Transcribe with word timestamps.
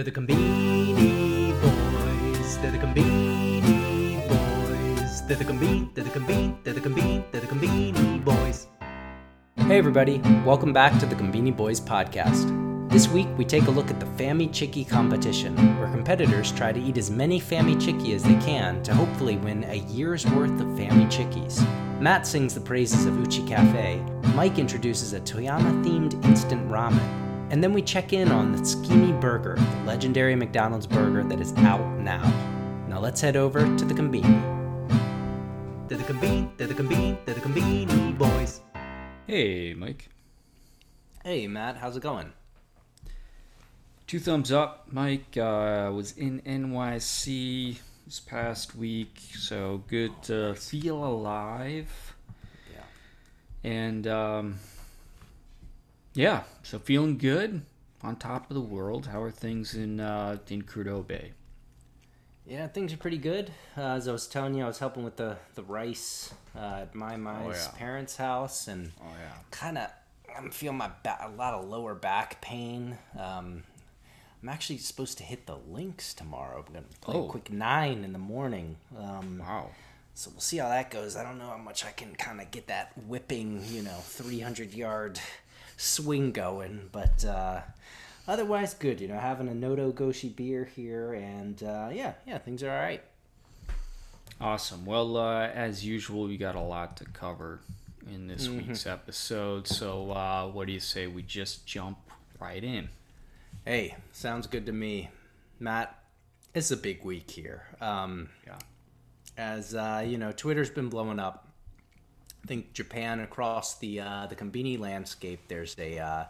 They're 0.00 0.10
the 0.10 0.18
Conbini 0.18 1.52
Boys. 1.60 2.56
They're 2.56 2.70
the 2.70 2.78
Conbini 2.78 4.26
Boys. 4.26 5.26
They're 5.26 5.36
the 5.36 5.44
Conbini. 5.44 5.94
They're 5.94 6.04
the 6.04 6.10
Conbini. 6.10 6.64
They're 6.64 6.72
the 6.72 6.80
Conbini. 6.80 7.30
They're 7.30 7.42
the 7.42 7.46
Conbini 7.46 8.24
Boys. 8.24 8.66
Hey, 9.56 9.76
everybody, 9.76 10.16
welcome 10.46 10.72
back 10.72 10.98
to 11.00 11.04
the 11.04 11.14
Conbini 11.14 11.54
Boys 11.54 11.82
podcast. 11.82 12.48
This 12.90 13.08
week, 13.08 13.28
we 13.36 13.44
take 13.44 13.66
a 13.66 13.70
look 13.70 13.90
at 13.90 14.00
the 14.00 14.06
Famichiki 14.06 14.88
competition, 14.88 15.54
where 15.78 15.90
competitors 15.90 16.50
try 16.50 16.72
to 16.72 16.80
eat 16.80 16.96
as 16.96 17.10
many 17.10 17.38
Famichiki 17.38 18.14
as 18.14 18.22
they 18.22 18.36
can 18.36 18.82
to 18.84 18.94
hopefully 18.94 19.36
win 19.36 19.64
a 19.64 19.80
year's 19.90 20.24
worth 20.28 20.58
of 20.62 20.66
Famichikis. 20.68 21.60
Matt 22.00 22.26
sings 22.26 22.54
the 22.54 22.60
praises 22.62 23.04
of 23.04 23.20
Uchi 23.20 23.46
Cafe, 23.46 24.02
Mike 24.34 24.58
introduces 24.58 25.12
a 25.12 25.20
Toyama 25.20 25.84
themed 25.84 26.24
instant 26.24 26.66
ramen, 26.70 27.19
and 27.50 27.62
then 27.62 27.72
we 27.72 27.82
check 27.82 28.12
in 28.12 28.30
on 28.30 28.52
the 28.52 28.58
Tsukimi 28.58 29.20
Burger, 29.20 29.56
the 29.56 29.84
legendary 29.84 30.36
McDonald's 30.36 30.86
burger 30.86 31.24
that 31.24 31.40
is 31.40 31.52
out 31.58 31.84
now. 31.98 32.22
Now 32.88 33.00
let's 33.00 33.20
head 33.20 33.36
over 33.36 33.60
to 33.76 33.84
the 33.84 33.92
Conbini. 33.92 34.58
They're 35.88 35.98
the 35.98 36.04
Conbini. 36.04 36.56
They're 36.56 36.68
the 36.68 36.74
Conbini. 36.74 37.18
They're 37.24 37.34
the 37.34 37.40
Conbini 37.40 38.16
Boys. 38.16 38.60
Hey, 39.26 39.74
Mike. 39.74 40.08
Hey, 41.24 41.48
Matt, 41.48 41.76
how's 41.76 41.96
it 41.96 42.02
going? 42.02 42.32
Two 44.06 44.20
thumbs 44.20 44.52
up. 44.52 44.86
Mike 44.90 45.36
uh, 45.36 45.90
was 45.92 46.12
in 46.12 46.40
NYC 46.42 47.78
this 48.06 48.20
past 48.20 48.76
week, 48.76 49.20
so 49.36 49.82
good 49.88 50.10
to 50.22 50.54
feel 50.54 51.04
alive. 51.04 52.14
Yeah. 52.72 53.70
And 53.70 54.06
um, 54.06 54.58
yeah, 56.14 56.42
so 56.62 56.78
feeling 56.78 57.18
good, 57.18 57.62
on 58.02 58.16
top 58.16 58.50
of 58.50 58.54
the 58.54 58.60
world. 58.60 59.06
How 59.06 59.22
are 59.22 59.30
things 59.30 59.74
in 59.74 60.00
uh, 60.00 60.38
in 60.48 60.62
Crudo 60.62 61.06
Bay? 61.06 61.32
Yeah, 62.46 62.66
things 62.66 62.92
are 62.92 62.96
pretty 62.96 63.18
good. 63.18 63.52
Uh, 63.76 63.82
as 63.94 64.08
I 64.08 64.12
was 64.12 64.26
telling 64.26 64.54
you, 64.54 64.64
I 64.64 64.66
was 64.66 64.78
helping 64.78 65.04
with 65.04 65.16
the 65.16 65.36
the 65.54 65.62
rice 65.62 66.32
uh, 66.56 66.80
at 66.82 66.94
my 66.94 67.16
my 67.16 67.44
Oh, 67.44 67.50
yeah. 67.50 67.68
parents' 67.76 68.16
house, 68.16 68.66
and 68.68 68.92
Oh 69.00 69.06
yeah. 69.20 69.32
kind 69.50 69.78
of 69.78 69.90
I'm 70.36 70.50
feeling 70.50 70.78
my 70.78 70.90
ba- 71.02 71.18
a 71.22 71.28
lot 71.30 71.54
of 71.54 71.68
lower 71.68 71.94
back 71.94 72.40
pain. 72.40 72.98
Um, 73.18 73.64
I'm 74.42 74.48
actually 74.48 74.78
supposed 74.78 75.18
to 75.18 75.24
hit 75.24 75.46
the 75.46 75.56
links 75.68 76.14
tomorrow. 76.14 76.64
I'm 76.66 76.72
gonna 76.72 76.86
play 77.02 77.14
Oh. 77.16 77.26
a 77.26 77.28
quick 77.28 77.50
nine 77.52 78.04
in 78.04 78.12
the 78.12 78.18
morning. 78.18 78.76
Um, 78.98 79.38
Wow. 79.40 79.70
so 80.14 80.30
we'll 80.30 80.40
see 80.40 80.56
how 80.56 80.68
that 80.70 80.90
goes. 80.90 81.14
I 81.14 81.22
don't 81.22 81.36
know 81.38 81.48
how 81.50 81.58
much 81.58 81.84
I 81.84 81.92
can 81.92 82.14
kind 82.14 82.40
of 82.40 82.50
get 82.50 82.66
that 82.68 82.92
whipping, 83.06 83.62
you 83.66 83.82
know, 83.82 83.98
300 84.02 84.72
yard 84.72 85.20
swing 85.80 86.30
going, 86.32 86.88
but 86.92 87.24
uh, 87.24 87.60
otherwise 88.28 88.74
good. 88.74 89.00
You 89.00 89.08
know, 89.08 89.18
having 89.18 89.48
a 89.48 89.52
Nodogoshi 89.52 90.34
beer 90.34 90.64
here, 90.76 91.14
and 91.14 91.62
uh, 91.62 91.88
yeah, 91.92 92.12
yeah, 92.26 92.38
things 92.38 92.62
are 92.62 92.70
all 92.70 92.78
right. 92.78 93.02
Awesome. 94.40 94.86
Well, 94.86 95.16
uh, 95.16 95.48
as 95.48 95.84
usual, 95.84 96.24
we 96.24 96.36
got 96.36 96.54
a 96.54 96.60
lot 96.60 96.96
to 96.98 97.04
cover 97.06 97.60
in 98.10 98.26
this 98.26 98.48
week's 98.48 98.86
episode. 98.86 99.68
So, 99.68 100.10
uh, 100.12 100.46
what 100.48 100.66
do 100.66 100.72
you 100.72 100.80
say 100.80 101.06
we 101.06 101.22
just 101.22 101.66
jump 101.66 101.98
right 102.40 102.62
in? 102.64 102.88
Hey, 103.66 103.96
sounds 104.12 104.46
good 104.46 104.64
to 104.66 104.72
me, 104.72 105.10
Matt. 105.58 105.94
It's 106.54 106.70
a 106.70 106.76
big 106.76 107.04
week 107.04 107.30
here. 107.30 107.64
Um, 107.80 108.30
Yeah. 108.46 108.56
as 109.36 109.74
uh, 109.74 110.02
you 110.06 110.16
know, 110.16 110.32
Twitter's 110.32 110.70
been 110.70 110.88
blowing 110.88 111.18
up. 111.20 111.46
I 112.42 112.46
think 112.46 112.72
Japan 112.72 113.20
across 113.20 113.78
the 113.78 114.00
uh, 114.00 114.26
the 114.26 114.36
Combini 114.36 114.78
landscape, 114.78 115.40
there's 115.48 115.76
a 115.78 115.98
uh, 115.98 116.24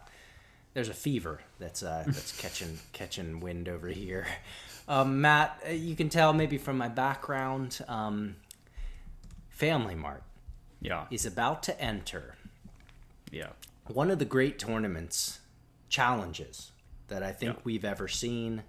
there's 0.74 0.88
a 0.88 0.94
fever 0.94 1.40
that's 1.58 1.82
uh, 1.82 2.04
that's 2.06 2.36
catching 2.40 2.78
catching 2.92 3.40
wind 3.40 3.68
over 3.68 3.88
here. 3.88 4.26
Um, 4.88 5.20
Matt, 5.20 5.60
uh, 5.68 5.70
you 5.72 5.94
can 5.94 6.08
tell 6.08 6.32
maybe 6.32 6.58
from 6.58 6.76
my 6.76 6.88
background, 6.88 7.78
um, 7.86 8.36
Family 9.48 9.94
Mart 9.94 10.24
Yeah. 10.80 11.06
is 11.10 11.24
about 11.24 11.62
to 11.64 11.80
enter 11.80 12.34
Yeah. 13.30 13.50
one 13.86 14.10
of 14.10 14.18
the 14.18 14.24
great 14.24 14.58
tournaments 14.58 15.40
challenges 15.88 16.72
that 17.08 17.22
I 17.22 17.32
think 17.32 17.56
Yeah. 17.56 17.62
we've 17.64 17.84
ever 17.84 18.08
seen. 18.08 18.64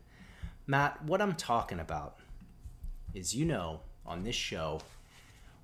Matt, 0.68 1.04
what 1.04 1.22
I'm 1.22 1.36
talking 1.36 1.80
about 1.80 2.18
is 3.16 3.34
you 3.36 3.46
know, 3.46 3.82
on 4.06 4.24
this 4.24 4.36
show, 4.36 4.82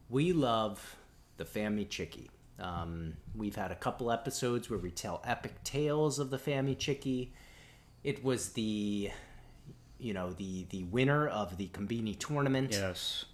we 0.10 0.34
love 0.34 0.96
the 1.38 1.46
Famichiki. 1.46 2.30
Um, 2.60 3.14
we've 3.36 3.56
had 3.56 3.72
a 3.72 3.76
couple 3.76 4.12
episodes 4.12 4.70
where 4.70 4.80
we 4.80 4.90
tell 4.90 5.22
epic 5.26 5.64
tales 5.64 6.20
of 6.20 6.30
the 6.30 6.38
Famichiki. 6.38 7.30
It 8.04 8.24
was 8.24 8.50
the 8.50 9.12
you 10.00 10.14
know 10.14 10.32
the 10.32 10.66
the 10.70 10.84
winner 10.84 11.28
of 11.28 11.58
the 11.58 11.68
Combini 11.68 12.18
tournament. 12.18 12.72
Yes. 12.72 13.26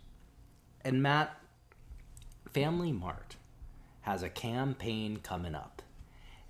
And 0.82 1.02
Matt, 1.02 1.38
Family 2.52 2.92
Mart 2.92 3.38
has 4.02 4.22
a 4.22 4.30
campaign 4.30 5.18
coming 5.24 5.56
up. 5.56 5.82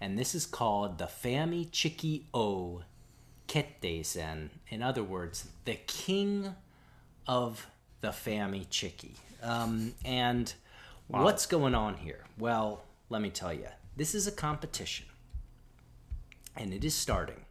And 0.02 0.18
this 0.18 0.36
is 0.36 0.46
called 0.46 0.98
the 0.98 1.06
Famichiki 1.06 2.24
O 2.34 2.82
Kettesen. 3.48 4.50
In 4.70 4.82
other 4.82 5.04
words, 5.04 5.48
the 5.66 5.76
king 5.76 6.56
of 7.28 7.68
the 8.02 8.10
Famichiki. 8.10 9.12
Um, 9.42 9.94
and 10.04 10.54
what's 11.08 11.46
going 11.46 11.76
on 11.76 11.98
here? 11.98 12.26
Well, 12.38 12.84
let 13.10 13.22
me 13.22 13.30
tell 13.30 13.54
you. 13.54 13.68
This 13.96 14.16
is 14.16 14.28
a 14.28 14.32
competition. 14.32 15.06
And 16.56 16.74
it 16.74 16.84
is 16.84 16.94
starting 16.94 17.46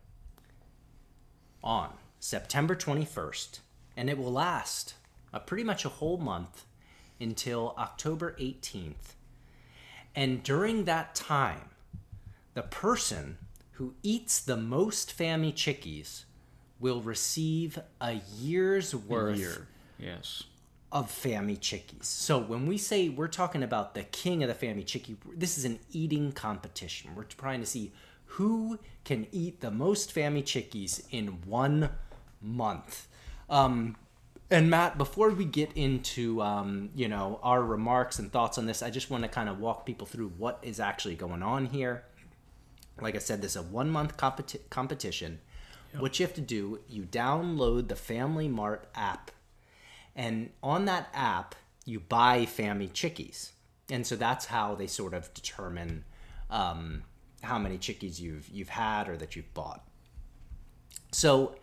on 1.62 1.90
September 2.18 2.74
21st, 2.74 3.60
and 3.96 4.08
it 4.08 4.18
will 4.18 4.32
last 4.32 4.94
a 5.32 5.40
pretty 5.40 5.64
much 5.64 5.84
a 5.84 5.88
whole 5.88 6.18
month 6.18 6.64
until 7.20 7.74
October 7.78 8.36
18th. 8.40 9.14
And 10.14 10.42
during 10.42 10.84
that 10.84 11.14
time, 11.14 11.70
the 12.54 12.62
person 12.62 13.38
who 13.72 13.94
eats 14.02 14.40
the 14.40 14.56
most 14.56 15.16
Famichikis 15.16 16.24
will 16.78 17.00
receive 17.00 17.78
a 18.00 18.20
year's 18.38 18.94
worth 18.94 19.38
Year. 19.38 19.68
Yes. 19.98 20.44
Of 20.92 21.10
Famichikis. 21.10 22.04
So 22.04 22.38
when 22.38 22.66
we 22.66 22.76
say 22.76 23.08
we're 23.08 23.26
talking 23.26 23.62
about 23.62 23.94
the 23.94 24.02
king 24.02 24.42
of 24.42 24.48
the 24.48 24.66
Famichiki, 24.66 25.16
this 25.34 25.56
is 25.56 25.64
an 25.64 25.78
eating 25.90 26.32
competition. 26.32 27.12
We're 27.16 27.24
trying 27.24 27.60
to 27.60 27.66
see 27.66 27.92
who 28.26 28.78
can 29.04 29.26
eat 29.32 29.62
the 29.62 29.70
most 29.70 30.14
Famichikis 30.14 31.04
in 31.10 31.28
one 31.46 31.88
month. 32.42 33.08
Um, 33.48 33.96
and 34.50 34.68
Matt, 34.68 34.98
before 34.98 35.30
we 35.30 35.46
get 35.46 35.72
into 35.74 36.42
um, 36.42 36.90
you 36.94 37.08
know 37.08 37.40
our 37.42 37.62
remarks 37.62 38.18
and 38.18 38.30
thoughts 38.30 38.58
on 38.58 38.66
this, 38.66 38.82
I 38.82 38.90
just 38.90 39.08
want 39.08 39.22
to 39.24 39.28
kind 39.28 39.48
of 39.48 39.58
walk 39.58 39.86
people 39.86 40.06
through 40.06 40.28
what 40.36 40.58
is 40.62 40.78
actually 40.78 41.14
going 41.14 41.42
on 41.42 41.66
here. 41.66 42.04
Like 43.00 43.14
I 43.14 43.18
said, 43.18 43.40
this 43.40 43.52
is 43.52 43.56
a 43.56 43.62
one 43.62 43.88
month 43.88 44.18
competi- 44.18 44.60
competition. 44.68 45.40
What 45.98 46.18
you 46.18 46.26
have 46.26 46.34
to 46.34 46.42
do, 46.42 46.80
you 46.88 47.02
download 47.02 47.88
the 47.88 47.96
Family 47.96 48.48
Mart 48.48 48.88
app 48.94 49.30
and 50.14 50.50
on 50.62 50.84
that 50.84 51.08
app 51.14 51.54
you 51.84 52.00
buy 52.00 52.44
Famichikis 52.44 53.50
and 53.90 54.06
so 54.06 54.16
that's 54.16 54.46
how 54.46 54.74
they 54.74 54.86
sort 54.86 55.14
of 55.14 55.32
determine 55.34 56.04
um, 56.50 57.02
how 57.42 57.58
many 57.58 57.78
chickies 57.78 58.20
you've 58.20 58.48
you've 58.48 58.68
had 58.68 59.08
or 59.08 59.16
that 59.16 59.34
you've 59.36 59.52
bought 59.54 59.84
so 61.10 61.54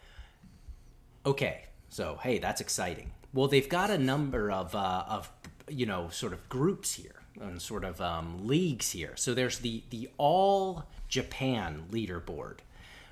okay 1.26 1.66
so 1.90 2.18
hey 2.22 2.38
that's 2.40 2.62
exciting 2.62 3.12
well 3.34 3.48
they've 3.48 3.70
got 3.70 3.90
a 3.90 3.98
number 3.98 4.52
of 4.52 4.76
uh, 4.76 5.04
of 5.08 5.32
you 5.68 5.86
know 5.86 6.10
sort 6.10 6.34
of 6.34 6.48
groups 6.50 6.94
here 6.94 7.16
and 7.42 7.62
sort 7.62 7.84
of 7.86 8.02
um, 8.02 8.46
leagues 8.48 8.92
here 8.92 9.14
so 9.16 9.34
there's 9.34 9.60
the 9.60 9.84
the 9.92 10.10
all 10.18 10.84
japan 11.08 11.84
leaderboard 11.92 12.58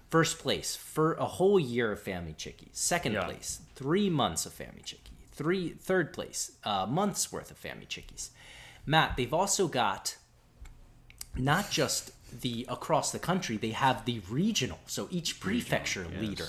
First 0.09 0.39
place 0.39 0.73
for 0.75 1.15
a 1.15 1.25
whole 1.25 1.59
year 1.59 1.91
of 1.91 1.99
Family 2.01 2.33
Chickies. 2.33 2.69
Second 2.71 3.13
Yeah. 3.13 3.25
place, 3.25 3.59
three 3.75 4.09
months 4.09 4.45
of 4.45 4.53
Family 4.53 4.81
Chickie. 4.81 5.16
Three 5.37 5.69
third 5.69 6.13
place, 6.13 6.53
uh, 6.63 6.87
months 6.87 7.31
worth 7.31 7.51
of 7.51 7.57
Family 7.57 7.85
Chickies. 7.85 8.31
Matt, 8.85 9.17
they've 9.17 9.33
also 9.33 9.67
got 9.67 10.17
not 11.35 11.69
just 11.69 12.11
the 12.41 12.65
across 12.67 13.11
the 13.11 13.19
country, 13.19 13.55
they 13.55 13.69
have 13.69 14.05
the 14.05 14.21
regional. 14.29 14.79
So 14.87 15.07
each 15.11 15.39
prefecture 15.39 16.07
yes. 16.11 16.21
leader. 16.21 16.47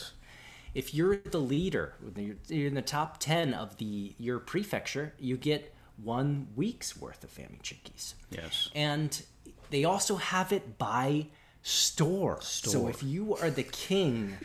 If 0.74 0.94
you're 0.94 1.18
the 1.18 1.38
leader, 1.38 1.94
you're 2.16 2.36
you're 2.48 2.68
in 2.68 2.74
the 2.74 2.82
top 2.82 3.18
ten 3.18 3.52
of 3.52 3.76
the 3.76 4.14
your 4.18 4.38
prefecture, 4.38 5.12
you 5.18 5.36
get 5.36 5.74
one 6.02 6.48
week's 6.56 6.96
worth 6.96 7.22
of 7.22 7.30
Family 7.30 7.58
Chickies 7.62 8.14
Yes. 8.30 8.70
and 8.74 9.22
they 9.70 9.84
also 9.84 10.16
have 10.16 10.52
it 10.52 10.78
by 10.78 11.26
store. 11.62 12.38
So 12.40 12.88
if 12.88 13.02
you 13.02 13.36
are 13.36 13.50
the 13.50 13.64
king 13.64 14.38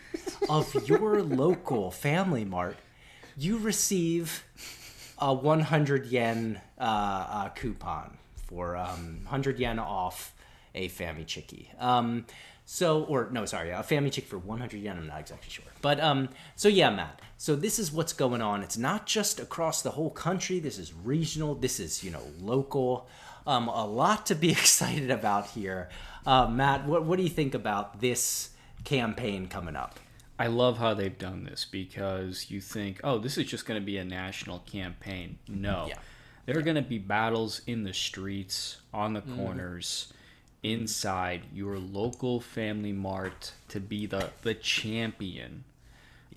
of 0.49 0.73
your 0.89 1.21
local 1.43 1.91
Family 1.91 2.43
Mart, 2.43 2.77
you 3.37 3.57
receive 3.57 4.43
a 5.19 5.33
100 5.33 6.05
yen 6.07 6.59
uh, 6.77 6.81
uh, 6.81 7.49
coupon 7.49 8.17
for 8.47 8.75
um, 8.75 9.19
100 9.23 9.59
yen 9.59 9.79
off 9.79 10.33
a 10.75 10.87
Family 10.87 11.23
Chickie. 11.25 11.69
Um, 11.79 12.25
So, 12.65 13.03
or 13.03 13.27
no, 13.29 13.45
sorry, 13.45 13.71
a 13.71 13.83
family 13.83 14.09
chick 14.09 14.25
for 14.25 14.37
100 14.37 14.79
yen. 14.79 14.97
I'm 14.97 15.07
not 15.07 15.19
exactly 15.19 15.49
sure, 15.49 15.65
but 15.81 15.99
um, 15.99 16.29
so 16.55 16.69
yeah, 16.69 16.89
Matt. 16.89 17.21
So 17.37 17.57
this 17.57 17.77
is 17.77 17.91
what's 17.91 18.13
going 18.13 18.41
on. 18.41 18.63
It's 18.63 18.77
not 18.77 19.05
just 19.05 19.41
across 19.41 19.81
the 19.81 19.91
whole 19.91 20.09
country. 20.09 20.59
This 20.59 20.79
is 20.79 20.93
regional. 20.93 21.55
This 21.55 21.79
is 21.81 22.03
you 22.05 22.11
know 22.11 22.23
local. 22.39 23.07
Um, 23.45 23.67
a 23.67 23.85
lot 23.85 24.25
to 24.27 24.35
be 24.35 24.51
excited 24.59 25.11
about 25.11 25.47
here. 25.47 25.89
Uh, 26.25 26.47
Matt, 26.47 26.87
what 26.87 27.03
what 27.03 27.17
do 27.17 27.23
you 27.23 27.29
think 27.29 27.53
about 27.53 27.99
this 27.99 28.51
campaign 28.85 29.47
coming 29.47 29.75
up? 29.75 29.99
I 30.43 30.47
love 30.47 30.77
how 30.77 30.93
they've 30.93 31.17
done 31.17 31.45
this 31.45 31.63
because 31.63 32.51
you 32.51 32.59
think, 32.59 32.99
oh, 33.01 33.17
this 33.17 33.37
is 33.37 33.45
just 33.45 33.65
going 33.65 33.79
to 33.79 33.85
be 33.85 33.97
a 33.97 34.03
national 34.03 34.59
campaign. 34.59 35.37
No. 35.47 35.85
Yeah. 35.87 35.95
There 36.45 36.57
are 36.57 36.61
going 36.61 36.75
to 36.75 36.81
be 36.81 36.97
battles 36.97 37.61
in 37.65 37.85
the 37.85 37.93
streets, 37.93 38.81
on 38.93 39.13
the 39.13 39.21
Mm-hmm. 39.21 39.37
corners, 39.37 40.11
inside 40.61 41.43
your 41.53 41.77
local 41.79 42.41
family 42.41 42.91
mart 42.91 43.53
to 43.69 43.79
be 43.79 44.05
the, 44.05 44.31
the 44.41 44.53
champion 44.53 45.63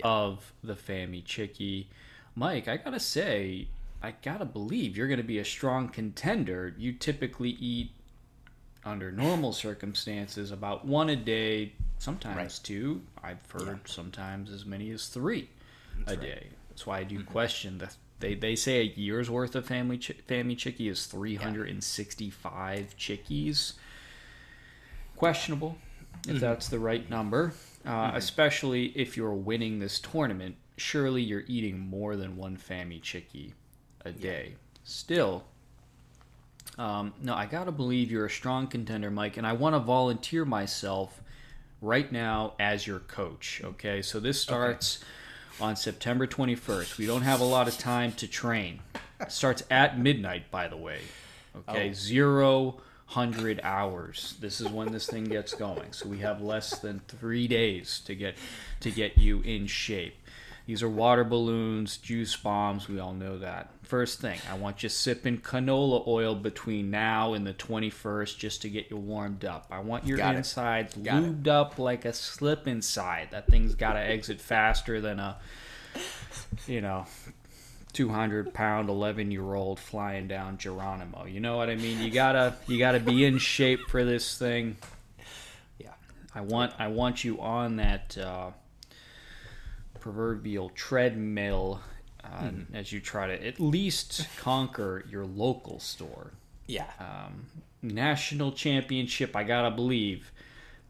of 0.04 0.52
the 0.62 0.76
Family 0.76 1.22
Chicky. 1.22 1.88
Mike, 2.36 2.68
I 2.68 2.76
got 2.76 2.90
to 2.90 3.00
say, 3.00 3.66
I 4.00 4.12
got 4.22 4.38
to 4.38 4.44
believe 4.44 4.96
you're 4.96 5.08
going 5.08 5.16
to 5.18 5.24
be 5.24 5.40
a 5.40 5.44
strong 5.44 5.88
contender. 5.88 6.72
You 6.78 6.92
typically 6.92 7.50
eat 7.58 7.90
under 8.84 9.10
normal 9.10 9.52
circumstances 9.52 10.52
about 10.52 10.84
one 10.84 11.08
a 11.08 11.16
day, 11.16 11.72
sometimes 11.98 12.36
Right. 12.36 12.60
two. 12.62 13.02
I've 13.22 13.50
heard 13.50 13.86
sometimes 13.88 14.50
as 14.50 14.64
many 14.64 14.90
as 14.90 15.08
three 15.08 15.48
a 16.06 16.16
day. 16.16 16.48
That's 16.68 16.86
why 16.86 16.98
I 17.00 17.04
do 17.04 17.18
Mm-hmm. 17.20 17.30
question 17.32 17.78
that. 17.78 17.96
They, 18.18 18.34
they 18.34 18.56
say 18.56 18.78
a 18.80 18.84
year's 18.84 19.28
worth 19.30 19.54
of 19.54 19.66
family 19.66 19.98
chi- 19.98 20.14
family 20.26 20.56
chicky 20.56 20.88
is 20.88 21.04
365 21.06 22.96
chickies. 22.96 23.74
Questionable 25.16 25.78
Mm-hmm. 26.22 26.36
if 26.36 26.40
that's 26.40 26.68
the 26.68 26.78
right 26.78 27.08
number, 27.10 27.52
uh, 27.84 28.10
especially 28.14 28.86
if 28.96 29.16
you're 29.18 29.34
winning 29.34 29.78
this 29.78 30.00
tournament. 30.00 30.56
Surely 30.78 31.20
you're 31.22 31.44
eating 31.46 31.78
more 31.78 32.16
than 32.16 32.36
one 32.36 32.56
family 32.56 32.98
chicky 33.00 33.52
a 34.04 34.12
day. 34.12 34.54
Still, 34.82 35.44
um, 36.78 37.12
no, 37.22 37.34
I 37.34 37.44
gotta 37.46 37.70
believe 37.70 38.10
you're 38.10 38.26
a 38.26 38.30
strong 38.30 38.66
contender, 38.66 39.10
Mike, 39.10 39.36
and 39.36 39.46
I 39.46 39.52
want 39.52 39.74
to 39.74 39.78
volunteer 39.78 40.44
myself 40.46 41.20
right 41.86 42.10
now 42.10 42.52
as 42.58 42.86
your 42.86 42.98
coach. 42.98 43.62
Okay, 43.64 44.02
so 44.02 44.18
this 44.20 44.40
starts 44.40 44.98
on 45.60 45.76
September 45.76 46.26
21st. 46.26 46.98
We 46.98 47.06
don't 47.06 47.22
have 47.22 47.40
a 47.40 47.44
lot 47.44 47.68
of 47.68 47.78
time 47.78 48.12
to 48.12 48.26
train. 48.26 48.80
It 49.20 49.32
starts 49.32 49.62
at 49.70 49.98
midnight, 49.98 50.50
by 50.50 50.68
the 50.68 50.76
way. 50.76 51.00
Okay, 51.56 51.90
Oh. 51.90 51.92
zero 51.94 52.80
hundred 53.10 53.60
hours. 53.62 54.34
This 54.40 54.60
is 54.60 54.68
when 54.68 54.90
this 54.90 55.06
thing 55.06 55.24
gets 55.24 55.54
going. 55.54 55.92
So 55.92 56.08
we 56.08 56.18
have 56.18 56.42
less 56.42 56.80
than 56.80 57.00
three 57.06 57.46
days 57.46 58.00
to 58.04 58.16
get 58.16 58.34
to 58.80 58.90
get 58.90 59.16
you 59.16 59.40
in 59.42 59.68
shape. 59.68 60.16
These 60.66 60.82
are 60.82 60.88
water 60.88 61.22
balloons, 61.22 61.96
juice 61.96 62.34
bombs. 62.34 62.88
We 62.88 62.98
all 62.98 63.14
know 63.14 63.38
that. 63.38 63.70
First 63.84 64.20
thing, 64.20 64.40
I 64.50 64.54
want 64.54 64.82
you 64.82 64.88
sipping 64.88 65.38
canola 65.38 66.04
oil 66.08 66.34
between 66.34 66.90
now 66.90 67.34
and 67.34 67.46
the 67.46 67.54
21st 67.54 68.36
just 68.36 68.62
to 68.62 68.68
get 68.68 68.90
you 68.90 68.96
warmed 68.96 69.44
up. 69.44 69.68
I 69.70 69.78
want 69.78 70.06
your 70.06 70.18
Got 70.18 70.34
insides 70.34 70.96
Got 70.96 71.22
it. 71.22 71.42
lubed 71.44 71.46
up 71.46 71.78
like 71.78 72.04
a 72.04 72.12
slip 72.12 72.66
inside. 72.66 73.28
That 73.30 73.46
thing's 73.46 73.76
got 73.76 73.92
to 73.92 74.00
exit 74.00 74.40
faster 74.40 75.00
than 75.00 75.20
a, 75.20 75.38
you 76.66 76.80
know, 76.80 77.06
200 77.92 78.52
pound 78.52 78.88
11 78.88 79.30
year 79.30 79.54
old 79.54 79.78
flying 79.78 80.26
down 80.26 80.58
Geronimo. 80.58 81.26
You 81.26 81.38
know 81.38 81.56
what 81.56 81.70
I 81.70 81.76
mean? 81.76 82.00
You 82.02 82.10
gotta 82.10 82.54
you 82.66 82.78
gotta 82.78 83.00
be 83.00 83.24
in 83.24 83.38
shape 83.38 83.88
for 83.88 84.04
this 84.04 84.36
thing. 84.36 84.76
Yeah. 85.78 85.94
I 86.34 86.40
want 86.42 86.74
I 86.78 86.88
want 86.88 87.24
you 87.24 87.40
on 87.40 87.76
that 87.76 88.18
uh, 88.18 88.50
proverbial 90.06 90.68
treadmill 90.68 91.80
uh, 92.22 92.50
as 92.72 92.92
you 92.92 93.00
try 93.00 93.26
to 93.26 93.44
at 93.44 93.58
least 93.58 94.28
conquer 94.38 95.04
your 95.10 95.26
local 95.26 95.80
store. 95.80 96.30
Yeah. 96.68 96.88
National 97.82 98.52
championship, 98.52 99.34
I 99.34 99.42
gotta 99.42 99.72
believe 99.72 100.30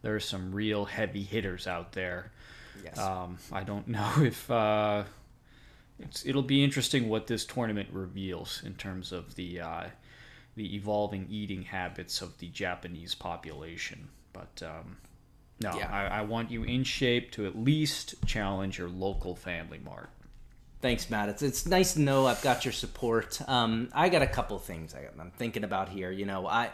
there's 0.02 0.26
some 0.26 0.54
real 0.54 0.84
heavy 0.84 1.22
hitters 1.22 1.66
out 1.66 1.92
there. 1.92 2.30
yes. 2.84 2.98
Um, 2.98 3.38
I 3.50 3.62
don't 3.62 3.88
know 3.96 4.12
if 4.18 4.50
uh, 4.50 5.04
it's, 5.98 6.26
it'll 6.26 6.42
be 6.42 6.62
interesting 6.62 7.08
what 7.08 7.26
this 7.26 7.46
tournament 7.46 7.88
reveals 7.92 8.62
in 8.66 8.74
terms 8.74 9.12
of 9.12 9.34
the 9.34 9.62
uh, 9.62 9.84
the 10.56 10.76
evolving 10.76 11.26
eating 11.30 11.62
habits 11.62 12.20
of 12.20 12.36
the 12.36 12.48
Japanese 12.48 13.14
population. 13.14 14.08
But 14.34 14.62
um, 14.62 14.98
no, 15.60 15.76
Yeah. 15.76 15.90
I, 15.90 16.18
I 16.18 16.22
want 16.22 16.50
you 16.50 16.64
in 16.64 16.84
shape 16.84 17.32
to 17.32 17.46
at 17.46 17.56
least 17.56 18.14
challenge 18.26 18.78
your 18.78 18.88
local 18.88 19.34
family 19.34 19.80
mart. 19.84 20.10
Thanks, 20.82 21.08
Matt. 21.08 21.28
It's 21.30 21.42
it's 21.42 21.66
nice 21.66 21.94
to 21.94 22.00
know 22.00 22.26
I've 22.26 22.42
got 22.42 22.64
your 22.64 22.72
support. 22.72 23.40
Um, 23.48 23.88
I 23.94 24.08
got 24.10 24.22
a 24.22 24.26
couple 24.26 24.58
things 24.58 24.94
I, 24.94 25.08
I'm 25.18 25.30
thinking 25.30 25.64
about 25.64 25.88
here. 25.88 26.10
You 26.10 26.26
know, 26.26 26.46
I. 26.46 26.70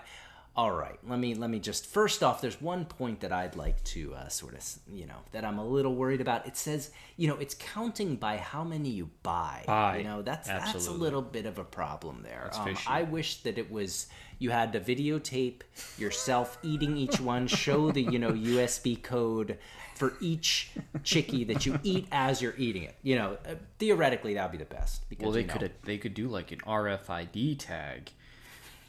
All 0.54 0.70
right, 0.70 0.99
let 1.08 1.19
me 1.19 1.34
let 1.34 1.49
me 1.49 1.58
just 1.58 1.87
first 1.87 2.22
off. 2.22 2.43
There's 2.43 2.60
one 2.60 2.84
point 2.84 3.20
that 3.20 3.32
I'd 3.32 3.56
like 3.56 3.82
to 3.84 4.14
uh, 4.14 4.28
sort 4.28 4.52
of 4.52 4.62
you 4.87 5.06
know 5.06 5.16
that 5.32 5.46
I'm 5.46 5.58
a 5.58 5.64
little 5.64 5.94
worried 5.94 6.20
about. 6.20 6.46
It 6.46 6.58
says 6.58 6.90
you 7.16 7.26
know 7.26 7.37
it's 7.37 7.54
counting 7.54 8.16
by 8.16 8.37
how 8.37 8.62
many 8.62 8.90
you 8.90 9.08
buy. 9.22 9.64
Buy. 9.66 9.99
You 9.99 10.04
know 10.04 10.20
that's 10.20 10.49
that's 10.49 10.87
a 10.87 10.93
little 10.93 11.22
bit 11.22 11.46
of 11.46 11.58
a 11.58 11.64
problem 11.64 12.20
there. 12.22 12.50
Um. 12.52 12.76
I 12.87 13.04
wish 13.04 13.43
that 13.44 13.56
it 13.56 13.70
was 13.72 14.08
you 14.38 14.50
had 14.50 14.75
to 14.75 14.81
videotape 14.81 15.62
yourself 15.96 16.58
eating 16.62 16.98
each 16.98 17.19
one, 17.19 17.46
show 17.46 17.90
the 17.90 18.02
you 18.02 18.19
know 18.19 18.32
USB 18.32 19.02
code 19.02 19.56
for 19.94 20.12
each 20.20 20.70
chicky 21.02 21.44
that 21.44 21.64
you 21.64 21.78
eat 21.82 22.06
as 22.12 22.43
you're 22.43 22.56
eating 22.58 22.82
it. 22.82 22.96
You 23.02 23.16
know, 23.16 23.38
uh, 23.48 23.55
theoretically 23.78 24.34
that 24.34 24.50
would 24.50 24.58
be 24.58 24.62
the 24.62 24.75
best. 24.75 25.08
Because, 25.08 25.22
Well, 25.22 25.32
they 25.32 25.40
you 25.43 25.46
know, 25.46 25.55
could 25.55 25.72
they 25.84 25.96
could 25.96 26.12
do 26.12 26.28
like 26.28 26.52
an 26.52 26.58
RFID 26.58 27.58
tag 27.58 28.10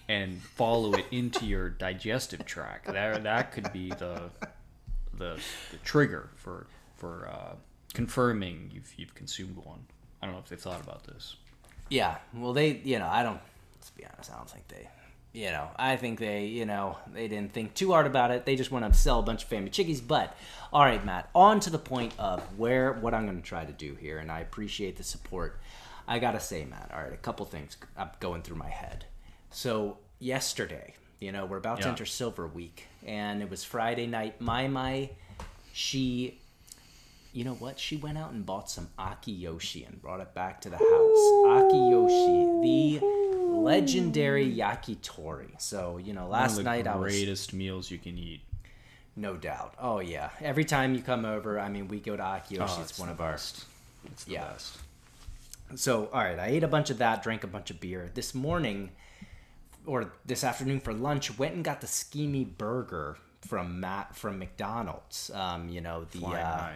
and 0.08 0.42
follow 0.42 0.94
it 0.94 1.06
into 1.12 1.46
your 1.46 1.70
digestive 1.70 2.46
tract. 2.46 2.88
That 2.88 3.24
that 3.24 3.52
could 3.52 3.72
be 3.72 3.90
the 3.90 4.30
the, 5.14 5.40
the 5.72 5.78
trigger 5.84 6.30
for 6.36 6.68
for 6.96 7.30
uh, 7.32 7.56
confirming 7.94 8.72
you've 8.74 8.94
you've 8.98 9.16
consumed 9.16 9.58
one. 9.58 9.86
I 10.22 10.26
don't 10.26 10.36
know 10.36 10.42
if 10.42 10.50
they've 10.50 10.60
thought 10.60 10.82
about 10.82 11.04
this. 11.04 11.36
Yeah. 11.90 12.18
Well, 12.34 12.54
they, 12.54 12.82
you 12.84 13.00
know, 13.00 13.08
I 13.08 13.24
don't. 13.24 13.40
Let's 13.76 13.90
be 13.92 14.06
honest. 14.06 14.32
I 14.32 14.38
don't 14.38 14.50
think 14.50 14.68
they. 14.68 14.90
You 15.34 15.50
know, 15.50 15.70
I 15.78 15.96
think 15.96 16.20
they, 16.20 16.46
you 16.46 16.66
know, 16.66 16.98
they 17.12 17.28
didn't 17.28 17.54
think 17.54 17.74
too 17.74 17.92
hard 17.92 18.06
about 18.06 18.30
it. 18.30 18.46
They 18.46 18.56
just 18.56 18.72
want 18.72 18.86
to 18.86 18.98
sell 18.98 19.18
a 19.20 19.24
bunch 19.24 19.44
of 19.44 19.50
family 19.50 19.72
chickies. 19.72 20.00
But 20.00 20.38
all 20.72 20.84
right, 20.84 21.04
Matt. 21.04 21.30
On 21.34 21.60
to 21.62 21.72
the 21.72 21.80
point 21.80 22.14
of 22.20 22.42
where 22.58 22.94
what 22.94 23.16
I'm 23.16 23.26
going 23.26 23.42
to 23.42 23.48
try 23.48 23.66
to 23.66 23.74
do 23.74 23.96
here, 23.96 24.20
and 24.20 24.32
I 24.32 24.42
appreciate 24.42 24.98
the 24.98 25.04
support. 25.04 25.60
I 26.08 26.20
gotta 26.20 26.40
say, 26.40 26.66
Matt. 26.66 26.92
All 26.94 27.02
right, 27.02 27.14
a 27.14 27.18
couple 27.18 27.46
things 27.46 27.78
up 27.98 28.20
going 28.20 28.44
through 28.44 28.58
my 28.58 28.70
head. 28.70 29.06
So 29.54 29.98
yesterday, 30.20 30.96
you 31.20 31.32
know, 31.32 31.46
we're 31.46 31.58
about 31.58 31.82
to 31.82 31.88
enter 31.88 32.06
Silver 32.06 32.48
Week, 32.48 32.88
and 33.06 33.42
it 33.42 33.50
was 33.50 33.64
Friday 33.64 34.08
night. 34.08 34.42
My 34.42 34.68
my, 34.68 35.10
she 35.74 36.40
you 37.34 37.44
know 37.44 37.54
what? 37.56 37.80
She 37.80 37.98
went 37.98 38.18
out 38.18 38.32
and 38.32 38.46
bought 38.46 38.70
some 38.70 38.90
Akiyoshi 39.00 39.88
and 39.88 40.00
brought 40.02 40.20
it 40.22 40.34
back 40.36 40.62
to 40.62 40.70
the 40.70 40.78
house. 40.78 41.64
Akiyoshi, 41.64 42.62
the 42.62 43.06
legendary 43.56 44.54
yakitori. 44.56 45.60
So, 45.60 45.98
you 45.98 46.14
know, 46.14 46.28
last 46.28 46.62
night 46.62 46.86
I 46.88 46.96
was 46.96 47.12
greatest 47.14 47.54
meals 47.54 47.90
you 47.90 47.98
can 47.98 48.18
eat. 48.18 48.42
no 49.16 49.36
doubt. 49.36 49.74
Oh 49.80 50.00
yeah. 50.00 50.30
Every 50.42 50.66
time 50.66 50.94
you 50.94 51.02
come 51.02 51.26
over, 51.26 51.60
I 51.60 51.70
mean, 51.70 51.88
we 51.88 52.00
go 52.00 52.16
to 52.16 52.24
Akiyoshi. 52.24 52.78
Oh, 52.78 52.82
it's, 52.82 53.00
one 53.00 53.10
of 53.10 53.20
our. 53.22 53.34
It's 53.34 53.56
the 54.26 54.32
Yeah. 54.34 54.46
best. 54.46 54.78
So, 55.76 56.10
all 56.14 56.22
right, 56.24 56.38
I 56.38 56.48
ate 56.48 56.64
a 56.64 56.68
bunch 56.68 56.92
of 56.92 57.00
that, 57.00 57.24
drank 57.24 57.44
a 57.44 57.48
bunch 57.48 57.72
of 57.72 57.80
beer. 57.80 58.12
This 58.14 58.36
morning, 58.36 58.92
or 59.86 60.14
this 60.26 60.44
afternoon 60.44 60.80
for 60.80 60.94
lunch, 60.94 61.38
went 61.38 61.56
and 61.56 61.64
got 61.64 61.82
the 61.82 61.88
Tsukimi 61.88 62.58
Burger 62.58 63.18
from 63.42 63.80
Matt 63.80 64.16
from 64.16 64.40
McDonald's. 64.40 65.30
Um, 65.34 65.70
you 65.70 65.82
know 65.82 66.06
the 66.12 66.26
uh, 66.26 66.70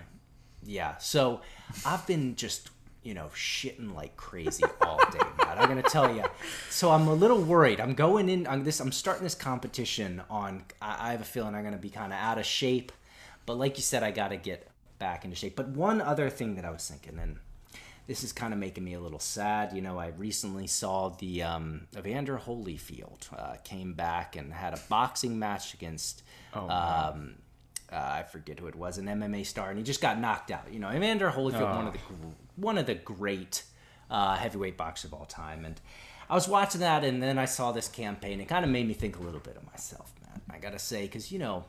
yeah. 0.63 0.97
So 0.97 1.41
I've 1.85 2.05
been 2.07 2.35
just 2.35 2.69
you 3.03 3.13
know 3.13 3.29
shitting 3.35 3.95
like 3.95 4.17
crazy 4.17 4.63
all 4.81 4.97
day, 5.11 5.19
Matt. 5.37 5.57
I'm 5.59 5.67
gonna 5.67 5.81
tell 5.83 6.13
you. 6.13 6.23
So 6.69 6.91
I'm 6.91 7.07
a 7.07 7.13
little 7.13 7.41
worried. 7.41 7.79
I'm 7.79 7.93
going 7.93 8.29
in 8.29 8.47
on 8.47 8.63
this. 8.63 8.79
I'm 8.79 8.91
starting 8.91 9.23
this 9.23 9.35
competition 9.35 10.21
on. 10.29 10.63
I, 10.81 11.09
I 11.09 11.11
have 11.11 11.21
a 11.21 11.25
feeling 11.25 11.55
I'm 11.55 11.63
gonna 11.63 11.77
be 11.77 11.89
kind 11.89 12.11
of 12.11 12.19
out 12.19 12.37
of 12.37 12.45
shape, 12.45 12.91
but 13.45 13.57
like 13.57 13.77
you 13.77 13.83
said, 13.83 14.03
I 14.03 14.11
got 14.11 14.29
to 14.29 14.37
get 14.37 14.69
back 14.99 15.23
into 15.23 15.35
shape. 15.35 15.55
But 15.55 15.69
one 15.69 16.01
other 16.01 16.29
thing 16.29 16.55
that 16.55 16.65
I 16.65 16.69
was 16.69 16.87
thinking, 16.87 17.19
and 17.19 17.37
this 18.07 18.23
is 18.23 18.31
kind 18.31 18.53
of 18.53 18.59
making 18.59 18.83
me 18.83 18.93
a 18.93 18.99
little 18.99 19.19
sad. 19.19 19.73
You 19.73 19.81
know, 19.81 19.99
I 19.99 20.07
recently 20.07 20.65
saw 20.65 21.09
the 21.09 21.43
um, 21.43 21.87
Evander 21.95 22.37
Holyfield 22.37 23.31
uh, 23.37 23.57
came 23.63 23.93
back 23.93 24.35
and 24.35 24.53
had 24.53 24.73
a 24.73 24.79
boxing 24.89 25.37
match 25.37 25.73
against. 25.73 26.23
um, 26.53 27.35
uh, 27.91 27.95
I 27.95 28.23
forget 28.23 28.59
who 28.59 28.67
it 28.67 28.75
was, 28.75 28.97
an 28.97 29.05
MMA 29.05 29.45
star, 29.45 29.69
and 29.69 29.77
he 29.77 29.83
just 29.83 30.01
got 30.01 30.19
knocked 30.19 30.51
out. 30.51 30.71
You 30.71 30.79
know, 30.79 30.91
Evander 30.91 31.29
Holyfield, 31.29 31.75
one 31.75 31.87
of 31.87 31.93
the 31.93 31.99
one 32.55 32.77
of 32.77 32.85
the 32.85 32.95
great 32.95 33.63
uh, 34.09 34.35
heavyweight 34.35 34.77
boxers 34.77 35.11
of 35.11 35.13
all 35.17 35.25
time, 35.25 35.63
and 35.63 35.79
I 36.29 36.33
was 36.33 36.47
watching 36.47 36.81
that, 36.81 37.03
and 37.03 37.23
then 37.23 37.37
I 37.37 37.45
saw 37.45 37.71
this 37.71 37.87
campaign. 37.87 38.41
It 38.41 38.47
kind 38.47 38.65
of 38.65 38.71
made 38.71 38.87
me 38.87 38.93
think 38.93 39.17
a 39.17 39.21
little 39.21 39.39
bit 39.39 39.55
of 39.55 39.65
myself, 39.65 40.13
man. 40.21 40.41
I 40.49 40.59
gotta 40.59 40.79
say, 40.79 41.03
because 41.03 41.31
you 41.31 41.39
know, 41.39 41.63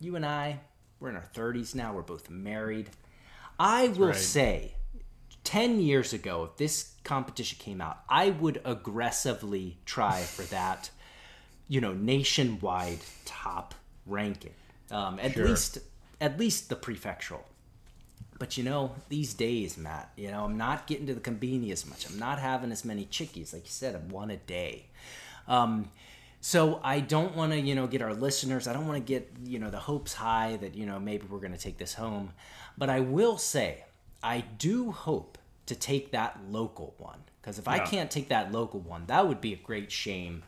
you 0.00 0.14
and 0.14 0.24
I, 0.24 0.60
we're 1.00 1.10
in 1.10 1.16
our 1.16 1.28
30s 1.34 1.74
now. 1.74 1.92
We're 1.92 2.02
both 2.02 2.30
married. 2.30 2.90
I 3.58 3.88
will 3.88 4.08
right. 4.08 4.16
say, 4.16 4.74
10 5.46 5.80
years 5.80 6.12
ago, 6.12 6.44
if 6.50 6.56
this 6.56 6.94
competition 7.04 7.56
came 7.60 7.80
out, 7.80 8.00
I 8.08 8.30
would 8.30 8.60
aggressively 8.64 9.78
try 9.86 10.22
for 10.22 10.42
that, 10.44 10.90
you 11.68 11.80
know, 11.80 11.92
nationwide 11.92 12.98
top 13.24 13.74
ranking. 14.06 14.54
Um, 14.90 15.18
at 15.20 15.32
Sure. 15.34 15.48
least, 15.48 15.78
at 16.20 16.38
least 16.38 16.68
the 16.68 16.74
prefectural. 16.76 17.44
But 18.38 18.58
you 18.58 18.64
know, 18.64 18.96
these 19.08 19.34
days, 19.34 19.78
Matt, 19.78 20.10
you 20.16 20.30
know, 20.30 20.44
I'm 20.44 20.56
not 20.58 20.86
getting 20.86 21.06
to 21.06 21.14
the 21.14 21.20
combini 21.20 21.70
as 21.72 21.86
much. 21.86 22.06
I'm 22.10 22.18
not 22.18 22.38
having 22.38 22.70
as 22.72 22.84
many 22.84 23.06
chickies. 23.06 23.52
Like 23.52 23.62
you 23.62 23.70
said, 23.70 23.94
I'm 23.94 24.08
one 24.08 24.30
a 24.30 24.36
day. 24.36 24.86
Um, 25.48 25.90
so 26.40 26.80
I 26.84 27.00
don't 27.00 27.34
want 27.34 27.52
to, 27.52 27.60
you 27.60 27.74
know, 27.74 27.86
get 27.86 28.02
our 28.02 28.14
listeners. 28.14 28.68
I 28.68 28.72
don't 28.72 28.86
want 28.86 28.98
to 29.04 29.12
get, 29.12 29.32
you 29.44 29.58
know, 29.58 29.70
the 29.70 29.78
hopes 29.78 30.12
high 30.14 30.56
that 30.56 30.74
you 30.74 30.86
know 30.86 30.98
maybe 31.00 31.24
we're 31.28 31.38
going 31.38 31.52
to 31.54 31.58
take 31.58 31.78
this 31.78 31.94
home. 31.94 32.32
But 32.76 32.90
I 32.90 33.00
will 33.00 33.38
say, 33.38 33.84
I 34.22 34.40
do 34.40 34.90
hope 34.90 35.38
to 35.66 35.74
take 35.74 36.12
that 36.12 36.38
local 36.50 36.94
one 36.98 37.18
because 37.40 37.58
if 37.58 37.68
I 37.68 37.78
can't 37.78 38.10
take 38.10 38.28
that 38.28 38.52
local 38.52 38.80
one, 38.80 39.04
that 39.06 39.28
would 39.28 39.40
be 39.40 39.52
a 39.52 39.56
great 39.56 39.92
shame 39.92 40.42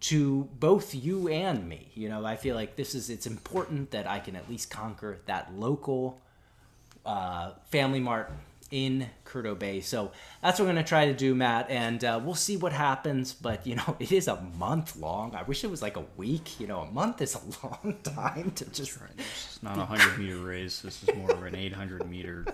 to 0.00 0.48
both 0.58 0.94
you 0.94 1.28
and 1.28 1.68
me. 1.68 1.88
You 1.94 2.08
know, 2.08 2.24
I 2.24 2.36
feel 2.36 2.54
like 2.54 2.76
this 2.76 2.94
is 2.94 3.10
it's 3.10 3.26
important 3.26 3.90
that 3.90 4.06
I 4.06 4.18
can 4.18 4.36
at 4.36 4.48
least 4.48 4.70
conquer 4.70 5.18
that 5.26 5.52
local 5.54 6.20
uh, 7.04 7.52
Family 7.70 8.00
Mart 8.00 8.30
in 8.70 9.08
Curto 9.24 9.58
Bay. 9.58 9.80
So 9.80 10.12
that's 10.42 10.58
what 10.58 10.68
I'm 10.68 10.74
going 10.74 10.84
to 10.84 10.88
try 10.88 11.06
to 11.06 11.14
do, 11.14 11.34
Matt, 11.34 11.70
and 11.70 12.04
uh, 12.04 12.20
we'll 12.22 12.34
see 12.34 12.56
what 12.56 12.72
happens. 12.72 13.32
But, 13.32 13.66
you 13.66 13.76
know, 13.76 13.96
it 14.00 14.12
is 14.12 14.28
a 14.28 14.40
month 14.58 14.96
long. 14.96 15.34
I 15.34 15.42
wish 15.42 15.64
it 15.64 15.70
was 15.70 15.82
like 15.82 15.96
a 15.96 16.04
week. 16.16 16.60
You 16.60 16.66
know, 16.66 16.80
a 16.80 16.90
month 16.90 17.20
is 17.22 17.34
a 17.34 17.40
long 17.66 17.96
time 18.02 18.52
to 18.52 18.64
just. 18.66 18.98
It's 19.16 19.62
not 19.62 19.78
a 19.78 19.84
hundred 19.84 20.18
meter 20.18 20.38
race. 20.38 20.80
This 20.80 21.02
is 21.02 21.14
more 21.14 21.32
of 21.32 21.44
an 21.44 21.54
eight 21.54 21.72
hundred 21.72 22.08
meter. 22.08 22.44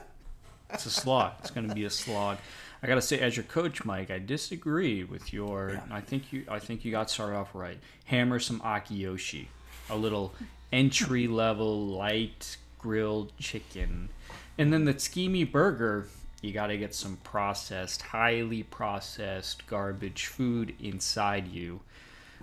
It's 0.74 0.86
a 0.86 0.90
slog. 0.90 1.34
It's 1.38 1.50
going 1.50 1.68
to 1.68 1.74
be 1.74 1.84
a 1.84 1.90
slog. 1.90 2.38
I 2.82 2.86
got 2.86 2.96
to 2.96 3.02
say, 3.02 3.20
as 3.20 3.36
your 3.36 3.44
coach, 3.44 3.84
Mike, 3.84 4.10
I 4.10 4.18
disagree 4.18 5.04
with 5.04 5.32
your. 5.32 5.80
I 5.90 6.00
think 6.00 6.32
you. 6.32 6.44
I 6.48 6.58
think 6.58 6.84
you 6.84 6.90
got 6.90 7.08
started 7.08 7.36
off 7.36 7.54
right. 7.54 7.78
Hammer 8.06 8.40
some 8.40 8.60
akiyoshi, 8.60 9.46
a 9.88 9.96
little 9.96 10.34
entry 10.72 11.28
level 11.28 11.86
light 11.86 12.56
grilled 12.78 13.32
chicken, 13.38 14.10
and 14.58 14.72
then 14.72 14.84
the 14.84 14.94
tsukimi 14.94 15.50
burger. 15.50 16.08
You 16.42 16.52
got 16.52 16.66
to 16.66 16.76
get 16.76 16.94
some 16.94 17.16
processed, 17.24 18.02
highly 18.02 18.64
processed 18.64 19.66
garbage 19.66 20.26
food 20.26 20.74
inside 20.78 21.48
you. 21.48 21.80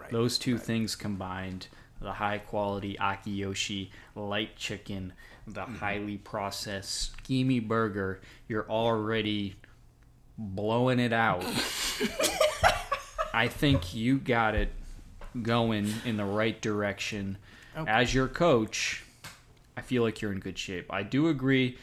Those 0.09 0.39
two 0.39 0.57
things 0.57 0.95
combined, 0.95 1.67
the 2.01 2.11
high 2.13 2.39
quality 2.39 2.97
akiyoshi 2.99 3.89
light 4.15 4.57
chicken, 4.57 5.13
the 5.47 5.63
highly 5.63 6.17
processed 6.17 7.15
tsukimi 7.23 7.65
burger, 7.65 8.21
you're 8.47 8.69
already 8.69 9.55
blowing 10.37 10.99
it 10.99 11.13
out. 11.13 11.45
I 13.33 13.47
think 13.47 13.93
you 13.93 14.17
got 14.17 14.55
it 14.55 14.69
going 15.41 15.93
in 16.05 16.17
the 16.17 16.25
right 16.25 16.59
direction. 16.59 17.37
As 17.75 18.13
your 18.13 18.27
coach, 18.27 19.03
I 19.77 19.81
feel 19.81 20.03
like 20.03 20.21
you're 20.21 20.33
in 20.33 20.39
good 20.39 20.57
shape. 20.57 20.91
I 20.91 21.03
do 21.03 21.29
agree. 21.29 21.77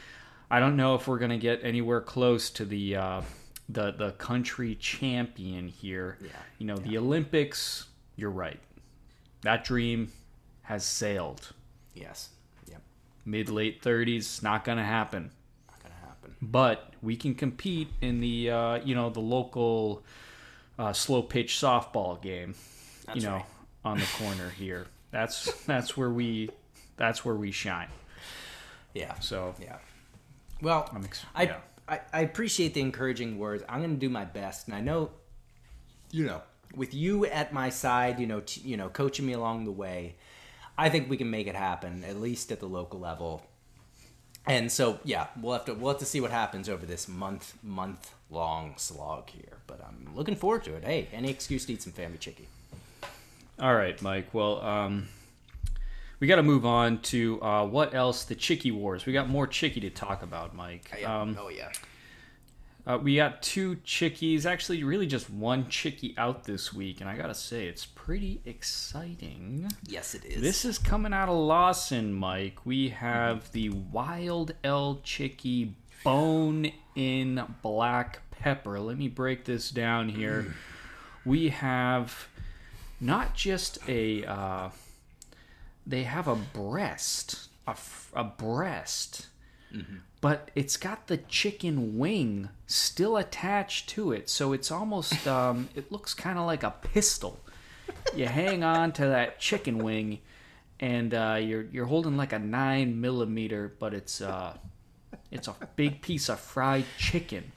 I 0.50 0.60
don't 0.60 0.76
know 0.76 0.94
if 0.94 1.08
we're 1.08 1.18
gonna 1.18 1.38
get 1.38 1.60
anywhere 1.62 2.00
close 2.00 2.50
to 2.50 2.64
the 2.64 2.96
uh, 2.96 3.22
the 3.68 3.92
the 3.92 4.12
country 4.12 4.74
champion 4.74 5.68
here. 5.68 6.18
Yeah. 6.20 6.28
You 6.58 6.66
know, 6.66 6.76
the 6.76 6.98
Olympics. 6.98 7.86
You're 8.16 8.30
right. 8.30 8.60
That 9.42 9.64
dream 9.64 10.12
has 10.62 10.84
sailed. 10.84 11.52
Yes. 11.94 12.30
Yep. 12.68 12.82
Mid 13.24 13.48
late 13.48 13.82
30s, 13.82 14.42
not 14.42 14.64
gonna 14.64 14.84
happen. 14.84 15.30
Not 15.68 15.82
going 15.82 15.92
to 15.94 16.06
happen. 16.06 16.36
But 16.42 16.92
we 17.02 17.16
can 17.16 17.34
compete 17.34 17.88
in 18.00 18.20
the 18.20 18.50
uh, 18.50 18.74
you 18.76 18.94
know 18.94 19.10
the 19.10 19.20
local 19.20 20.02
uh, 20.78 20.92
slow 20.92 21.22
pitch 21.22 21.54
softball 21.54 22.20
game. 22.20 22.54
That's 23.06 23.16
you 23.20 23.22
know, 23.26 23.36
right. 23.36 23.44
on 23.84 23.98
the 23.98 24.06
corner 24.18 24.50
here. 24.50 24.86
That's 25.10 25.52
that's 25.64 25.96
where 25.96 26.10
we 26.10 26.50
that's 26.96 27.24
where 27.24 27.34
we 27.34 27.50
shine. 27.50 27.88
Yeah. 28.94 29.18
So 29.20 29.54
Yeah. 29.60 29.76
Well, 30.60 30.88
I'm 30.92 31.04
ex- 31.04 31.24
I, 31.34 31.42
yeah. 31.44 31.56
I 31.88 32.00
I 32.12 32.20
appreciate 32.22 32.74
the 32.74 32.80
encouraging 32.80 33.38
words. 33.38 33.62
I'm 33.68 33.78
going 33.80 33.94
to 33.94 34.00
do 34.00 34.08
my 34.08 34.24
best, 34.24 34.66
and 34.66 34.74
I 34.74 34.80
know, 34.80 35.10
you 36.10 36.26
know, 36.26 36.42
with 36.74 36.94
you 36.94 37.26
at 37.26 37.52
my 37.52 37.70
side, 37.70 38.18
you 38.18 38.26
know, 38.26 38.40
t- 38.40 38.60
you 38.62 38.76
know, 38.76 38.88
coaching 38.88 39.26
me 39.26 39.32
along 39.32 39.64
the 39.64 39.72
way, 39.72 40.16
I 40.76 40.88
think 40.88 41.10
we 41.10 41.16
can 41.16 41.30
make 41.30 41.46
it 41.46 41.54
happen 41.54 42.04
at 42.04 42.20
least 42.20 42.52
at 42.52 42.60
the 42.60 42.66
local 42.66 43.00
level. 43.00 43.42
And 44.46 44.72
so, 44.72 44.98
yeah, 45.04 45.26
we'll 45.40 45.52
have 45.52 45.66
to 45.66 45.74
we'll 45.74 45.92
have 45.92 45.98
to 45.98 46.06
see 46.06 46.20
what 46.20 46.30
happens 46.30 46.68
over 46.68 46.86
this 46.86 47.08
month 47.08 47.54
month 47.62 48.14
long 48.30 48.74
slog 48.76 49.28
here. 49.30 49.58
But 49.66 49.80
I'm 49.86 50.14
looking 50.14 50.36
forward 50.36 50.64
to 50.64 50.74
it. 50.74 50.84
Hey, 50.84 51.08
any 51.12 51.30
excuse 51.30 51.66
to 51.66 51.74
eat 51.74 51.82
some 51.82 51.92
family 51.92 52.18
chicky. 52.18 52.48
All 53.60 53.74
right, 53.74 54.00
Mike. 54.00 54.32
Well, 54.32 54.60
um, 54.62 55.08
we 56.20 56.28
got 56.28 56.36
to 56.36 56.42
move 56.42 56.64
on 56.64 57.00
to 57.02 57.42
uh, 57.42 57.66
what 57.66 57.94
else? 57.94 58.24
The 58.24 58.34
Chicky 58.34 58.70
Wars. 58.70 59.04
We 59.04 59.12
got 59.12 59.28
more 59.28 59.46
Chicky 59.46 59.80
to 59.80 59.90
talk 59.90 60.22
about, 60.22 60.54
Mike. 60.54 60.90
Um, 61.04 61.36
oh 61.38 61.48
yeah. 61.48 61.70
Uh, 62.88 62.96
we 62.96 63.16
got 63.16 63.42
two 63.42 63.76
Chickies. 63.84 64.46
Actually, 64.46 64.82
really 64.82 65.06
just 65.06 65.28
one 65.28 65.68
chickie 65.68 66.14
out 66.16 66.44
this 66.44 66.72
week, 66.72 67.02
and 67.02 67.10
I 67.10 67.18
gotta 67.18 67.34
say, 67.34 67.66
it's 67.66 67.84
pretty 67.84 68.40
exciting. 68.46 69.68
Yes, 69.86 70.14
it 70.14 70.24
is. 70.24 70.40
This 70.40 70.64
is 70.64 70.78
coming 70.78 71.12
out 71.12 71.28
of 71.28 71.36
Lawson, 71.36 72.14
Mike. 72.14 72.64
We 72.64 72.88
have 72.88 73.52
the 73.52 73.68
Wild 73.68 74.54
L 74.64 75.02
Chiki 75.04 75.74
Bone 76.02 76.72
in 76.96 77.44
Black 77.60 78.22
Pepper. 78.30 78.80
Let 78.80 78.96
me 78.96 79.08
break 79.08 79.44
this 79.44 79.68
down 79.68 80.08
here. 80.08 80.54
We 81.26 81.50
have 81.50 82.28
not 83.02 83.34
just 83.34 83.78
a. 83.86 84.24
Uh, 84.24 84.70
they 85.86 86.04
have 86.04 86.26
a 86.26 86.36
breast, 86.36 87.48
a, 87.66 87.76
a 88.14 88.24
breast, 88.24 89.27
but 90.20 90.50
it's 90.54 90.76
got 90.76 91.06
the 91.06 91.16
chicken 91.16 91.98
wing 91.98 92.48
still 92.66 93.16
attached 93.16 93.88
to 93.90 94.12
it, 94.12 94.28
so 94.28 94.52
it's 94.52 94.70
almost. 94.70 95.26
Um, 95.28 95.68
it 95.74 95.92
looks 95.92 96.14
kind 96.14 96.38
of 96.38 96.46
like 96.46 96.62
a 96.62 96.70
pistol 96.70 97.40
you 98.14 98.26
hang 98.26 98.64
on 98.64 98.92
to 98.92 99.02
that 99.06 99.38
chicken 99.38 99.78
wing, 99.78 100.20
and 100.80 101.12
uh, 101.14 101.38
you're 101.40 101.64
you're 101.64 101.86
holding 101.86 102.16
like 102.16 102.32
a 102.32 102.38
nine 102.38 103.00
millimeter, 103.00 103.72
but 103.78 103.94
it's 103.94 104.20
uh, 104.20 104.56
it's 105.30 105.48
a 105.48 105.54
big 105.76 106.00
piece 106.00 106.28
of 106.28 106.40
fried 106.40 106.84
chicken, 106.96 107.52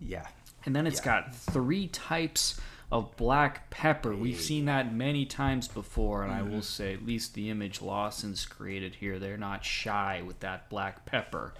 yeah. 0.00 0.26
and 0.64 0.74
then 0.74 0.86
it's 0.86 1.00
got 1.00 1.34
three 1.34 1.88
types 1.88 2.60
of 2.90 3.16
black 3.16 3.68
pepper. 3.70 4.14
We've 4.14 4.40
seen 4.40 4.64
that 4.64 4.94
many 4.94 5.26
times 5.26 5.68
before, 5.68 6.22
and 6.22 6.32
I 6.32 6.42
will 6.42 6.62
say, 6.62 6.94
at 6.94 7.04
least 7.04 7.34
the 7.34 7.50
image 7.50 7.82
Lawson's 7.82 8.46
created 8.46 8.94
here, 8.96 9.18
they're 9.18 9.36
not 9.36 9.64
shy 9.64 10.22
with 10.26 10.40
that 10.40 10.70
black 10.70 11.04
pepper. 11.04 11.52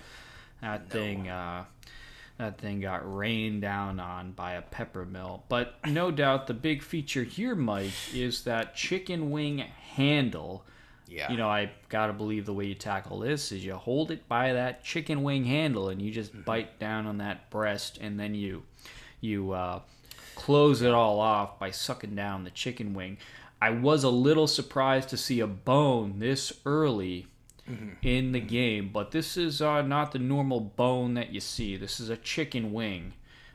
That 0.62 0.90
thing. 0.90 1.28
Uh, 1.28 1.64
that 2.38 2.58
thing 2.58 2.80
got 2.80 3.00
rained 3.16 3.62
down 3.62 3.98
on 3.98 4.30
by 4.30 4.52
a 4.52 4.62
pepper 4.62 5.04
mill. 5.04 5.42
But 5.48 5.74
no 5.88 6.12
doubt 6.12 6.46
the 6.46 6.54
big 6.54 6.82
feature 6.84 7.24
here, 7.24 7.56
Mike, 7.56 7.90
is 8.14 8.44
that 8.44 8.76
chicken 8.76 9.32
wing 9.32 9.58
handle. 9.58 10.64
Yeah. 11.08 11.32
You 11.32 11.36
know, 11.36 11.48
I 11.48 11.72
gotta 11.88 12.12
believe 12.12 12.46
the 12.46 12.52
way 12.54 12.66
you 12.66 12.76
tackle 12.76 13.18
this 13.18 13.50
is 13.50 13.64
you 13.64 13.74
hold 13.74 14.12
it 14.12 14.28
by 14.28 14.52
that 14.52 14.84
chicken 14.84 15.24
wing 15.24 15.44
handle 15.46 15.88
and 15.88 16.00
you 16.00 16.12
just 16.12 16.30
Mm-hmm. 16.32 16.42
bite 16.42 16.78
down 16.78 17.06
on 17.06 17.18
that 17.18 17.50
breast 17.50 17.98
and 18.00 18.20
then 18.20 18.36
you 18.36 18.62
you 19.20 19.50
uh, 19.50 19.80
close 20.38 20.82
it 20.82 20.92
all 20.92 21.18
off 21.18 21.58
by 21.58 21.72
sucking 21.72 22.14
down 22.14 22.44
the 22.44 22.50
chicken 22.50 22.94
wing. 22.94 23.18
I 23.60 23.70
was 23.70 24.04
a 24.04 24.08
little 24.08 24.46
surprised 24.46 25.08
to 25.08 25.16
see 25.16 25.40
a 25.40 25.48
bone 25.48 26.20
this 26.20 26.52
early 26.64 27.26
Mm-hmm. 27.68 27.90
in 28.00 28.32
the 28.32 28.40
game, 28.40 28.88
but 28.94 29.10
this 29.10 29.36
is 29.36 29.60
uh, 29.60 29.82
not 29.82 30.12
the 30.12 30.18
normal 30.18 30.58
bone 30.58 31.12
that 31.14 31.34
you 31.34 31.40
see. 31.40 31.76
This 31.76 32.00
is 32.00 32.08
a 32.08 32.16
chicken 32.16 32.72
wing, 32.72 33.12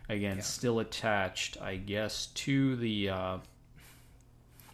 again, 0.07 0.39
still 0.43 0.79
attached, 0.79 1.59
I 1.59 1.77
guess, 1.77 2.27
to 2.27 2.75
the. 2.75 3.09
Uh... 3.09 3.37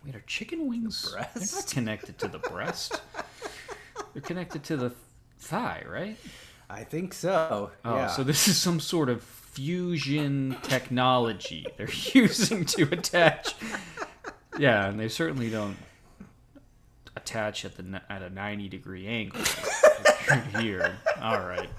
Wait, 0.03 0.13
are 0.13 0.23
chicken 0.27 0.67
wings? 0.67 1.09
They're 1.13 1.21
not 1.41 1.67
connected 1.71 2.17
to 2.17 2.27
the 2.27 2.39
breast. 2.39 2.99
They're 4.11 4.21
connected 4.21 4.61
to 4.65 4.75
the 4.75 4.91
thigh, 5.39 5.85
right? 5.87 6.17
I 6.69 6.83
think 6.83 7.13
so. 7.13 7.71
Oh, 7.85 7.95
yeah. 7.95 8.07
so 8.07 8.23
this 8.25 8.49
is 8.49 8.57
some 8.57 8.81
sort 8.81 9.07
of 9.07 9.38
fusion 9.59 10.55
technology 10.63 11.65
they're 11.75 11.89
using 12.13 12.63
to 12.63 12.83
attach. 12.83 13.55
Yeah, 14.57 14.87
and 14.87 14.97
they 14.97 15.09
certainly 15.09 15.49
don't 15.49 15.75
attach 17.17 17.65
at 17.65 17.75
the 17.75 18.01
at 18.09 18.21
a 18.21 18.29
ninety 18.29 18.69
degree 18.69 19.05
angle 19.05 19.41
here. 20.61 20.95
All 21.21 21.41
right, 21.41 21.69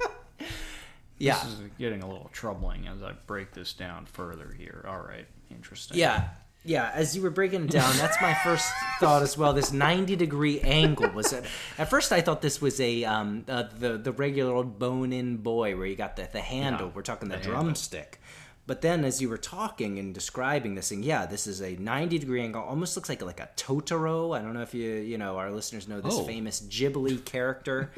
yeah. 1.17 1.43
this 1.43 1.55
is 1.55 1.61
getting 1.79 2.03
a 2.03 2.07
little 2.07 2.29
troubling 2.35 2.87
as 2.87 3.03
I 3.03 3.13
break 3.27 3.53
this 3.53 3.73
down 3.73 4.05
further 4.05 4.55
here. 4.59 4.85
All 4.87 5.01
right, 5.01 5.27
interesting. 5.51 5.97
Yeah. 5.97 6.29
Yeah, 6.65 6.91
as 6.93 7.17
you 7.17 7.23
were 7.23 7.31
breaking 7.31 7.65
it 7.65 7.71
down, 7.71 7.97
that's 7.97 8.21
my 8.21 8.35
first 8.35 8.71
thought 9.01 9.23
as 9.23 9.37
well. 9.39 9.53
This 9.55 9.73
ninety 9.73 10.15
degree 10.17 10.61
angle 10.61 11.11
was 11.11 11.33
it. 11.33 11.45
At 11.79 11.89
first, 11.89 12.13
I 12.13 12.21
thought 12.21 12.43
this 12.43 12.61
was 12.61 12.79
a 12.81 13.05
um 13.05 13.45
uh, 13.49 13.65
the 13.79 13.97
the 13.97 14.13
regular 14.13 14.53
old 14.53 14.79
bone 14.79 15.13
in 15.13 15.39
boy 15.39 15.77
where 15.77 15.87
you 15.87 15.97
got 15.97 16.17
the 16.17 16.29
the 16.31 16.41
handle. 16.41 16.93
We're 16.95 17.03
talking 17.03 17.29
the, 17.29 17.37
the 17.39 17.43
drumstick. 17.43 18.21
But 18.67 18.83
then, 18.83 19.05
as 19.05 19.21
you 19.21 19.29
were 19.29 19.39
talking 19.39 19.99
and 19.99 20.15
describing 20.15 20.77
this 20.77 20.91
thing, 20.91 21.03
yeah, 21.03 21.27
this 21.27 21.47
is 21.47 21.61
a 21.63 21.75
ninety 21.77 22.19
degree 22.19 22.43
angle. 22.43 22.63
Almost 22.63 22.95
looks 22.95 23.09
like 23.09 23.23
like 23.23 23.41
a 23.41 23.49
Totoro. 23.57 24.37
I 24.39 24.43
don't 24.43 24.53
know 24.55 24.61
if 24.63 24.75
you 24.75 24.91
you 24.93 25.17
know 25.19 25.39
our 25.39 25.51
listeners 25.51 25.89
know 25.89 26.01
this 26.01 26.15
Oh. 26.15 26.25
famous 26.25 26.61
Ghibli 26.61 27.25
character. 27.25 27.91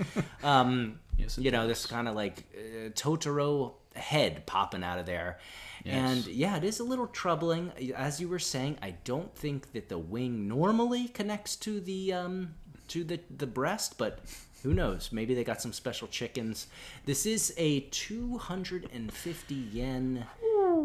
Um, 0.43 1.01
Yes, 1.19 1.37
you 1.37 1.51
know 1.51 1.69
this 1.69 1.85
kind 1.85 2.09
of 2.09 2.15
like 2.15 2.43
uh, 2.57 2.89
Totoro 2.91 3.75
head 3.95 4.47
popping 4.47 4.83
out 4.83 4.99
of 4.99 5.05
there. 5.05 5.39
Yes. 5.85 5.95
And 6.27 6.27
yeah, 6.35 6.57
it 6.57 6.65
is 6.65 6.81
a 6.81 6.85
little 6.85 7.07
troubling. 7.09 7.73
As 7.97 8.21
you 8.21 8.29
were 8.29 8.39
saying, 8.39 8.79
I 8.83 8.93
don't 9.05 9.35
think 9.35 9.73
that 9.73 9.89
the 9.89 9.99
wing 9.99 10.47
normally 10.49 11.09
connects 11.09 11.57
to 11.57 11.81
the 11.81 12.13
um, 12.13 12.55
to 12.89 13.05
the 13.05 13.21
the 13.37 13.47
breast, 13.47 13.99
but 13.99 14.21
who 14.63 14.73
knows? 14.73 15.11
Maybe 15.11 15.35
they 15.35 15.43
got 15.43 15.61
some 15.61 15.73
special 15.73 16.07
chickens. 16.07 16.69
This 17.05 17.27
is 17.27 17.53
a 17.57 17.81
250 17.91 19.55
yen 19.55 20.25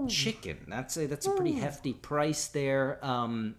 chicken. 0.09 0.57
That's 0.67 0.97
a 0.97 1.05
that's 1.05 1.27
a 1.27 1.31
pretty 1.31 1.53
hefty 1.53 1.93
price 1.93 2.47
there. 2.47 2.97
Um, 3.03 3.55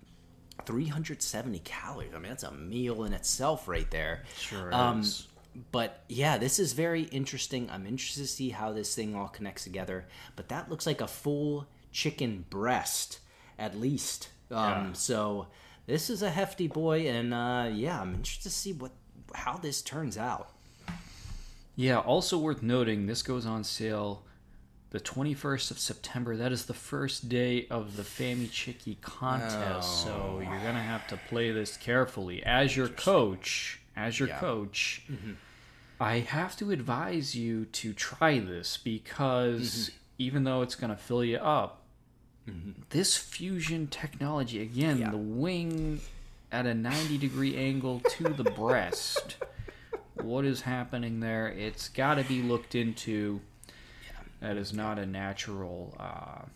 370 0.67 1.61
calories. 1.61 2.11
I 2.15 2.19
mean, 2.19 2.31
that's 2.31 2.43
a 2.43 2.51
meal 2.51 3.05
in 3.05 3.13
itself 3.13 3.69
right 3.69 3.89
there. 3.91 4.25
Sure 4.37 4.75
Um, 4.75 5.01
is. 5.01 5.28
But 5.73 6.05
yeah, 6.09 6.39
this 6.39 6.59
is 6.59 6.73
very 6.73 7.03
interesting. 7.05 7.69
I'm 7.71 7.87
interested 7.87 8.23
to 8.23 8.29
see 8.29 8.51
how 8.51 8.73
this 8.73 8.95
thing 8.95 9.15
all 9.15 9.29
connects 9.29 9.65
together. 9.65 10.07
But 10.37 10.49
that 10.49 10.71
looks 10.71 10.87
like 10.87 11.01
a 11.01 11.07
full 11.09 11.67
chicken 11.93 12.45
breast, 12.51 13.21
at 13.59 13.77
least. 13.79 14.29
Um, 14.51 14.57
Yeah. 14.57 14.93
So 14.93 15.47
this 15.87 16.11
is 16.11 16.23
a 16.23 16.31
hefty 16.31 16.69
boy, 16.69 17.09
and 17.09 17.33
uh, 17.35 17.69
yeah, 17.73 18.01
I'm 18.01 18.15
interested 18.15 18.45
to 18.45 18.51
see 18.55 18.73
what 18.73 18.93
how 19.35 19.57
this 19.59 19.83
turns 19.83 20.17
out. 20.17 20.51
Yeah, 21.77 21.99
also 21.99 22.39
worth 22.39 22.63
noting, 22.63 23.07
this 23.07 23.23
goes 23.23 23.47
on 23.47 23.63
sale 23.63 24.25
the 24.91 24.99
21st 25.01 25.71
of 25.71 25.79
September. 25.79 26.35
That 26.37 26.51
is 26.51 26.65
the 26.65 26.75
first 26.75 27.29
day 27.29 27.67
of 27.71 27.97
the 27.97 28.03
Famichiki 28.03 29.01
contest. 29.01 30.03
So 30.05 30.41
you're 30.43 30.61
going 30.61 30.75
to 30.75 30.81
have 30.81 31.07
to 31.09 31.17
play 31.29 31.53
this 31.53 31.77
carefully. 31.77 32.43
As 32.43 32.75
your 32.77 32.89
coach, 32.89 33.81
as 33.95 34.19
your 34.19 34.29
Yeah. 34.29 34.39
coach, 34.41 35.03
I 36.01 36.19
have 36.21 36.57
to 36.59 36.71
advise 36.71 37.35
you 37.35 37.65
to 37.67 37.93
try 37.93 38.39
this 38.39 38.77
because 38.77 39.91
even 40.19 40.45
though 40.45 40.63
it's 40.63 40.75
going 40.75 40.91
to 40.91 40.97
fill 40.97 41.25
you 41.25 41.39
up, 41.39 41.83
this 42.91 43.17
fusion 43.17 43.89
technology, 43.89 44.63
again, 44.63 44.99
Yeah. 44.99 45.11
the 45.11 45.17
wing 45.19 46.01
at 46.51 46.65
a 46.67 46.73
90 46.75 47.19
degree 47.19 47.57
angle 47.57 48.01
to 48.11 48.25
the 48.25 48.45
breast 48.45 49.37
what 50.15 50.45
is 50.47 50.63
happening 50.63 51.21
there. 51.21 51.49
It's 51.49 51.89
got 51.89 52.15
to 52.15 52.25
be 52.25 52.43
looked 52.43 52.75
into. 52.75 53.41
That 54.41 54.57
is 54.57 54.73
not 54.73 54.99
a 54.99 55.05
natural 55.07 55.95
uh, 55.99 56.47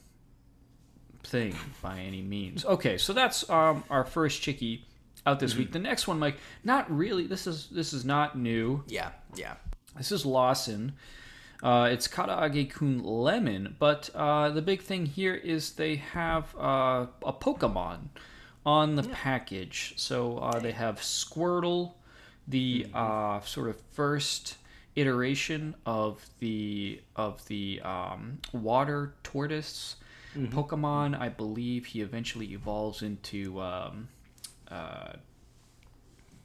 thing 1.25 1.54
by 1.82 1.99
any 2.00 2.22
means. 2.22 2.64
Okay, 2.64 2.96
so 2.96 3.12
that's 3.12 3.49
um, 3.50 3.84
our 3.90 4.04
first 4.04 4.40
chickie 4.40 4.87
out 5.26 5.40
this 5.40 5.57
week. 5.57 5.73
The 5.73 5.78
next 5.78 6.09
one, 6.09 6.19
Mike, 6.19 6.37
not 6.64 6.90
really. 6.95 7.26
This 7.26 7.47
is 7.47 7.69
this 7.69 7.92
is 7.92 8.04
not 8.04 8.37
new. 8.37 8.83
Yeah, 8.88 9.11
yeah. 9.35 9.54
This 9.97 10.12
is 10.12 10.26
Lawson. 10.26 10.92
Uh, 11.62 11.88
it's 11.92 12.09
Karaage 12.09 12.71
Kun 12.71 13.04
Lemon, 13.04 13.76
but 13.78 14.11
uh, 14.14 14.50
the 14.50 14.62
big 14.62 14.83
thing 14.83 15.07
here 15.07 15.35
is 15.35 15.73
they 15.73 15.97
have 15.97 16.54
uh, 16.57 17.07
a 17.25 17.33
Pokemon 17.33 18.09
on 18.66 18.97
the 18.97 19.04
package. 19.04 19.95
So 19.97 20.38
uh, 20.38 20.59
they 20.59 20.73
have 20.73 20.97
Squirtle, 20.97 21.92
the 22.49 22.87
uh, 22.92 23.40
sort 23.42 23.69
of 23.69 23.81
first 23.92 24.57
iteration 24.97 25.75
of 25.87 26.25
the 26.40 27.00
of 27.14 27.47
the 27.47 27.81
um, 27.83 28.38
water 28.52 29.14
tortoise 29.23 29.97
Pokemon. 30.37 31.19
I 31.19 31.28
believe 31.28 31.87
he 31.87 32.01
eventually 32.01 32.53
evolves 32.53 33.03
into 33.03 33.61
um, 33.61 34.09
uh, 34.72 35.12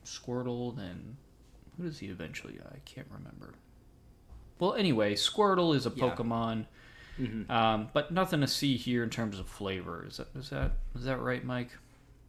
Squirtle. 0.05 0.75
Then 0.75 1.17
who 1.77 1.83
does 1.83 1.99
he 1.99 2.07
eventually? 2.07 2.59
I 2.71 2.77
can't 2.85 3.07
remember. 3.11 3.53
Well, 4.59 4.73
anyway, 4.73 5.13
Squirtle 5.15 5.75
is 5.75 5.85
a 5.85 5.91
Yeah. 5.95 6.09
Pokemon, 6.09 6.65
um, 7.49 7.89
but 7.93 8.11
nothing 8.11 8.41
to 8.41 8.47
see 8.47 8.75
here 8.77 9.03
in 9.03 9.09
terms 9.09 9.39
of 9.39 9.47
flavor. 9.47 10.05
Is 10.07 10.17
that 10.17 10.27
is 10.35 10.49
that 10.49 10.71
is 10.95 11.03
that 11.05 11.19
right, 11.19 11.43
Mike? 11.43 11.71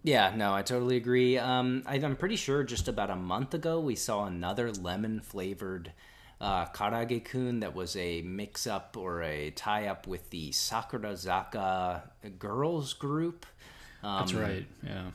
Yeah, 0.02 0.32
no, 0.36 0.54
I 0.54 0.62
totally 0.62 0.96
agree. 0.96 1.38
Um, 1.38 1.82
I, 1.84 1.96
I'm 1.96 2.16
pretty 2.16 2.36
sure 2.36 2.62
just 2.62 2.86
about 2.86 3.10
a 3.10 3.16
month 3.16 3.52
ago 3.52 3.80
we 3.80 3.96
saw 3.96 4.24
another 4.26 4.70
lemon 4.70 5.20
flavored 5.20 5.92
uh, 6.40 6.66
Karaage 6.66 7.24
Kun 7.24 7.60
that 7.60 7.74
was 7.74 7.96
a 7.96 8.22
mix 8.22 8.66
up 8.66 8.96
or 8.96 9.22
a 9.22 9.50
tie 9.50 9.86
up 9.88 10.06
with 10.06 10.30
the 10.30 10.52
Sakura 10.52 11.12
Zaka 11.14 12.02
girls 12.38 12.94
group. 12.94 13.44
Um, 14.04 14.18
That's 14.20 14.34
right. 14.34 14.66
Yeah. 14.84 15.06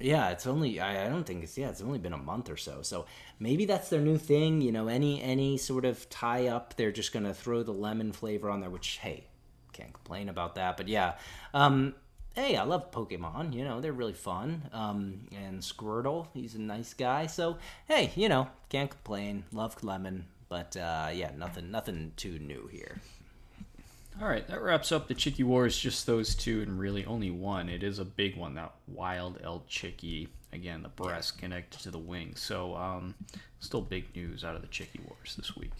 Yeah, 0.00 0.30
it's 0.30 0.46
only 0.46 0.80
I, 0.80 1.06
I 1.06 1.08
don't 1.08 1.24
think 1.24 1.42
it's 1.44 1.58
yeah, 1.58 1.68
it's 1.68 1.82
only 1.82 1.98
been 1.98 2.14
a 2.14 2.18
month 2.18 2.48
or 2.48 2.56
so. 2.56 2.80
So 2.82 3.04
maybe 3.38 3.66
that's 3.66 3.90
their 3.90 4.00
new 4.00 4.16
thing, 4.16 4.62
you 4.62 4.72
know, 4.72 4.88
any 4.88 5.22
any 5.22 5.58
sort 5.58 5.84
of 5.84 6.08
tie 6.08 6.46
up, 6.48 6.74
they're 6.76 6.92
just 6.92 7.12
gonna 7.12 7.34
throw 7.34 7.62
the 7.62 7.72
lemon 7.72 8.12
flavor 8.12 8.50
on 8.50 8.60
there, 8.60 8.70
which 8.70 8.98
hey, 8.98 9.26
can't 9.72 9.92
complain 9.92 10.28
about 10.30 10.54
that. 10.54 10.76
But 10.78 10.88
yeah. 10.88 11.16
Um 11.52 11.94
hey, 12.34 12.56
I 12.56 12.62
love 12.64 12.90
Pokemon, 12.90 13.52
you 13.52 13.62
know, 13.62 13.80
they're 13.80 13.92
really 13.92 14.14
fun. 14.14 14.70
Um 14.72 15.28
and 15.36 15.60
Squirtle, 15.60 16.28
he's 16.32 16.54
a 16.54 16.60
nice 16.60 16.94
guy. 16.94 17.26
So 17.26 17.58
hey, 17.86 18.10
you 18.16 18.28
know, 18.30 18.48
can't 18.70 18.90
complain. 18.90 19.44
Love 19.52 19.82
lemon. 19.84 20.26
But 20.48 20.76
uh 20.78 21.10
yeah, 21.12 21.32
nothing 21.36 21.70
nothing 21.70 22.12
too 22.16 22.38
new 22.38 22.68
here. 22.68 23.00
All 24.20 24.28
right, 24.28 24.46
that 24.48 24.60
wraps 24.60 24.92
up 24.92 25.08
the 25.08 25.14
Chicky 25.14 25.42
Wars. 25.42 25.78
Just 25.78 26.06
those 26.06 26.34
two, 26.34 26.60
and 26.60 26.78
really 26.78 27.06
only 27.06 27.30
one. 27.30 27.70
It 27.70 27.82
is 27.82 27.98
a 27.98 28.04
big 28.04 28.36
one. 28.36 28.54
That 28.54 28.74
Wild 28.86 29.38
L 29.42 29.64
Chiki. 29.68 30.28
Again, 30.52 30.82
the 30.82 30.88
breast 30.88 31.38
connected 31.38 31.80
to 31.80 31.90
the 31.90 31.98
wing. 31.98 32.34
So, 32.34 32.74
um, 32.74 33.14
still 33.60 33.80
big 33.80 34.14
news 34.14 34.44
out 34.44 34.56
of 34.56 34.62
the 34.62 34.68
Chicky 34.68 35.00
Wars 35.06 35.36
this 35.36 35.56
week. 35.56 35.70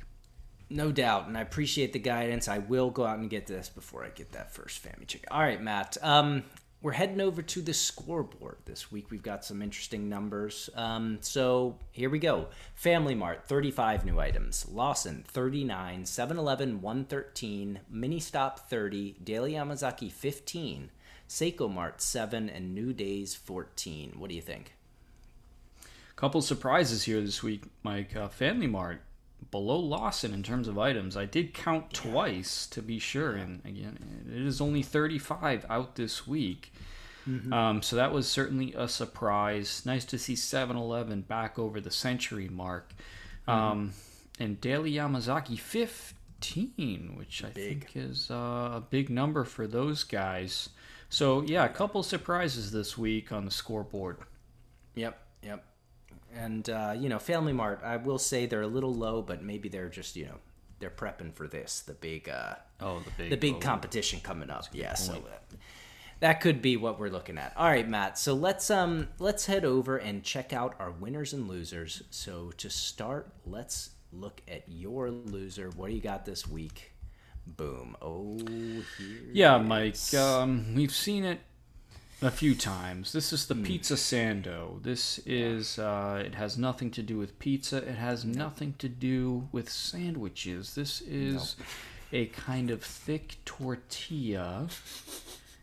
No 0.70 0.92
doubt, 0.92 1.26
and 1.26 1.37
I 1.37 1.40
appreciate 1.40 1.92
the 1.92 1.98
guidance. 1.98 2.46
I 2.46 2.59
will 2.59 2.90
go 2.90 3.05
out 3.05 3.18
and 3.18 3.29
get 3.29 3.46
this 3.46 3.68
before 3.68 4.05
I 4.05 4.09
get 4.11 4.33
that 4.33 4.55
first 4.55 4.79
family 4.79 5.05
chicken. 5.05 5.29
All 5.31 5.40
right, 5.40 5.61
Matt. 5.61 5.96
Um, 6.00 6.44
we're 6.83 6.93
heading 6.93 7.21
over 7.21 7.43
to 7.43 7.61
the 7.61 7.75
scoreboard 7.75 8.57
this 8.64 8.90
week. 8.90 9.11
We've 9.11 9.23
got 9.23 9.45
some 9.45 9.61
interesting 9.61 10.09
numbers. 10.09 10.71
Um, 10.75 11.19
so 11.21 11.77
here 11.93 12.09
we 12.09 12.19
go. 12.19 12.47
Family 12.75 13.14
Mart, 13.14 13.47
35 13.47 14.07
new 14.07 14.19
items. 14.19 14.66
Lawson, 14.71 15.25
39. 15.29 16.05
7-Eleven, 16.05 16.81
113. 16.81 17.81
Mini 17.90 18.19
Stop, 18.19 18.71
30. 18.71 19.16
Daily 19.23 19.53
Yamazaki, 19.53 20.11
15. 20.11 20.90
Seicomart, 21.29 22.01
7. 22.01 22.49
And 22.49 22.75
New 22.75 22.95
Days, 22.95 23.35
14. 23.35 24.14
What 24.16 24.31
do 24.31 24.35
you 24.35 24.43
think? 24.43 24.75
Couple 26.16 26.43
surprises 26.43 27.05
here 27.05 27.21
this 27.21 27.43
week, 27.43 27.64
Mike. 27.83 28.16
Uh, 28.16 28.29
Family 28.29 28.66
Mart 28.66 29.03
below 29.51 29.79
Lawson 29.79 30.33
in 30.33 30.43
terms 30.43 30.69
of 30.69 30.79
items. 30.79 31.17
I 31.17 31.25
did 31.25 31.55
count 31.55 31.93
twice 31.93 32.67
to 32.69 32.83
be 32.83 32.99
sure, 32.99 33.33
and 33.33 33.61
again, 33.65 33.99
it 34.31 34.43
is 34.47 34.61
only 34.61 34.83
35 34.83 35.67
out 35.69 35.97
this 35.97 36.27
week. 36.27 36.73
Um, 37.53 37.81
so 37.83 37.95
that 37.97 38.13
was 38.13 38.27
certainly 38.27 38.75
a 38.77 38.89
surprise. 38.89 39.83
Nice 39.85 40.05
to 40.07 40.19
see 40.19 40.35
7 40.35 40.77
Eleven 40.77 41.21
back 41.21 41.59
over 41.61 41.81
the 41.81 41.91
century 41.91 42.49
mark. 42.49 42.93
Um, 43.47 43.93
and 44.41 44.61
Daily 44.61 44.93
Yamazaki 44.93 45.59
15, 45.59 47.15
which 47.17 47.45
I 47.45 47.51
Big. 47.51 47.85
think 47.85 47.97
is 47.97 48.31
uh, 48.31 48.35
a 48.75 48.83
big 48.89 49.11
number 49.11 49.45
for 49.45 49.67
those 49.67 50.03
guys. 50.03 50.71
So, 51.09 51.43
yeah, 51.43 51.65
a 51.65 51.69
couple 51.69 52.03
surprises 52.03 52.73
this 52.73 52.97
week 52.99 53.31
on 53.33 53.45
the 53.45 53.51
scoreboard. 53.51 54.19
Yep. 54.95 55.21
And 56.35 56.69
uh, 56.69 56.95
you 56.97 57.09
know, 57.09 57.19
Family 57.19 57.53
Mart, 57.53 57.81
I 57.85 57.97
will 57.97 58.19
say 58.19 58.47
they're 58.47 58.62
a 58.62 58.69
little 58.69 58.95
low, 58.95 59.23
but 59.23 59.43
maybe 59.43 59.69
they're 59.69 59.88
just 59.88 60.16
you 60.16 60.27
know 60.27 60.38
they're 60.79 60.90
prepping 60.90 61.35
for 61.35 61.47
this, 61.47 61.81
the 61.81 61.93
big 61.93 62.29
uh, 62.29 62.55
Oh, 62.83 63.01
the 63.01 63.11
big, 63.16 63.31
the 63.31 63.37
big 63.37 63.55
oh, 63.57 63.59
competition 63.59 64.21
coming 64.21 64.51
up. 64.51 64.66
Yeah, 64.73 64.95
so 64.95 65.23
that 66.21 66.40
could 66.40 66.62
be 66.62 66.77
what 66.77 66.99
we're 66.99 67.11
looking 67.11 67.38
at. 67.38 67.53
All 67.57 67.69
right, 67.69 67.88
Matt. 67.88 68.19
So 68.19 68.35
let's 68.35 68.71
um 68.71 69.09
let's 69.19 69.47
head 69.47 69.64
over 69.64 69.99
and 69.99 70.23
check 70.23 70.53
out 70.53 70.75
our 70.79 70.90
winners 70.90 71.33
and 71.33 71.49
losers. 71.49 72.03
So 72.11 72.53
to 72.57 72.71
start, 72.71 73.31
let's 73.45 73.90
look 74.12 74.40
at 74.49 74.64
your 74.66 75.11
loser. 75.11 75.71
What 75.77 75.88
do 75.88 75.95
you 75.95 76.01
got 76.01 76.25
this 76.25 76.49
week? 76.49 76.93
Boom. 77.47 77.97
Oh, 78.01 78.38
here. 78.38 78.85
Yeah, 79.33 79.59
Mike. 79.59 79.97
Um, 80.14 80.75
we've 80.75 80.95
seen 80.95 81.25
it 81.25 81.40
a 82.23 82.31
few 82.31 82.55
times. 82.55 83.13
This 83.13 83.33
is 83.33 83.47
the 83.47 83.55
Pizza 83.55 83.95
Sando. 83.95 84.83
This 84.83 85.21
is. 85.27 85.79
Uh, 85.79 86.23
it 86.25 86.35
has 86.35 86.59
nothing 86.59 86.91
to 86.93 87.03
do 87.03 87.19
with 87.19 87.39
pizza. 87.39 87.79
It 87.79 87.97
has 87.97 88.25
nothing 88.25 88.75
to 88.79 88.89
do 88.89 89.49
with 89.53 89.71
sandwiches. 89.71 90.75
This 90.75 91.01
is 91.03 91.57
a 92.13 92.27
kind 92.27 92.71
of 92.71 92.83
thick 92.83 93.37
tortilla, 93.45 94.69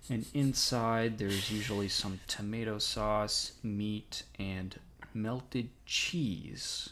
And 0.10 0.26
inside, 0.34 1.17
there's 1.17 1.52
usually 1.52 1.89
some 1.89 2.22
tomato 2.28 2.80
sauce, 2.80 3.52
meat, 3.62 4.24
and 4.39 4.80
melted 5.13 5.70
cheese. 5.86 6.89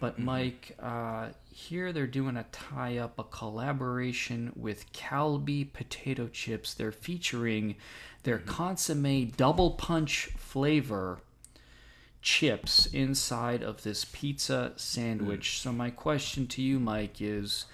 But 0.00 0.18
Mike, 0.18 0.76
uh, 0.80 1.28
here 1.52 1.92
they're 1.92 2.06
doing 2.06 2.36
a 2.36 2.46
tie-up, 2.52 3.18
a 3.18 3.24
collaboration 3.24 4.52
with 4.56 4.92
Calbee 4.92 5.72
potato 5.72 6.28
chips. 6.28 6.72
They're 6.74 6.92
featuring 6.92 7.76
their 8.22 8.38
consomme 8.38 9.26
double 9.36 9.72
punch 9.72 10.30
flavor 10.36 11.20
chips 12.22 12.86
inside 12.86 13.62
of 13.62 13.82
this 13.82 14.06
pizza 14.06 14.72
sandwich. 14.76 15.60
So 15.60 15.72
my 15.72 15.90
question 15.90 16.46
to 16.48 16.62
you, 16.62 16.78
Mike, 16.78 17.20
is 17.20 17.66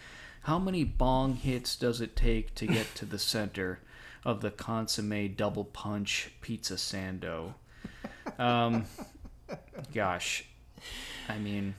how 0.43 0.59
many 0.59 0.83
bong 0.83 1.35
hits 1.35 1.77
does 1.77 2.01
it 2.01 2.17
take 2.17 2.55
to 2.57 2.67
get 2.67 2.95
to 2.97 3.05
the 3.05 3.19
center 3.19 3.81
of 4.25 4.41
the 4.41 4.51
consomme 4.51 5.35
double 5.37 5.65
punch 5.65 6.31
pizza 6.41 6.75
sando? 6.75 7.55
Um, 8.39 8.85
gosh, 9.95 10.45
I 11.29 11.39
mean, 11.39 11.75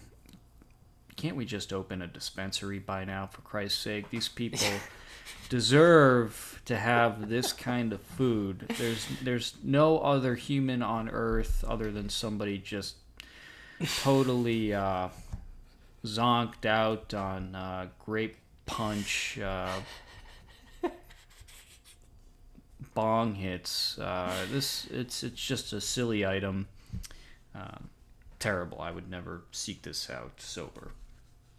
can't 1.15 1.35
we 1.35 1.45
just 1.45 1.73
open 1.73 2.01
a 2.01 2.07
dispensary 2.07 2.79
by 2.79 3.03
now? 3.03 3.27
For 3.27 3.41
Christ's 3.41 3.81
sake, 3.81 4.09
these 4.09 4.27
people 4.27 4.59
deserve 5.49 6.61
to 6.65 6.77
have 6.77 7.29
this 7.29 7.51
kind 7.51 7.91
of 7.91 8.01
food. 8.01 8.71
There's 8.77 9.07
there's 9.23 9.55
no 9.63 9.99
other 9.99 10.35
human 10.35 10.81
on 10.81 11.09
earth 11.09 11.63
other 11.67 11.91
than 11.91 12.09
somebody 12.09 12.57
just 12.57 12.95
totally 14.01 14.73
uh, 14.73 15.09
zonked 16.05 16.65
out 16.65 17.13
on 17.13 17.55
uh, 17.55 17.87
grape 17.99 18.37
punch. 18.65 19.39
Uh, 19.39 19.79
bong 22.93 23.35
hits 23.35 23.99
uh, 23.99 24.33
this 24.51 24.87
it's 24.89 25.23
it's 25.23 25.41
just 25.41 25.73
a 25.73 25.79
silly 25.81 26.25
item 26.25 26.67
um, 27.53 27.89
terrible 28.39 28.79
i 28.81 28.89
would 28.91 29.09
never 29.09 29.43
seek 29.51 29.81
this 29.83 30.09
out 30.09 30.33
sober 30.41 30.91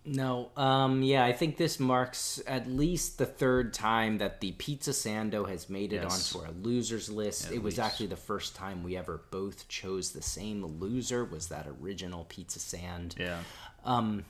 No, 0.03 0.49
um, 0.57 1.03
yeah, 1.03 1.23
I 1.27 1.35
think 1.35 1.59
this 1.59 1.79
marks 1.79 2.40
at 2.47 2.66
least 2.66 3.19
the 3.19 3.27
third 3.27 3.75
time 3.75 4.16
that 4.16 4.40
the 4.40 4.53
Pizza 4.53 4.93
Sando 4.93 5.47
has 5.47 5.69
made 5.69 5.93
it 5.93 6.03
Yes. 6.03 6.35
onto 6.35 6.47
our 6.47 6.53
losers 6.62 7.11
list. 7.11 7.47
At 7.49 7.53
it 7.53 7.62
was 7.62 7.77
least. 7.77 7.87
actually 7.87 8.07
the 8.07 8.16
first 8.16 8.57
time 8.57 8.83
we 8.83 8.97
ever 8.97 9.21
both 9.31 9.69
chose 9.69 10.12
the 10.12 10.23
same 10.23 10.64
loser. 10.81 11.23
Was 11.23 11.49
that 11.49 11.66
original 11.83 12.25
Pizza 12.31 12.59
Sand? 12.59 13.14
yeah 13.19 13.40
Um, 13.85 14.25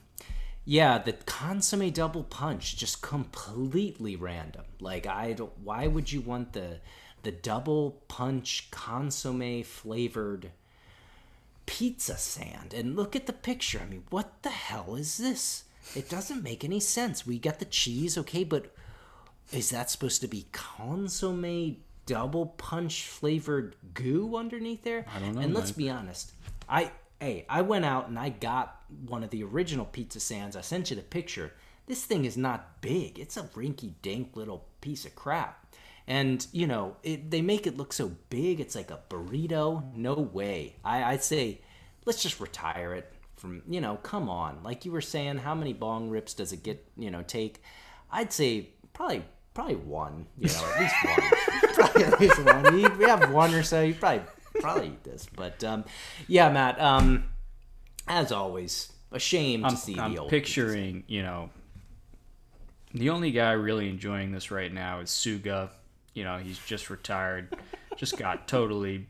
yeah, 0.65 0.99
the 0.99 1.13
consomme 1.13 1.89
double 1.93 2.25
punch 2.25 2.77
just 2.77 3.01
completely 3.01 4.17
random. 4.17 4.65
Like 4.81 5.07
I 5.07 5.35
don't. 5.35 5.57
Why 5.63 5.87
would 5.87 6.11
you 6.11 6.21
want 6.21 6.53
the 6.53 6.81
the 7.23 7.31
double 7.33 8.03
punch 8.09 8.69
consomme 8.73 9.63
flavored 9.63 10.51
pizza 11.81 12.19
sand? 12.19 12.75
And 12.75 12.95
look 12.95 13.17
at 13.17 13.27
the 13.27 13.33
picture. 13.33 13.81
I 13.83 13.89
mean, 13.89 14.05
what 14.11 14.43
the 14.43 14.51
hell 14.51 14.97
is 14.97 15.17
this? 15.17 15.65
It 15.97 16.11
doesn't 16.11 16.43
make 16.43 16.63
any 16.63 16.79
sense. 16.79 17.27
We 17.27 17.39
got 17.39 17.59
the 17.59 17.65
cheese, 17.65 18.19
okay, 18.19 18.45
but 18.45 18.75
is 19.51 19.71
that 19.71 19.91
supposed 19.91 20.21
to 20.21 20.29
be 20.29 20.45
consomme 20.53 21.79
double 22.05 22.47
punch 22.47 23.07
flavored 23.07 23.77
goo 23.95 24.37
underneath 24.37 24.85
there? 24.85 25.07
I 25.15 25.19
don't 25.21 25.35
know, 25.35 25.41
And 25.41 25.55
let's 25.55 25.71
Mike. 25.71 25.77
be 25.79 25.91
honest. 25.91 26.33
I 26.69 26.93
hey, 27.19 27.47
I 27.49 27.63
went 27.63 27.87
out 27.87 28.09
and 28.09 28.19
I 28.19 28.29
got 28.29 28.83
one 29.07 29.25
of 29.25 29.31
the 29.31 29.43
original 29.43 29.87
pizza 29.87 30.21
sands. 30.21 30.57
I 30.57 30.61
sent 30.61 30.91
you 30.91 30.97
the 30.97 31.03
picture. 31.03 31.53
This 31.87 32.05
thing 32.05 32.27
is 32.27 32.37
not 32.37 32.83
big. 32.83 33.19
It's 33.19 33.39
a 33.39 33.43
rinky 33.43 33.95
dink 34.03 34.37
little 34.37 34.67
piece 34.83 35.07
of 35.07 35.15
crap. 35.17 35.67
And 36.07 36.47
you 36.53 36.67
know, 36.67 36.97
it, 37.03 37.31
they 37.31 37.41
make 37.41 37.67
it 37.67 37.79
look 37.79 37.95
so 37.95 38.13
big. 38.29 38.61
It's 38.61 38.75
like 38.75 38.91
a 38.91 39.01
burrito. 39.09 39.95
No 39.95 40.15
way. 40.15 40.77
I, 40.85 41.05
I'd 41.05 41.25
say, 41.25 41.63
let's 42.05 42.23
just 42.23 42.41
retire 42.41 42.95
it 42.95 43.13
from. 43.37 43.63
You 43.69 43.81
know, 43.81 43.97
come 43.97 44.29
on. 44.29 44.63
Like 44.63 44.85
you 44.85 44.93
were 44.93 45.01
saying, 45.01 45.39
how 45.39 45.55
many 45.55 45.73
bong 45.73 46.11
rips 46.11 46.35
does 46.35 46.53
it 46.53 46.63
get? 46.63 46.85
You 46.97 47.11
know, 47.11 47.23
take. 47.23 47.63
I'd 48.11 48.33
say 48.33 48.71
probably 48.93 49.25
probably 49.55 49.77
one. 49.77 50.27
You 50.39 50.49
know, 50.49 50.73
at 50.75 50.81
least 50.81 50.95
one. 51.05 51.73
probably 51.75 52.05
at 52.05 52.21
least 52.21 52.45
one. 52.45 52.75
We, 52.75 52.89
we 52.89 53.05
have 53.05 53.33
one 53.33 53.55
or 53.55 53.63
so. 53.63 53.83
You 53.83 53.95
probably 53.95 54.23
probably 54.61 54.87
eat 54.89 55.05
this. 55.05 55.27
But 55.35 55.63
um, 55.65 55.85
yeah, 56.29 56.51
Matt. 56.51 56.81
Um, 56.81 57.25
as 58.09 58.33
always, 58.33 58.93
a 59.13 59.19
shame 59.19 59.63
to 59.63 59.69
i'm, 59.69 59.77
see 59.77 59.99
I'm 59.99 60.13
the 60.13 60.21
old 60.21 60.31
picturing 60.31 61.05
you 61.07 61.23
know 61.23 61.51
the 62.95 63.11
only 63.11 63.31
guy 63.31 63.53
really 63.53 63.89
enjoying 63.89 64.33
this 64.33 64.51
right 64.51 64.73
now 64.73 65.01
is 65.01 65.11
suga 65.11 65.71
you 66.15 66.25
know 66.25 66.39
he's 66.39 66.59
just 66.59 66.91
retired 66.91 67.57
just 67.97 68.17
got 68.17 68.49
totally 68.49 69.07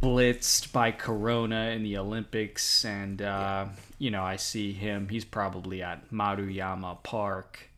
blitzed 0.00 0.72
by 0.72 0.90
corona 0.90 1.70
in 1.70 1.82
the 1.82 1.96
olympics 1.96 2.84
and 2.84 3.22
uh, 3.22 3.66
you 3.98 4.10
know 4.10 4.22
i 4.22 4.36
see 4.36 4.72
him. 4.72 5.08
He's 5.08 5.24
probably 5.24 5.82
at 5.82 6.10
maruyama 6.10 7.02
park. 7.02 7.70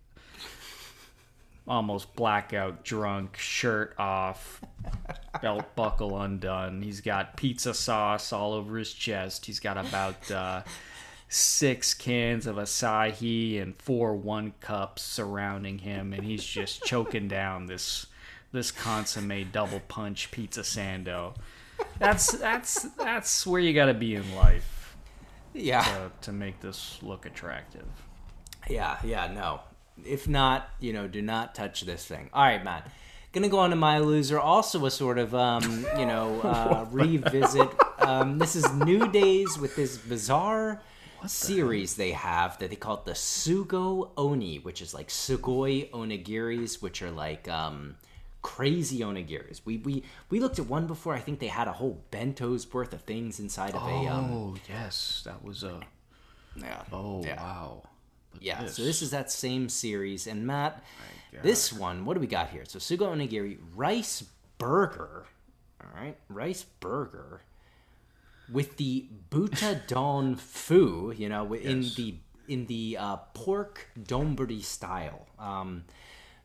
Almost 1.66 2.16
blackout 2.16 2.82
drunk 2.82 3.36
shirt 3.36 3.94
off 3.98 4.62
belt 5.42 5.64
buckle 5.76 6.18
undone. 6.18 6.80
He's 6.80 7.02
got 7.02 7.36
pizza 7.36 7.74
sauce 7.74 8.32
all 8.32 8.54
over 8.54 8.78
his 8.78 8.92
chest. 8.92 9.44
He's 9.44 9.60
got 9.60 9.76
about 9.76 10.30
uh, 10.30 10.62
six 11.28 11.92
cans 11.92 12.46
of 12.46 12.56
Asahi 12.56 13.60
and 13.60 13.76
four 13.76 14.14
one 14.16 14.54
cups 14.60 15.02
surrounding 15.02 15.78
him, 15.78 16.14
and 16.14 16.24
he's 16.24 16.44
just 16.44 16.82
choking 16.84 17.28
down 17.28 17.66
this 17.66 18.06
this 18.50 18.70
consomme 18.70 19.50
double 19.52 19.80
punch 19.80 20.30
pizza 20.30 20.62
sando. 20.62 21.34
That's 21.98 22.32
that's 22.32 22.82
that's 22.96 23.46
where 23.46 23.60
you 23.60 23.72
got 23.72 23.86
to 23.86 23.94
be 23.94 24.14
in 24.14 24.34
life 24.36 24.96
Yeah. 25.54 25.82
to, 25.82 26.10
to 26.26 26.32
make 26.32 26.60
this 26.60 26.98
look 27.02 27.26
attractive. 27.26 27.86
Yeah, 28.68 28.98
yeah, 29.04 29.26
no. 29.32 29.60
If 30.04 30.28
not, 30.28 30.68
you 30.78 30.92
know, 30.92 31.08
do 31.08 31.22
not 31.22 31.54
touch 31.54 31.82
this 31.82 32.04
thing. 32.04 32.30
All 32.32 32.42
right, 32.44 32.62
Matt. 32.62 32.88
Gonna 33.32 33.48
go 33.48 33.58
on 33.58 33.70
to 33.70 33.76
my 33.76 33.98
loser. 33.98 34.38
Also, 34.38 34.84
a 34.86 34.90
sort 34.90 35.18
of, 35.18 35.34
um, 35.34 35.86
you 35.98 36.06
know, 36.06 36.40
uh, 36.42 36.86
revisit. 36.90 37.68
Um, 37.98 38.38
this 38.38 38.56
is 38.56 38.70
New 38.72 39.08
Days 39.08 39.58
with 39.58 39.74
this 39.76 39.98
bizarre 39.98 40.80
series 41.26 41.96
they 41.96 42.12
have 42.12 42.56
that 42.58 42.70
they 42.70 42.76
call 42.76 42.94
it 42.98 43.04
the 43.04 43.10
Sugo 43.12 44.10
Oni, 44.16 44.58
which 44.60 44.80
is 44.80 44.94
like 44.94 45.08
Sugoi 45.08 45.90
Onigiris, 45.90 46.80
which 46.80 47.02
are 47.02 47.10
like 47.10 47.48
um, 47.48 47.96
crazy 48.56 49.00
onigiris. 49.00 49.60
We 49.64 49.74
we 49.78 50.02
we 50.30 50.40
looked 50.40 50.58
at 50.58 50.66
one 50.66 50.86
before. 50.86 51.14
I 51.14 51.20
think 51.20 51.38
they 51.38 51.48
had 51.60 51.68
a 51.68 51.72
whole 51.80 51.96
bento's 52.10 52.64
worth 52.72 52.92
of 52.94 53.02
things 53.02 53.38
inside 53.40 53.74
of 53.74 53.82
a. 53.82 54.06
Um, 54.14 54.30
Oh 54.32 54.56
yes, 54.68 55.22
that 55.26 55.44
was 55.44 55.62
a. 55.62 55.80
yeah. 56.56 56.82
Oh 56.92 57.22
Yeah. 57.24 57.36
wow. 57.42 57.82
But 58.32 58.42
Yeah, 58.42 58.66
so 58.66 58.82
this 58.84 59.00
is 59.02 59.10
that 59.10 59.30
same 59.30 59.68
series. 59.68 60.26
And 60.26 60.46
Matt, 60.46 60.82
this 61.42 61.72
one, 61.72 62.04
what 62.04 62.14
do 62.14 62.20
we 62.20 62.26
got 62.26 62.50
here? 62.50 62.64
So 62.66 62.78
Sugo 62.78 63.06
Onigiri, 63.14 63.58
rice 63.76 64.24
burger. 64.58 65.26
All 65.82 65.92
right, 66.02 66.16
rice 66.28 66.64
burger 66.80 67.40
with 68.52 68.76
the 68.78 69.06
buta 69.30 69.86
don 69.86 70.34
fu, 70.36 71.12
you 71.16 71.28
know, 71.28 71.52
in 71.54 71.82
Yes. 71.82 71.94
the 71.94 72.14
in 72.48 72.66
the 72.66 72.96
uh, 72.98 73.16
pork 73.34 73.88
donburi 74.12 74.62
style. 74.64 75.26
Um, 75.38 75.84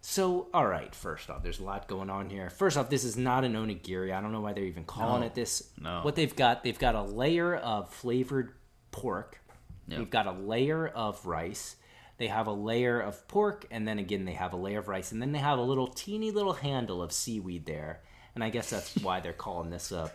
so, 0.06 0.50
all 0.54 0.68
right, 0.68 0.94
first 0.94 1.30
off, 1.30 1.44
there's 1.44 1.62
a 1.62 1.64
lot 1.64 1.88
going 1.88 2.10
on 2.10 2.30
here. 2.30 2.50
First 2.50 2.76
off, 2.76 2.90
this 2.90 3.06
is 3.06 3.16
not 3.16 3.46
an 3.46 3.54
onigiri. 3.54 4.14
I 4.14 4.20
don't 4.20 4.34
know 4.34 4.42
why 4.42 4.52
they're 4.52 4.66
even 4.66 4.84
calling 4.84 5.22
No, 5.22 5.28
it 5.28 5.34
this. 5.34 5.70
no. 5.80 6.02
What 6.02 6.16
they've 6.16 6.36
got, 6.36 6.62
they've 6.62 6.78
got 6.78 6.96
a 6.96 7.02
layer 7.02 7.56
of 7.56 7.90
flavored 7.90 8.52
pork. 8.92 9.40
Yep. 9.88 10.00
They've 10.00 10.10
got 10.10 10.28
a 10.28 10.34
layer 10.34 10.86
of 10.90 11.26
rice. 11.26 11.78
They 12.18 12.28
have 12.28 12.48
a 12.48 12.52
layer 12.52 13.00
of 13.00 13.26
pork, 13.30 13.66
and 13.72 13.88
then 13.88 13.98
again, 13.98 14.26
they 14.26 14.34
have 14.34 14.52
a 14.52 14.58
layer 14.58 14.80
of 14.80 14.90
rice, 14.90 15.14
and 15.14 15.22
then 15.22 15.32
they 15.32 15.40
have 15.40 15.58
a 15.58 15.64
little 15.64 15.88
teeny 15.88 16.32
little 16.32 16.54
handle 16.54 17.02
of 17.02 17.14
seaweed 17.14 17.66
there. 17.66 18.02
And 18.36 18.44
I 18.44 18.50
guess 18.50 18.70
that's 18.72 18.98
why 18.98 19.22
they're 19.22 19.32
calling 19.32 19.70
this 19.70 19.94
a 19.94 20.12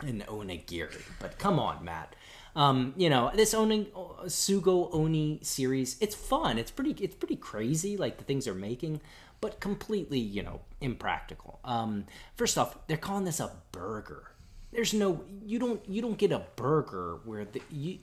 an 0.00 0.22
onigiri. 0.28 1.00
But 1.18 1.38
come 1.38 1.58
on, 1.58 1.82
Matt. 1.82 2.14
Um, 2.56 2.94
you 2.96 3.10
know 3.10 3.30
this 3.34 3.54
oni 3.54 3.90
sugo 4.26 4.88
oni 4.92 5.40
series. 5.42 5.96
It's 6.00 6.14
fun. 6.14 6.58
It's 6.58 6.70
pretty. 6.70 6.92
It's 7.02 7.14
pretty 7.14 7.36
crazy. 7.36 7.96
Like 7.96 8.18
the 8.18 8.24
things 8.24 8.44
they're 8.46 8.54
making, 8.54 9.00
but 9.40 9.60
completely 9.60 10.18
you 10.18 10.42
know 10.42 10.60
impractical. 10.80 11.60
Um, 11.64 12.06
first 12.36 12.58
off, 12.58 12.76
they're 12.86 12.96
calling 12.96 13.24
this 13.24 13.40
a 13.40 13.50
burger. 13.72 14.32
There's 14.72 14.92
no. 14.92 15.24
You 15.44 15.58
don't. 15.58 15.88
You 15.88 16.02
don't 16.02 16.18
get 16.18 16.32
a 16.32 16.42
burger 16.56 17.20
where 17.24 17.44
the 17.44 17.62
you. 17.70 17.98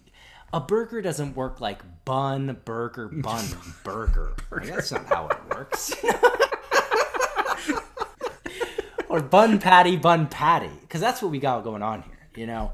A 0.54 0.60
burger 0.60 1.02
doesn't 1.02 1.36
work 1.36 1.60
like 1.60 1.82
bun, 2.06 2.62
burger, 2.66 3.10
bun, 3.10 3.46
burger. 3.84 4.36
Like, 4.52 4.68
that's 4.68 4.92
not 4.92 5.06
how 5.08 5.28
it 5.28 5.38
works. 5.50 5.94
or 9.10 9.22
bun 9.22 9.60
patty, 9.60 9.98
bun 9.98 10.28
patty, 10.28 10.70
because 10.82 11.02
that's 11.02 11.22
what 11.22 11.32
we 11.32 11.40
got 11.40 11.64
going 11.64 11.82
on 11.82 12.04
here. 12.04 12.28
You 12.36 12.48
know, 12.48 12.72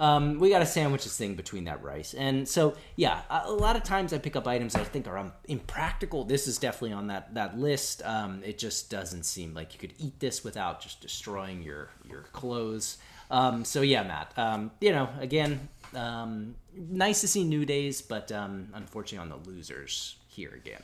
Um, 0.00 0.40
we 0.40 0.50
got 0.50 0.58
to 0.58 0.66
sandwich 0.66 1.04
this 1.04 1.16
thing 1.16 1.34
between 1.34 1.64
that 1.64 1.82
rice, 1.82 2.14
and 2.14 2.48
so 2.48 2.74
yeah, 2.96 3.22
a, 3.30 3.52
lot 3.52 3.76
of 3.76 3.84
times 3.84 4.12
I 4.12 4.18
pick 4.18 4.34
up 4.34 4.48
items 4.48 4.74
I 4.74 4.82
think 4.82 5.06
are 5.06 5.16
um, 5.16 5.32
impractical. 5.46 6.24
This 6.24 6.48
is 6.48 6.58
definitely 6.58 6.94
on 6.94 7.06
that 7.06 7.34
that 7.34 7.58
list. 7.58 8.02
Um, 8.04 8.42
it 8.44 8.58
just 8.58 8.90
doesn't 8.90 9.22
seem 9.22 9.54
like 9.54 9.72
you 9.72 9.78
could 9.78 9.94
eat 9.98 10.18
this 10.18 10.42
without 10.42 10.80
just 10.80 11.00
destroying 11.00 11.62
your 11.62 11.90
your 12.08 12.22
clothes. 12.32 12.98
Um, 13.30 13.64
so 13.64 13.82
yeah, 13.82 14.02
Matt. 14.02 14.32
Um, 14.36 14.72
you 14.80 14.90
know, 14.90 15.08
again, 15.20 15.68
um, 15.94 16.56
nice 16.76 17.20
to 17.20 17.28
see 17.28 17.44
New 17.44 17.64
Days, 17.64 18.02
but 18.02 18.32
unfortunately 18.32 19.18
on 19.18 19.28
the 19.28 19.48
losers 19.48 20.16
here 20.26 20.52
again. 20.54 20.82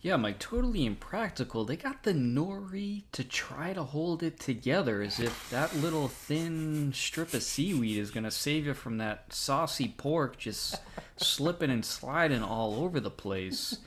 Yeah, 0.00 0.16
Mike, 0.16 0.38
totally 0.38 0.86
impractical. 0.86 1.64
They 1.64 1.76
got 1.76 2.04
the 2.04 2.12
nori 2.12 3.02
to 3.12 3.24
try 3.24 3.72
to 3.72 3.82
hold 3.82 4.22
it 4.22 4.38
together 4.38 5.02
as 5.02 5.18
if 5.18 5.50
that 5.50 5.74
little 5.74 6.06
thin 6.06 6.92
strip 6.94 7.34
of 7.34 7.42
seaweed 7.42 7.98
is 7.98 8.12
going 8.12 8.22
to 8.24 8.30
save 8.30 8.64
you 8.66 8.74
from 8.74 8.98
that 8.98 9.32
saucy 9.32 9.88
pork 9.96 10.38
just 10.38 10.76
slipping 11.16 11.70
and 11.70 11.84
sliding 11.84 12.44
all 12.44 12.76
over 12.76 13.00
the 13.00 13.10
place. 13.10 13.78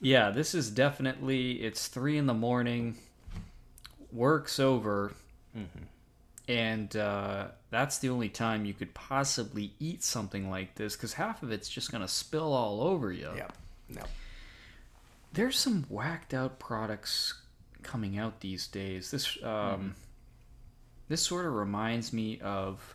Yeah, 0.00 0.30
this 0.30 0.52
is 0.52 0.68
definitely, 0.70 1.52
it's 1.62 1.86
three 1.86 2.18
in 2.18 2.26
the 2.26 2.34
morning, 2.34 2.96
work's 4.10 4.58
over, 4.58 5.12
and 6.48 6.96
uh, 6.96 7.48
that's 7.70 7.98
the 7.98 8.08
only 8.08 8.28
time 8.30 8.64
you 8.64 8.74
could 8.74 8.94
possibly 8.94 9.72
eat 9.78 10.02
something 10.02 10.50
like 10.50 10.74
this 10.74 10.96
because 10.96 11.12
half 11.12 11.42
of 11.42 11.52
it's 11.52 11.68
just 11.68 11.90
going 11.92 12.02
to 12.02 12.08
spill 12.08 12.52
all 12.52 12.80
over 12.82 13.12
you 13.12 13.30
No. 13.88 14.02
There's 15.36 15.58
some 15.58 15.84
whacked 15.90 16.32
out 16.32 16.58
products 16.58 17.34
coming 17.82 18.18
out 18.18 18.40
these 18.40 18.66
days. 18.66 19.10
This 19.10 19.36
um, 19.44 19.94
this 21.08 21.20
sort 21.20 21.44
of 21.44 21.52
reminds 21.52 22.10
me 22.12 22.40
of 22.40 22.94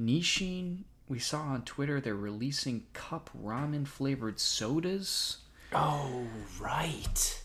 Nissin. 0.00 0.84
We 1.08 1.18
saw 1.18 1.40
on 1.40 1.62
Twitter 1.64 2.00
they're 2.00 2.14
releasing 2.14 2.84
cup 2.92 3.28
ramen 3.36 3.88
flavored 3.88 4.38
sodas, 4.38 5.38
Oh 5.72 6.22
right. 6.60 7.42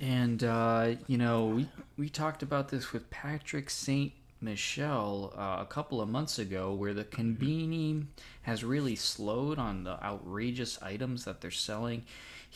and 0.00 0.42
uh, 0.42 0.94
you 1.06 1.18
know 1.18 1.44
we 1.44 1.68
we 1.98 2.08
talked 2.08 2.42
about 2.42 2.70
this 2.70 2.92
with 2.92 3.10
Patrick 3.10 3.68
Saint. 3.68 4.12
Michel 4.40 5.32
uh, 5.38 5.62
a 5.62 5.64
couple 5.64 6.02
of 6.02 6.08
months 6.10 6.38
ago, 6.38 6.74
where 6.74 6.92
the 6.92 7.04
Konbini 7.04 8.04
has 8.42 8.62
really 8.62 8.94
slowed 8.94 9.58
on 9.58 9.84
the 9.84 10.02
outrageous 10.04 10.78
items 10.82 11.24
that 11.24 11.40
they're 11.40 11.50
selling. 11.50 12.04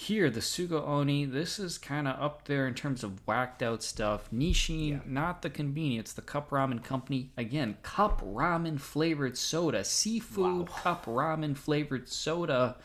Here, 0.01 0.31
the 0.31 0.39
Sugo 0.39 0.87
Oni, 0.87 1.25
this 1.25 1.59
is 1.59 1.77
kind 1.77 2.07
of 2.07 2.23
up 2.23 2.45
there 2.45 2.69
in 2.69 2.75
terms 2.75 3.03
of 3.03 3.27
whacked 3.27 3.65
out 3.65 3.83
stuff. 3.83 4.31
Nissin, 4.31 5.05
not 5.05 5.43
the 5.43 5.51
convenience. 5.51 6.13
the 6.13 6.23
Cup 6.23 6.51
Ramen 6.51 6.85
Company. 6.85 7.31
Again, 7.37 7.77
cup 7.83 8.23
ramen 8.23 8.79
flavored 8.79 9.37
soda, 9.37 9.83
seafood 9.83 10.69
cup 10.69 11.07
ramen 11.07 11.57
flavored 11.57 12.09
soda 12.09 12.77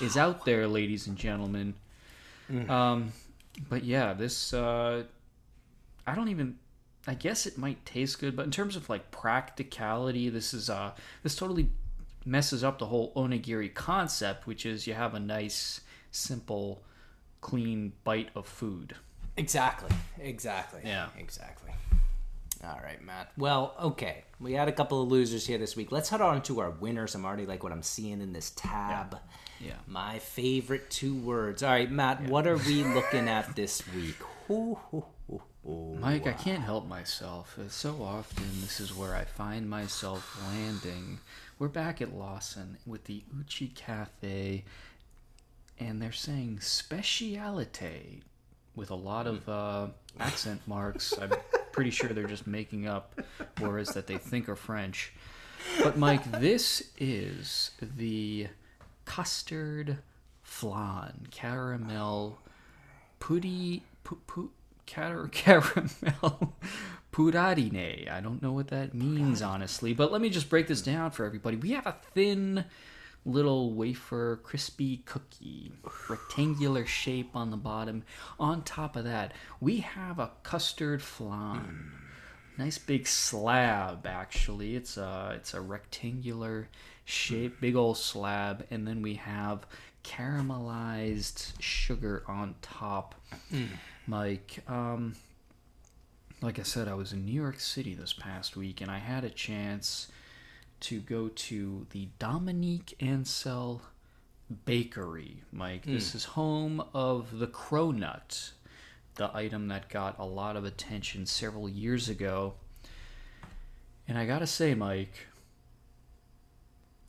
is 0.00 0.16
out 0.16 0.46
there, 0.46 0.66
ladies 0.66 1.06
and 1.06 1.18
gentlemen. 1.18 1.74
Um, 2.70 3.12
but 3.68 3.84
yeah, 3.84 4.14
this 4.14 4.54
uh, 4.54 5.04
I 6.06 6.14
don't 6.14 6.28
even. 6.28 6.56
I 7.06 7.12
guess 7.14 7.44
it 7.44 7.58
might 7.58 7.84
taste 7.84 8.18
good, 8.18 8.34
but 8.34 8.46
in 8.46 8.50
terms 8.50 8.76
of 8.76 8.88
like 8.88 9.10
practicality, 9.10 10.30
this 10.30 10.54
is 10.54 10.70
uh 10.70 10.92
this 11.22 11.36
totally 11.36 11.68
messes 12.24 12.64
up 12.64 12.78
the 12.78 12.86
whole 12.86 13.12
onigiri 13.14 13.72
concept, 13.74 14.46
which 14.46 14.64
is 14.64 14.86
you 14.86 14.94
have 14.94 15.12
a 15.14 15.20
nice, 15.20 15.82
simple, 16.12 16.84
clean 17.40 17.92
bite 18.04 18.30
of 18.36 18.46
food. 18.46 18.94
Exactly. 19.36 19.90
Exactly. 20.20 20.82
Yeah. 20.84 21.08
Exactly. 21.18 21.72
All 22.64 22.78
right, 22.84 23.04
Matt. 23.04 23.32
Well, 23.36 23.74
okay. 23.82 24.22
We 24.38 24.52
had 24.52 24.68
a 24.68 24.72
couple 24.72 25.02
of 25.02 25.08
losers 25.08 25.44
here 25.44 25.58
this 25.58 25.74
week. 25.74 25.90
Let's 25.90 26.10
head 26.10 26.20
on 26.20 26.42
to 26.42 26.60
our 26.60 26.70
winners. 26.70 27.16
I'm 27.16 27.24
already 27.24 27.44
like 27.44 27.64
what 27.64 27.72
I'm 27.72 27.82
seeing 27.82 28.20
in 28.20 28.32
this 28.32 28.50
tab. 28.50 29.18
Yeah. 29.60 29.72
My 29.88 30.20
favorite 30.20 30.88
two 30.88 31.16
words. 31.16 31.64
All 31.64 31.70
right, 31.70 31.90
Matt. 31.90 32.22
What 32.28 32.46
are 32.46 32.58
we 32.58 32.84
looking 32.84 33.28
at 33.28 33.56
this 33.56 33.82
week? 33.92 34.14
Hoo. 34.46 34.78
Mike, 35.64 36.26
I 36.26 36.32
can't 36.32 36.62
help 36.62 36.88
myself. 36.88 37.58
So 37.68 38.02
often, 38.02 38.44
this 38.60 38.80
is 38.80 38.94
where 38.94 39.14
I 39.14 39.24
find 39.24 39.68
myself 39.68 40.40
landing. 40.48 41.18
We're 41.58 41.68
back 41.68 42.00
at 42.02 42.14
Lawson 42.16 42.78
with 42.86 43.04
the 43.04 43.22
Uchi 43.38 43.68
Cafe, 43.68 44.64
and 45.86 46.00
they're 46.00 46.12
saying 46.12 46.58
specialite 46.60 48.22
with 48.74 48.90
a 48.90 48.94
lot 48.94 49.26
of 49.26 49.48
uh, 49.48 49.86
accent 50.18 50.60
marks. 50.66 51.14
I'm 51.20 51.32
pretty 51.72 51.90
sure 51.90 52.10
they're 52.10 52.26
just 52.26 52.46
making 52.46 52.86
up 52.86 53.20
words 53.60 53.94
that 53.94 54.06
they 54.06 54.16
think 54.16 54.48
are 54.48 54.56
French. 54.56 55.12
But, 55.82 55.96
Mike, 55.96 56.40
this 56.40 56.90
is 56.98 57.70
the 57.80 58.48
custard 59.04 59.98
flan 60.42 61.26
caramel 61.30 62.38
putty 63.20 63.82
pu, 64.04 64.16
pu, 64.26 64.50
car, 64.86 65.28
caramel 65.32 66.54
purarine. 67.12 68.10
I 68.10 68.20
don't 68.20 68.42
know 68.42 68.52
what 68.52 68.68
that 68.68 68.94
means 68.94 69.42
honestly, 69.42 69.92
but 69.92 70.10
let 70.10 70.20
me 70.20 70.30
just 70.30 70.48
break 70.48 70.66
this 70.66 70.82
down 70.82 71.10
for 71.10 71.24
everybody. 71.24 71.56
We 71.56 71.72
have 71.72 71.86
a 71.86 71.96
thin 72.14 72.64
little 73.24 73.72
wafer 73.74 74.40
crispy 74.42 74.98
cookie, 74.98 75.72
rectangular 76.08 76.84
shape 76.86 77.30
on 77.34 77.50
the 77.50 77.56
bottom. 77.56 78.02
On 78.38 78.62
top 78.62 78.96
of 78.96 79.04
that, 79.04 79.32
we 79.60 79.78
have 79.78 80.18
a 80.18 80.32
custard 80.42 81.02
flan. 81.02 81.92
Nice 82.58 82.78
big 82.78 83.06
slab 83.06 84.06
actually. 84.06 84.76
It's 84.76 84.96
a 84.96 85.32
it's 85.36 85.54
a 85.54 85.60
rectangular 85.60 86.68
shape, 87.04 87.60
big 87.60 87.76
old 87.76 87.96
slab, 87.96 88.66
and 88.70 88.86
then 88.86 89.02
we 89.02 89.14
have 89.14 89.66
caramelized 90.04 91.52
sugar 91.60 92.24
on 92.26 92.54
top. 92.60 93.14
Mike, 94.06 94.58
um, 94.68 95.14
like 96.40 96.58
I 96.58 96.62
said, 96.62 96.88
I 96.88 96.94
was 96.94 97.12
in 97.12 97.24
New 97.24 97.32
York 97.32 97.60
City 97.60 97.94
this 97.94 98.12
past 98.12 98.56
week, 98.56 98.80
and 98.80 98.90
I 98.90 98.98
had 98.98 99.24
a 99.24 99.30
chance 99.30 100.08
to 100.82 101.00
go 101.00 101.28
to 101.28 101.86
the 101.90 102.08
Dominique 102.18 102.94
Ansel 103.00 103.82
Bakery. 104.64 105.42
Mike, 105.52 105.84
this 105.86 106.12
hmm. 106.12 106.16
is 106.16 106.24
home 106.24 106.84
of 106.92 107.38
the 107.38 107.46
Cronut, 107.46 108.50
the 109.14 109.34
item 109.34 109.68
that 109.68 109.88
got 109.88 110.18
a 110.18 110.26
lot 110.26 110.56
of 110.56 110.64
attention 110.64 111.24
several 111.24 111.68
years 111.68 112.08
ago. 112.08 112.54
And 114.08 114.18
I 114.18 114.26
gotta 114.26 114.46
say, 114.46 114.74
Mike, 114.74 115.26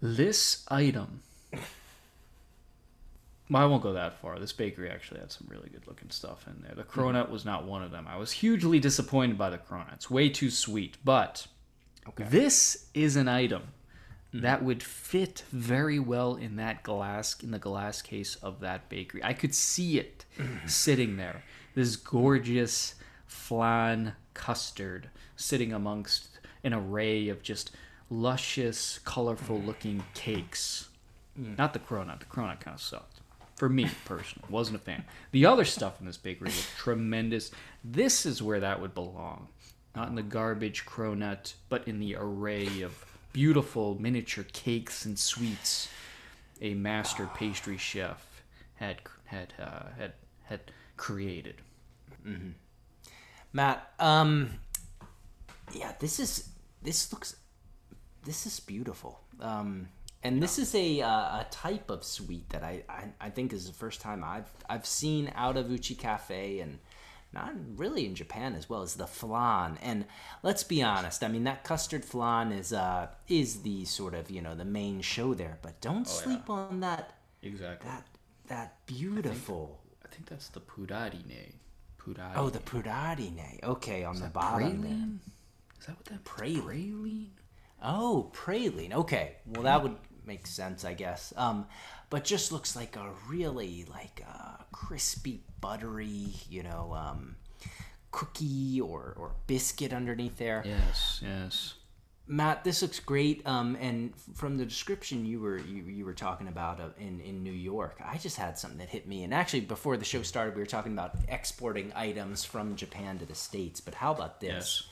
this 0.01 0.65
item. 0.69 1.21
I 3.53 3.65
won't 3.65 3.83
go 3.83 3.93
that 3.93 4.19
far. 4.19 4.39
This 4.39 4.53
bakery 4.53 4.89
actually 4.89 5.19
had 5.19 5.31
some 5.31 5.47
really 5.49 5.69
good 5.69 5.85
looking 5.85 6.09
stuff 6.09 6.47
in 6.47 6.63
there. 6.63 6.75
The 6.75 6.83
cronut 6.83 7.27
hmm. 7.27 7.33
was 7.33 7.43
not 7.43 7.65
one 7.65 7.83
of 7.83 7.91
them. 7.91 8.07
I 8.07 8.17
was 8.17 8.31
hugely 8.31 8.79
disappointed 8.79 9.37
by 9.37 9.49
the 9.49 9.57
cronut. 9.57 9.93
It's 9.93 10.11
way 10.11 10.29
too 10.29 10.51
sweet. 10.51 10.97
But 11.03 11.47
this 12.15 12.87
is 12.93 13.15
an 13.15 13.27
item 13.27 13.63
hmm. 14.31 14.41
that 14.41 14.63
would 14.63 14.83
fit 14.83 15.43
very 15.51 15.99
well 15.99 16.35
in 16.35 16.55
that 16.57 16.83
glass 16.83 17.35
in 17.41 17.51
the 17.51 17.59
glass 17.59 18.01
case 18.01 18.35
of 18.35 18.59
that 18.61 18.89
bakery. 18.89 19.23
I 19.23 19.33
could 19.33 19.55
see 19.55 19.99
it 19.99 20.25
sitting 20.65 21.17
there. 21.17 21.43
This 21.75 21.95
gorgeous 21.95 22.95
flan 23.25 24.13
custard 24.33 25.09
sitting 25.35 25.73
amongst 25.73 26.27
an 26.63 26.73
array 26.73 27.29
of 27.29 27.41
just 27.41 27.71
luscious, 28.09 28.99
colorful 28.99 29.59
hmm. 29.59 29.67
looking 29.67 30.03
cakes. 30.13 30.89
Hmm. 31.35 31.55
Not 31.57 31.73
the 31.73 31.79
cronut. 31.79 32.19
The 32.19 32.25
cronut 32.25 32.59
kind 32.59 32.75
of 32.75 32.81
sucked. 32.81 33.19
For 33.55 33.69
me 33.69 33.89
personally, 34.05 34.47
wasn't 34.49 34.77
a 34.77 34.79
fan. 34.79 35.05
The 35.31 35.45
other 35.45 35.63
stuff 35.63 35.99
in 35.99 36.07
this 36.07 36.17
bakery 36.17 36.49
looked 36.49 36.75
tremendous. 36.77 37.51
This 37.83 38.25
is 38.25 38.41
where 38.41 38.59
that 38.59 38.81
would 38.81 38.95
belong, 38.95 39.47
not 39.95 40.09
in 40.09 40.15
the 40.15 40.23
garbage 40.23 40.85
cronut, 40.85 41.53
but 41.69 41.87
in 41.87 41.99
the 41.99 42.15
array 42.15 42.81
of 42.81 43.05
beautiful 43.31 43.99
miniature 43.99 44.45
cakes 44.53 45.05
and 45.05 45.17
sweets 45.17 45.89
a 46.61 46.73
master 46.73 47.29
pastry 47.35 47.77
chef 47.77 48.43
had 48.75 49.01
had 49.25 49.53
uh, 49.59 49.89
had 49.97 50.13
had 50.43 50.61
created. 50.97 51.55
Matt, 53.51 53.91
um, 53.99 54.51
yeah, 55.73 55.93
this 55.99 56.19
is 56.19 56.49
this 56.81 57.11
looks 57.11 57.35
this 58.23 58.45
is 58.45 58.59
beautiful. 58.59 59.19
Um, 59.39 59.89
and 60.23 60.41
this 60.41 60.57
is 60.57 60.73
a 60.73 61.01
uh, 61.01 61.41
a 61.41 61.47
type 61.51 61.89
of 61.89 62.03
sweet 62.03 62.49
that 62.49 62.63
I, 62.63 62.83
I 62.87 63.09
I 63.19 63.29
think 63.29 63.51
is 63.53 63.67
the 63.67 63.73
first 63.73 64.01
time 64.01 64.23
I've 64.23 64.49
I've 64.69 64.85
seen 64.85 65.31
out 65.35 65.57
of 65.57 65.69
Uchi 65.69 65.95
Cafe 65.95 66.59
and 66.59 66.79
not 67.33 67.53
really 67.75 68.05
in 68.05 68.15
Japan 68.15 68.55
as 68.55 68.69
well 68.69 68.81
as 68.81 68.95
the 68.95 69.07
flan. 69.07 69.77
And 69.81 70.05
let's 70.43 70.63
be 70.63 70.81
honest, 70.83 71.23
I 71.23 71.27
mean 71.27 71.43
that 71.45 71.63
custard 71.63 72.05
flan 72.05 72.51
is 72.51 72.71
uh 72.73 73.07
is 73.27 73.61
the 73.61 73.85
sort 73.85 74.13
of 74.13 74.29
you 74.29 74.41
know 74.41 74.55
the 74.55 74.65
main 74.65 75.01
show 75.01 75.33
there, 75.33 75.57
but 75.61 75.81
don't 75.81 76.07
sleep 76.07 76.49
on 76.49 76.79
that 76.81 77.15
Exactly. 77.41 77.89
that 77.89 78.07
that 78.47 78.85
beautiful. 78.85 79.79
I 80.05 80.07
think 80.09 80.27
that's 80.29 80.49
the 80.49 80.59
purarine. 80.61 81.53
Purarine. 81.97 82.33
Oh, 82.35 82.49
the 82.49 82.59
purarine. 82.59 83.63
Okay, 83.63 84.03
on 84.03 84.19
the 84.19 84.27
bottom 84.27 84.83
praline. 84.83 85.19
Is 85.79 85.87
that 85.87 85.97
what 85.97 86.05
that 86.05 86.23
Praline. 86.23 86.61
praline? 86.61 87.27
Oh, 87.81 88.31
praline. 88.33 88.93
Okay, 88.93 89.35
well 89.45 89.63
that 89.63 89.83
would 89.83 89.95
make 90.25 90.47
sense, 90.47 90.85
I 90.85 90.93
guess. 90.93 91.33
Um, 91.37 91.65
but 92.09 92.23
just 92.23 92.51
looks 92.51 92.75
like 92.75 92.95
a 92.95 93.09
really 93.27 93.85
like 93.89 94.21
a 94.21 94.63
crispy, 94.71 95.41
buttery, 95.61 96.33
you 96.49 96.63
know, 96.63 96.93
um, 96.93 97.35
cookie 98.11 98.79
or 98.81 99.15
or 99.17 99.35
biscuit 99.47 99.93
underneath 99.93 100.37
there. 100.37 100.63
Yes, 100.65 101.21
yes. 101.23 101.73
Matt, 102.25 102.63
this 102.63 102.81
looks 102.81 103.01
great. 103.01 103.45
Um, 103.45 103.75
and 103.81 104.13
from 104.33 104.57
the 104.57 104.65
description 104.65 105.25
you 105.25 105.41
were 105.41 105.57
you, 105.57 105.83
you 105.83 106.05
were 106.05 106.13
talking 106.13 106.47
about 106.47 106.79
uh, 106.79 106.89
in 106.97 107.19
in 107.19 107.43
New 107.43 107.51
York, 107.51 107.97
I 108.03 108.17
just 108.17 108.37
had 108.37 108.57
something 108.57 108.79
that 108.79 108.89
hit 108.89 109.07
me. 109.07 109.23
And 109.23 109.33
actually, 109.33 109.61
before 109.61 109.97
the 109.97 110.05
show 110.05 110.21
started, 110.21 110.55
we 110.55 110.61
were 110.61 110.67
talking 110.67 110.93
about 110.93 111.15
exporting 111.27 111.91
items 111.95 112.45
from 112.45 112.75
Japan 112.75 113.19
to 113.19 113.25
the 113.25 113.35
states. 113.35 113.81
But 113.81 113.95
how 113.95 114.13
about 114.13 114.39
this? 114.39 114.83
Yes. 114.83 114.89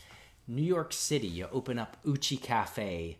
New 0.48 0.63
York 0.63 0.91
City, 0.91 1.28
you 1.28 1.48
open 1.52 1.80
up 1.80 1.98
Uchi 2.06 2.36
Cafe, 2.36 3.17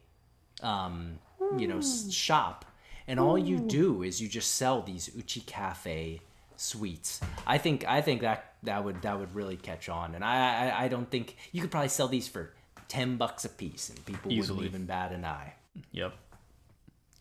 um, 0.62 1.20
you 1.58 1.68
know, 1.68 1.80
hmm. 1.80 2.10
shop, 2.10 2.66
and 3.08 3.20
all 3.20 3.38
you 3.38 3.58
hmm. 3.58 3.68
do 3.68 4.04
is 4.04 4.22
you 4.22 4.28
just 4.28 4.56
sell 4.56 4.82
these 4.82 5.10
Uchi 5.16 5.42
Cafe 5.42 6.22
sweets. 6.56 7.20
I 7.48 7.58
think 7.58 7.88
I 7.88 8.02
think 8.02 8.22
that 8.22 8.54
that 8.64 8.84
would 8.84 9.02
that 9.02 9.20
would 9.20 9.34
really 9.36 9.58
catch 9.58 9.90
on, 9.90 10.16
and 10.16 10.24
I 10.24 10.70
I, 10.70 10.84
I 10.86 10.88
don't 10.88 11.10
think 11.10 11.38
you 11.52 11.62
could 11.62 11.72
probably 11.72 11.90
sell 11.90 12.08
these 12.08 12.28
for 12.28 12.54
ten 12.88 13.18
bucks 13.18 13.46
a 13.46 13.50
piece, 13.50 13.90
and 13.90 14.06
people 14.06 14.32
Easily. 14.32 14.58
wouldn't 14.58 14.76
even 14.76 14.86
bat 14.86 15.12
an 15.12 15.26
eye. 15.26 15.54
Yep. 15.92 16.14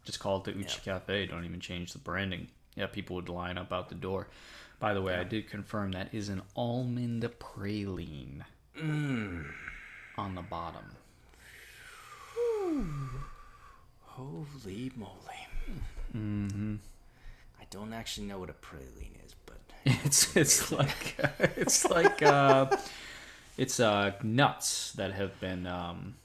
Just 0.04 0.18
call 0.18 0.38
it 0.38 0.44
the 0.44 0.52
Uchi 0.52 0.80
Cafe. 0.85 1.26
Don't 1.26 1.44
even 1.44 1.61
change 1.61 1.92
the 1.92 1.98
branding. 1.98 2.48
Yeah, 2.74 2.87
people 2.87 3.16
would 3.16 3.28
line 3.28 3.59
up 3.59 3.72
out 3.72 3.88
the 3.88 3.94
door. 3.94 4.28
By 4.78 4.94
the 4.94 5.02
way, 5.02 5.14
I 5.14 5.24
did 5.24 5.48
confirm 5.48 5.92
that 5.92 6.14
is 6.14 6.30
an 6.30 6.40
almond 6.56 7.22
praline 7.38 8.42
mm. 8.76 9.44
on 10.16 10.35
the 10.35 10.42
bottom. 10.42 10.96
Holy 14.20 14.92
moly! 14.96 15.40
Mm-hmm. 16.14 16.74
I 17.59 17.64
don't 17.70 17.94
actually 17.94 18.26
know 18.26 18.38
what 18.38 18.50
a 18.50 18.52
praline 18.52 19.16
is, 19.24 19.35
but 19.46 19.56
It's 20.04 20.37
it's 20.37 20.70
like 20.80 21.16
it's 21.56 21.88
like 21.88 22.22
uh, 22.22 22.66
it's 23.56 23.80
uh, 23.80 24.12
nuts 24.22 24.92
that 24.92 25.12
have 25.12 25.40
been 25.40 25.66
um, 25.66 26.16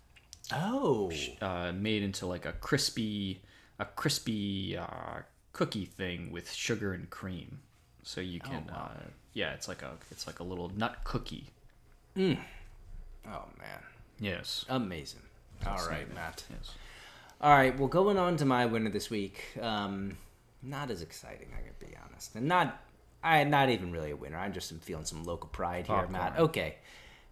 oh, 0.53 1.10
uh, 1.41 1.71
made 1.71 2.03
into 2.03 2.25
like 2.25 2.45
a 2.45 2.51
crispy 2.51 3.41
a 3.79 3.86
crispy 3.86 4.75
uh, 4.77 5.21
cookie 5.53 5.86
thing 5.86 6.31
with 6.31 6.51
sugar 6.51 6.91
and 6.91 7.10
cream. 7.10 7.60
So 8.03 8.19
you 8.19 8.41
can 8.41 8.69
uh, 8.69 8.91
yeah, 9.34 9.53
it's 9.53 9.69
like 9.69 9.84
a 9.84 9.91
it's 10.12 10.27
like 10.27 10.39
a 10.39 10.43
little 10.43 10.69
nut 10.75 10.97
cookie. 11.05 11.47
oh 12.17 12.27
man, 13.25 13.81
Yes. 14.19 14.65
amazing! 14.67 15.21
All 15.65 15.88
right, 15.88 16.13
Matt. 16.13 16.43
Yes. 16.49 16.71
All 17.41 17.52
right, 17.52 17.78
well, 17.78 17.88
going 17.88 18.17
on 18.17 18.38
to 18.38 18.45
my 18.45 18.65
winner 18.65 18.89
this 18.89 19.10
week. 19.10 19.43
Um, 19.62 20.17
not 20.63 20.89
as 20.89 21.02
exciting, 21.02 21.48
I 21.56 21.62
gotta 21.62 21.86
be 21.91 21.95
honest, 22.10 22.36
and 22.36 22.48
not, 22.48 22.82
I 23.24 23.43
not 23.43 23.69
even 23.69 23.91
really 23.91 24.12
a 24.12 24.15
winner. 24.15 24.38
I'm 24.38 24.54
just 24.54 24.71
am 24.71 24.80
feeling 24.80 25.06
some 25.06 25.24
local 25.24 25.50
pride 25.50 25.88
here, 25.88 26.08
Matt. 26.08 26.39
Okay, 26.39 26.76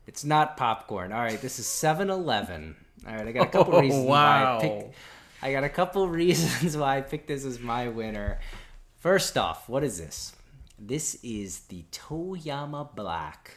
it's 0.05 0.23
not 0.23 0.57
popcorn. 0.57 1.11
All 1.11 1.19
right, 1.21 1.41
this 1.41 1.57
is 1.57 1.65
7-Eleven. 1.65 2.75
All 3.07 3.15
right, 3.15 3.27
I 3.27 3.31
got 3.31 3.47
a 3.47 3.49
couple 3.51 3.75
Oh, 3.75 3.81
reasons 3.81 4.05
wow. 4.05 4.57
why 4.57 4.57
I 4.57 4.61
picked. 4.61 4.95
I 5.41 5.51
got 5.51 5.63
a 5.63 5.69
couple 5.69 6.07
reasons 6.09 6.77
why 6.77 6.97
I 6.97 7.01
picked 7.01 7.27
this 7.27 7.45
as 7.45 7.59
my 7.59 7.87
winner. 7.87 8.39
First 8.99 9.37
off, 9.37 9.67
what 9.67 9.83
is 9.83 9.97
this? 9.97 10.33
This 10.77 11.15
is 11.23 11.61
the 11.61 11.85
Toyama 11.91 12.95
Black 12.95 13.51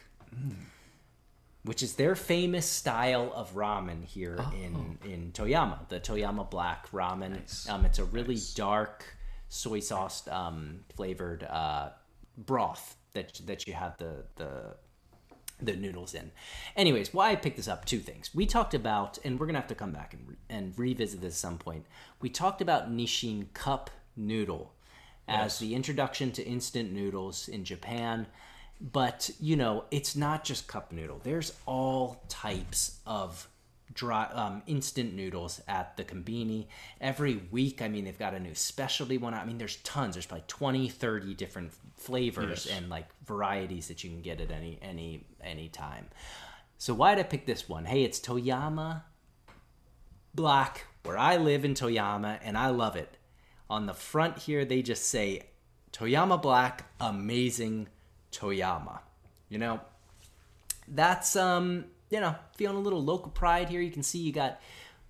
which 1.66 1.82
is 1.82 1.94
their 1.94 2.14
famous 2.14 2.64
style 2.66 3.32
of 3.34 3.54
ramen 3.54 4.04
here 4.04 4.38
in 4.54 4.98
in 5.04 5.32
Toyama, 5.32 5.86
the 5.88 6.00
Toyama 6.00 6.48
Black 6.50 6.90
ramen. 6.92 7.30
Nice. 7.32 7.68
Um, 7.68 7.84
it's 7.84 7.98
a 7.98 8.04
really 8.04 8.38
dark 8.54 9.04
soy 9.48 9.80
sauce 9.80 10.26
um, 10.28 10.80
flavored 10.94 11.44
uh, 11.44 11.90
broth 12.38 12.96
that 13.12 13.40
that 13.46 13.66
you 13.66 13.74
have 13.74 13.96
the 13.98 14.24
the 14.36 14.76
the 15.60 15.74
noodles 15.74 16.14
in. 16.14 16.30
Anyways, 16.76 17.14
why 17.14 17.30
I 17.30 17.36
picked 17.36 17.56
this 17.56 17.68
up? 17.68 17.84
Two 17.84 17.98
things. 18.00 18.34
We 18.34 18.44
talked 18.46 18.74
about, 18.74 19.18
and 19.24 19.40
we're 19.40 19.46
gonna 19.46 19.58
have 19.58 19.68
to 19.68 19.74
come 19.74 19.92
back 19.92 20.12
and 20.14 20.28
re- 20.28 20.36
and 20.48 20.74
revisit 20.78 21.20
this 21.20 21.34
at 21.34 21.38
some 21.38 21.58
point. 21.58 21.86
We 22.20 22.28
talked 22.28 22.60
about 22.60 22.90
Nissin 22.90 23.52
cup 23.54 23.90
noodle 24.16 24.72
as 25.28 25.44
Yes. 25.52 25.58
the 25.58 25.74
introduction 25.74 26.30
to 26.32 26.42
instant 26.44 26.92
noodles 26.92 27.48
in 27.48 27.64
Japan. 27.64 28.26
But 28.80 29.30
you 29.40 29.56
know, 29.56 29.84
it's 29.90 30.14
not 30.16 30.44
just 30.44 30.68
cup 30.68 30.92
noodle. 30.92 31.20
There's 31.22 31.52
all 31.66 32.22
types 32.28 32.98
of 33.06 33.48
dry 33.94 34.24
um, 34.34 34.62
instant 34.66 35.14
noodles 35.14 35.62
at 35.66 35.96
the 35.96 36.04
Conbini. 36.04 36.66
Every 37.00 37.36
week, 37.50 37.80
I 37.80 37.88
mean, 37.88 38.04
they've 38.04 38.18
got 38.18 38.34
a 38.34 38.40
new 38.40 38.54
specialty 38.54 39.16
one. 39.16 39.32
I 39.32 39.44
mean, 39.46 39.56
there's 39.56 39.76
tons. 39.76 40.14
There's 40.14 40.26
probably 40.26 40.44
20, 40.48 40.88
30 40.90 41.34
different 41.34 41.72
flavors 41.96 42.66
Yes. 42.66 42.76
and 42.76 42.90
like 42.90 43.06
varieties 43.24 43.88
that 43.88 44.04
you 44.04 44.10
can 44.10 44.20
get 44.20 44.40
at 44.42 44.50
any 44.50 44.78
any 44.82 45.24
any 45.42 45.68
time. 45.68 46.08
So 46.78 46.92
why 46.92 47.14
did 47.14 47.24
I 47.24 47.28
pick 47.28 47.46
this 47.46 47.68
one? 47.70 47.86
Hey, 47.86 48.02
it's 48.02 48.20
Toyama 48.20 49.04
Black, 50.34 50.84
where 51.04 51.16
I 51.16 51.38
live 51.38 51.64
in 51.64 51.72
Toyama, 51.72 52.38
and 52.42 52.58
I 52.58 52.68
love 52.68 52.96
it. 52.96 53.16
On 53.70 53.86
the 53.86 53.94
front 53.94 54.38
here, 54.40 54.66
they 54.66 54.82
just 54.82 55.04
say 55.06 55.42
Toyama 55.92 56.40
Black, 56.42 56.84
amazing 57.00 57.88
Toyama. 58.36 59.00
You 59.48 59.58
know, 59.58 59.80
that's 60.88 61.36
um, 61.36 61.86
you 62.10 62.20
know, 62.20 62.34
feeling 62.56 62.76
a 62.76 62.80
little 62.80 63.02
local 63.02 63.30
pride 63.30 63.68
here. 63.68 63.80
You 63.80 63.90
can 63.90 64.02
see 64.02 64.18
you 64.18 64.32
got, 64.32 64.60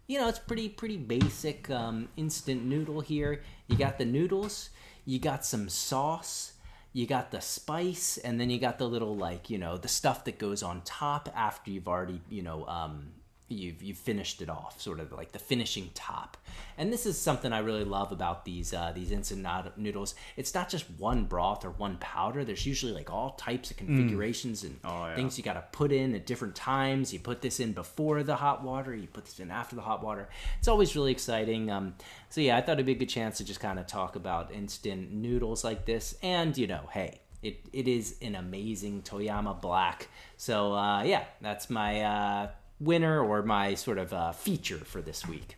you 0.06 0.18
know, 0.18 0.28
it's 0.28 0.38
pretty 0.38 0.68
pretty 0.68 0.96
basic 0.96 1.70
um, 1.70 2.08
instant 2.16 2.64
noodle 2.64 3.00
here. 3.00 3.42
You 3.68 3.76
got 3.76 3.98
the 3.98 4.04
noodles, 4.04 4.70
you 5.04 5.18
got 5.18 5.44
some 5.44 5.68
sauce, 5.68 6.52
you 6.92 7.06
got 7.06 7.30
the 7.30 7.40
spice, 7.40 8.18
and 8.18 8.40
then 8.40 8.50
you 8.50 8.58
got 8.58 8.78
the 8.78 8.88
little 8.88 9.16
like 9.16 9.50
you 9.50 9.58
know 9.58 9.76
the 9.76 9.88
stuff 9.88 10.24
that 10.24 10.38
goes 10.38 10.62
on 10.62 10.82
top 10.82 11.28
after 11.34 11.70
you've 11.70 11.88
already 11.88 12.20
you 12.28 12.42
know 12.42 12.66
um, 12.66 13.08
you've 13.48 13.82
you've 13.82 13.98
finished 13.98 14.42
it 14.42 14.48
off, 14.50 14.80
sort 14.80 14.98
of 15.00 15.12
like 15.12 15.32
the 15.32 15.38
finishing 15.38 15.90
top. 15.94 16.36
And 16.78 16.92
this 16.92 17.06
is 17.06 17.16
something 17.18 17.52
I 17.52 17.60
really 17.60 17.84
love 17.84 18.12
about 18.12 18.44
these 18.44 18.74
uh, 18.74 18.92
these 18.94 19.10
instant 19.12 19.46
noodles. 19.76 20.14
It's 20.36 20.52
not 20.54 20.68
just 20.68 20.84
one 20.98 21.24
broth 21.24 21.64
or 21.64 21.70
one 21.70 21.96
powder. 21.98 22.44
There's 22.44 22.66
usually 22.66 22.92
like 22.92 23.10
all 23.12 23.30
types 23.30 23.70
of 23.70 23.76
configurations 23.76 24.64
and 24.64 24.78
Oh, 24.84 25.06
yeah. 25.06 25.14
things 25.14 25.38
you 25.38 25.44
got 25.44 25.54
to 25.54 25.64
put 25.72 25.92
in 25.92 26.14
at 26.14 26.26
different 26.26 26.54
times. 26.56 27.12
You 27.12 27.18
put 27.20 27.40
this 27.40 27.60
in 27.60 27.72
before 27.72 28.22
the 28.22 28.36
hot 28.36 28.62
water. 28.64 28.94
You 28.94 29.06
put 29.06 29.24
this 29.26 29.38
in 29.40 29.50
after 29.50 29.76
the 29.76 29.82
hot 29.82 30.02
water. 30.02 30.28
It's 30.58 30.68
always 30.68 30.94
really 30.96 31.12
exciting. 31.12 31.70
Um, 31.70 31.94
so 32.30 32.40
yeah, 32.40 32.56
I 32.56 32.60
thought 32.60 32.74
it'd 32.74 32.86
be 32.86 32.92
a 32.92 32.96
good 32.96 33.08
chance 33.08 33.38
to 33.38 33.44
just 33.44 33.60
kind 33.60 33.78
of 33.78 33.86
talk 33.86 34.16
about 34.16 34.52
instant 34.52 35.12
noodles 35.12 35.62
like 35.64 35.86
this. 35.86 36.16
And 36.22 36.56
you 36.58 36.66
know, 36.66 36.88
hey, 36.92 37.20
it, 37.42 37.60
it 37.72 37.86
is 37.86 38.16
an 38.22 38.34
amazing 38.34 39.02
Toyama 39.02 39.60
Black. 39.60 40.08
So 40.36 40.72
uh, 40.74 41.02
yeah, 41.04 41.24
that's 41.40 41.70
my 41.70 42.00
uh, 42.02 42.48
winner 42.80 43.22
or 43.22 43.42
my 43.42 43.74
sort 43.74 43.98
of 43.98 44.12
uh, 44.12 44.32
feature 44.32 44.78
for 44.78 45.00
this 45.00 45.26
week. 45.26 45.56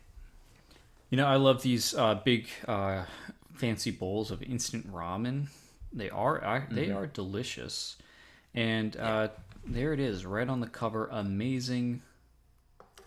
You 1.09 1.17
know, 1.17 1.25
I 1.25 1.35
love 1.37 1.61
these 1.61 1.95
uh, 1.95 2.15
big, 2.15 2.47
uh, 2.67 3.05
fancy 3.53 3.91
bowls 3.91 4.31
of 4.31 4.43
instant 4.43 4.91
ramen. 4.93 5.47
They 5.91 6.09
are 6.09 6.43
I, 6.45 6.63
they 6.69 6.91
are 6.91 7.07
delicious, 7.07 7.97
and 8.53 8.95
uh, 8.95 9.29
there 9.65 9.91
it 9.91 9.99
is, 9.99 10.23
right 10.25 10.47
on 10.47 10.59
the 10.59 10.67
cover. 10.67 11.07
Amazing 11.11 12.03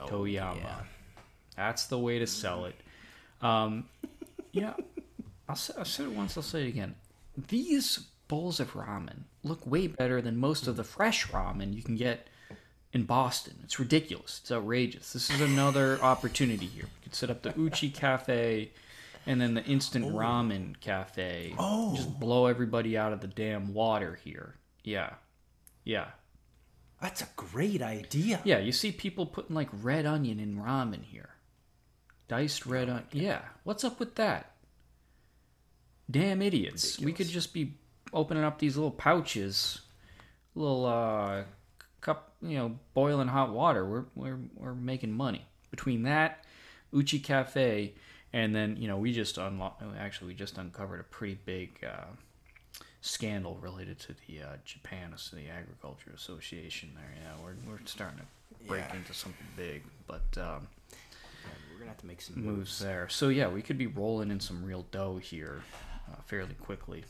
Toyama. 0.01 0.57
yeah. 0.57 0.81
That's 1.57 1.87
the 1.87 1.99
way 1.99 2.19
to 2.19 2.27
sell 2.27 2.65
it. 2.65 2.75
Um, 3.41 3.85
yeah, 4.53 4.75
I'll 5.49 5.55
say, 5.55 5.75
I 5.79 5.85
said 5.85 6.07
it 6.07 6.13
once. 6.13 6.37
I'll 6.37 6.43
say 6.43 6.65
it 6.65 6.69
again. 6.69 6.97
These 7.37 8.07
bowls 8.27 8.59
of 8.59 8.73
ramen 8.73 9.25
look 9.45 9.67
way 9.67 9.87
better 9.87 10.21
than 10.21 10.37
most 10.37 10.67
of 10.67 10.77
the 10.77 10.85
fresh 10.85 11.29
ramen 11.29 11.75
you 11.75 11.83
can 11.83 11.97
get 11.97 12.29
in 12.93 13.05
Boston. 13.05 13.57
It's 13.65 13.79
ridiculous. 13.79 14.41
It's 14.43 14.53
outrageous. 14.53 15.13
This 15.13 15.31
is 15.31 15.41
another 15.41 15.99
opportunity 16.03 16.67
here. 16.67 16.85
We 16.85 17.05
could 17.05 17.15
set 17.15 17.31
up 17.31 17.43
the 17.43 17.59
Uchi 17.59 17.91
Cafe 17.91 18.71
and 19.27 19.41
then 19.41 19.55
the 19.55 19.65
instant 19.65 20.07
ramen 20.07 20.79
cafe. 20.81 21.55
Oh. 21.59 21.95
Just 21.95 22.19
blow 22.19 22.47
everybody 22.47 22.97
out 22.97 23.13
of 23.13 23.21
the 23.21 23.29
damn 23.29 23.73
water 23.73 24.19
here. 24.25 24.57
Yeah. 24.83 25.15
Yeah. 25.85 26.07
That's 27.01 27.23
a 27.23 27.29
great 27.37 27.83
idea. 27.83 28.41
Yeah, 28.45 28.59
you 28.59 28.73
see 28.73 28.93
people 28.93 29.27
putting 29.27 29.55
like 29.57 29.69
red 29.73 30.07
onion 30.07 30.39
in 30.39 30.57
ramen 30.57 31.05
here. 31.05 31.31
Diced 32.29 32.67
red 32.67 32.89
onion. 32.89 33.07
Yeah. 33.13 33.43
What's 33.65 33.85
up 33.85 33.99
with 33.99 34.15
that? 34.17 34.53
Damn 36.11 36.43
idiots. 36.43 36.99
We 37.01 37.13
could 37.13 37.29
just 37.29 37.55
be 37.55 37.75
opening 38.13 38.45
up 38.45 38.59
these 38.59 38.77
little 38.77 38.91
pouches, 38.91 39.81
little 40.55 40.85
uh 40.85 41.43
cup, 42.03 42.33
you 42.43 42.59
know, 42.59 42.79
boiling 42.93 43.29
hot 43.29 43.51
water. 43.53 43.87
We're 43.87 44.05
we're 44.15 44.39
we're 44.55 44.75
making 44.75 45.13
money. 45.13 45.47
Between 45.71 46.03
that, 46.03 46.45
Uchi 46.93 47.19
Cafe, 47.19 47.95
and 48.35 48.55
then, 48.55 48.77
you 48.77 48.87
know, 48.89 48.99
we 48.99 49.13
just 49.15 49.39
unlocked 49.39 49.83
actually 49.99 50.29
we 50.29 50.35
just 50.35 50.59
uncovered 50.59 51.01
a 51.01 51.05
pretty 51.05 51.39
big 51.47 51.71
uh 51.83 52.05
scandal 53.01 53.59
related 53.61 53.99
to 53.99 54.15
the 54.29 54.43
uh, 54.43 54.57
Japan, 54.65 55.13
so 55.17 55.35
the 55.37 55.49
Agriculture 55.49 56.13
Association. 56.15 56.91
There, 56.95 57.05
yeah, 57.23 57.33
we're 57.43 57.55
we're 57.73 57.81
starting 57.87 58.19
to 58.19 58.67
break 58.67 58.85
Yeah. 58.89 58.97
into 58.97 59.13
something 59.15 59.47
big, 59.57 59.83
but 60.07 60.23
um, 60.39 60.69
yeah, 60.91 61.49
we're 61.73 61.79
gonna 61.79 61.89
have 61.91 61.99
to 61.99 62.07
make 62.07 62.21
some 62.23 62.37
moves 62.37 62.57
moves. 62.59 62.79
there. 62.79 63.09
So 63.09 63.29
yeah, 63.29 63.49
we 63.49 63.63
could 63.63 63.79
be 63.79 63.87
rolling 63.89 64.31
in 64.31 64.39
some 64.41 64.65
real 64.65 64.87
dough 64.93 65.17
here 65.17 65.63
uh, 66.13 66.21
fairly 66.27 66.55
quickly. 66.55 67.05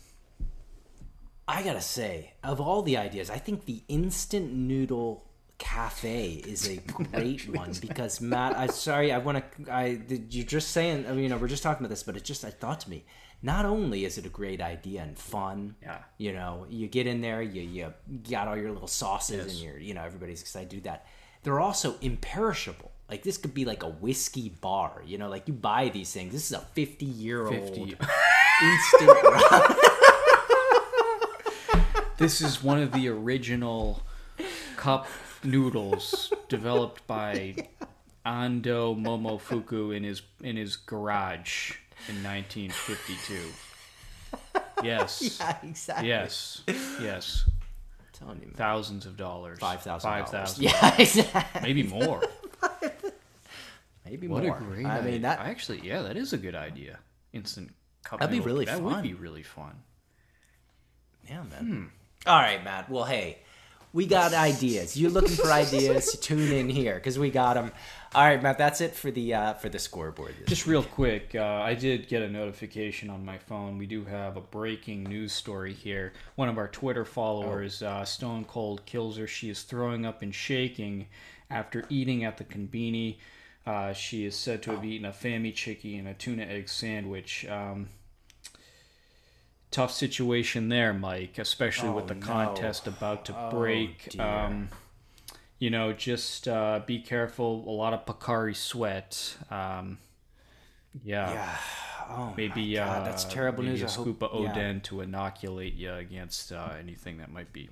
I 1.49 1.63
gotta 1.63 1.81
say, 1.81 2.33
of 2.45 2.61
all 2.61 2.83
the 2.83 2.97
ideas, 2.97 3.29
I 3.31 3.39
think 3.39 3.65
the 3.65 3.83
instant 3.89 4.53
noodle 4.53 5.27
cafe 5.59 6.43
is 6.47 6.69
a 6.69 6.77
great 6.93 7.49
one 7.49 7.73
because 7.81 8.21
Matt, 8.21 8.57
I'm 8.57 8.69
sorry, 8.71 9.13
I 9.13 9.19
want 9.19 9.45
to. 9.65 9.73
I 9.73 9.95
did 9.97 10.33
you're 10.35 10.47
just 10.47 10.69
saying, 10.71 11.07
I 11.07 11.11
mean, 11.13 11.25
you 11.25 11.29
know, 11.29 11.37
we're 11.37 11.49
just 11.49 11.63
talking 11.63 11.85
about 11.85 11.91
this, 11.91 12.03
but 12.03 12.17
it 12.17 12.25
just 12.25 12.45
I 12.45 12.51
thought 12.51 12.81
to 12.81 12.91
me, 12.91 13.05
not 13.43 13.65
only 13.65 14.05
is 14.05 14.19
it 14.19 14.27
a 14.27 14.29
great 14.29 14.61
idea 14.61 15.03
and 15.03 15.19
fun, 15.19 15.75
Yeah. 15.83 15.99
you 16.19 16.33
know, 16.33 16.67
you 16.71 16.87
get 16.89 17.07
in 17.07 17.21
there, 17.21 17.43
you 17.43 17.63
you 17.63 17.93
got 18.31 18.47
all 18.49 18.57
your 18.57 18.71
little 18.73 18.89
sauces, 18.89 19.47
Yes. 19.47 19.55
and 19.55 19.59
you're, 19.65 19.79
you 19.79 19.95
know, 19.95 20.03
everybody's 20.05 20.41
excited 20.41 20.71
to 20.71 20.77
do 20.77 20.83
that. 20.83 21.07
They're 21.43 21.61
also 21.61 21.97
imperishable. 22.01 22.93
Like 23.11 23.25
this 23.25 23.37
could 23.37 23.53
be 23.53 23.65
like 23.65 23.83
a 23.83 23.89
whiskey 23.89 24.49
bar, 24.61 25.03
you 25.05 25.19
know, 25.19 25.29
like 25.29 25.47
you 25.49 25.55
buy 25.55 25.91
these 25.91 26.13
things. 26.13 26.33
This 26.33 26.47
is 26.51 26.57
a 26.57 26.61
fifty 26.61 27.05
year 27.05 27.47
old 27.47 27.55
50. 27.77 27.81
instant. 27.83 29.11
This 32.23 32.41
is 32.41 32.63
one 32.63 32.79
of 32.81 32.93
the 32.93 33.09
original 33.09 34.01
cup 34.77 35.09
noodles 35.43 36.33
developed 36.49 37.05
by 37.09 37.57
Ando 38.25 38.97
Momofuku 38.97 39.93
in 39.97 40.05
his 40.05 40.23
in 40.41 40.57
his 40.57 40.77
garage 40.77 41.73
in 42.09 42.23
1952. 42.23 43.41
Yes. 44.85 45.37
yeah, 45.41 45.57
exactly. 45.65 46.07
Yes. 46.09 46.63
Yes. 47.01 47.45
telling 48.13 48.39
you, 48.39 48.47
man. 48.47 48.55
Thousands 48.55 49.05
of 49.05 49.17
dollars. 49.17 49.59
Five 49.59 49.83
thousand. 49.83 50.09
Five 50.09 50.29
thousand. 50.29 50.63
Yeah, 50.63 50.95
exactly. 51.01 51.61
Maybe 51.61 51.83
more. 51.83 52.23
Maybe 54.07 54.29
What 54.29 54.45
more. 54.45 54.59
a 54.59 54.61
great 54.63 54.87
I 54.87 54.99
idea. 55.01 55.11
mean 55.11 55.23
that. 55.23 55.41
Actually, 55.41 55.81
yeah, 55.83 56.03
that 56.03 56.17
is 56.17 56.33
a 56.33 56.39
good 56.39 56.55
idea. 56.55 57.01
Instant 57.33 57.73
cup 58.05 58.21
That'd 58.21 58.31
be 58.31 58.37
noodle. 58.39 58.53
really 58.53 58.65
That 58.67 58.77
fun. 58.77 58.85
would 58.85 59.03
be 59.03 59.15
really 59.15 59.43
fun. 59.43 59.75
Yeah, 61.29 61.43
man. 61.43 61.67
Hmm. 61.67 61.85
All 62.25 62.39
right, 62.39 62.63
Matt. 62.63 62.89
Well, 62.89 63.03
hey, 63.03 63.39
we 63.93 64.07
got 64.07 64.33
ideas. 64.33 64.97
You're 64.97 65.11
looking 65.11 65.35
for 65.35 65.51
ideas? 65.51 66.17
Tune 66.21 66.53
in 66.53 66.69
here 66.69 66.95
because 66.95 67.19
we 67.19 67.31
got 67.31 67.55
them. 67.55 67.73
All 68.15 68.25
right, 68.25 68.41
Matt. 68.41 68.59
That's 68.59 68.81
it 68.81 68.95
for 68.95 69.11
the 69.11 69.35
uh, 69.35 69.55
for 69.55 69.69
the 69.69 69.81
scoreboard. 69.81 70.37
this 70.39 70.49
Just 70.49 70.67
real 70.69 70.85
quick, 70.85 71.35
uh, 71.35 71.43
I 71.43 71.75
did 71.75 72.07
get 72.07 72.23
a 72.23 72.29
notification 72.29 73.11
on 73.11 73.25
my 73.25 73.39
phone. 73.39 73.77
We 73.77 73.87
do 73.87 74.05
have 74.05 74.37
a 74.37 74.41
breaking 74.41 75.03
news 75.03 75.33
story 75.33 75.73
here. 75.73 76.13
One 76.37 76.49
of 76.49 76.59
our 76.59 76.69
Twitter 76.69 77.05
followers, 77.05 77.83
uh, 77.83 78.05
Stone 78.05 78.45
Cold 78.45 78.87
kills 78.87 79.17
her. 79.17 79.27
She 79.27 79.51
is 79.51 79.63
throwing 79.63 80.07
up 80.07 80.23
and 80.23 80.33
shaking 80.33 81.09
after 81.51 81.85
eating 81.89 82.23
at 82.23 82.39
the 82.39 82.45
conbini. 82.45 83.17
Uh, 83.67 83.93
she 83.93 84.25
is 84.25 84.37
said 84.37 84.63
to 84.63 84.71
have 84.71 84.85
eaten 84.85 85.07
a 85.07 85.13
Famichiki 85.13 85.99
and 85.99 86.07
a 86.07 86.15
tuna 86.15 86.45
egg 86.45 86.69
sandwich. 86.69 87.47
Um, 87.47 87.89
tough 89.73 89.93
situation 89.93 90.69
there, 90.69 90.93
Mike, 90.95 91.39
especially 91.39 91.89
with 91.91 92.05
Oh, 92.05 92.09
the 92.09 92.15
no. 92.15 92.27
contest 92.27 92.87
about 92.87 93.25
to 93.25 93.37
Oh, 93.37 93.51
break. 93.51 94.11
dear. 94.11 94.23
Um, 94.23 94.69
you 95.59 95.71
know, 95.71 95.93
just 95.93 96.47
uh, 96.47 96.81
be 96.87 97.01
careful. 97.01 97.65
A 97.67 97.71
lot 97.71 97.93
of 97.93 98.05
Pocari 98.07 98.55
Sweat. 98.55 99.37
Um, 99.51 99.99
yeah. 101.03 101.33
Yeah. 101.33 101.57
Oh, 102.11 102.35
Maybe 102.37 102.75
God, 102.75 103.03
uh, 103.03 103.05
that's 103.05 103.25
terrible 103.25 103.63
maybe 103.63 103.79
news. 103.81 103.83
A 103.83 103.89
scoop 103.89 104.23
of 104.23 104.43
yeah. 104.43 104.79
To 104.83 105.01
inoculate 105.01 105.75
you 105.75 105.93
against 105.95 106.53
uh, 106.53 106.71
anything 106.79 107.19
that 107.19 107.31
might 107.33 107.53
be. 107.53 107.71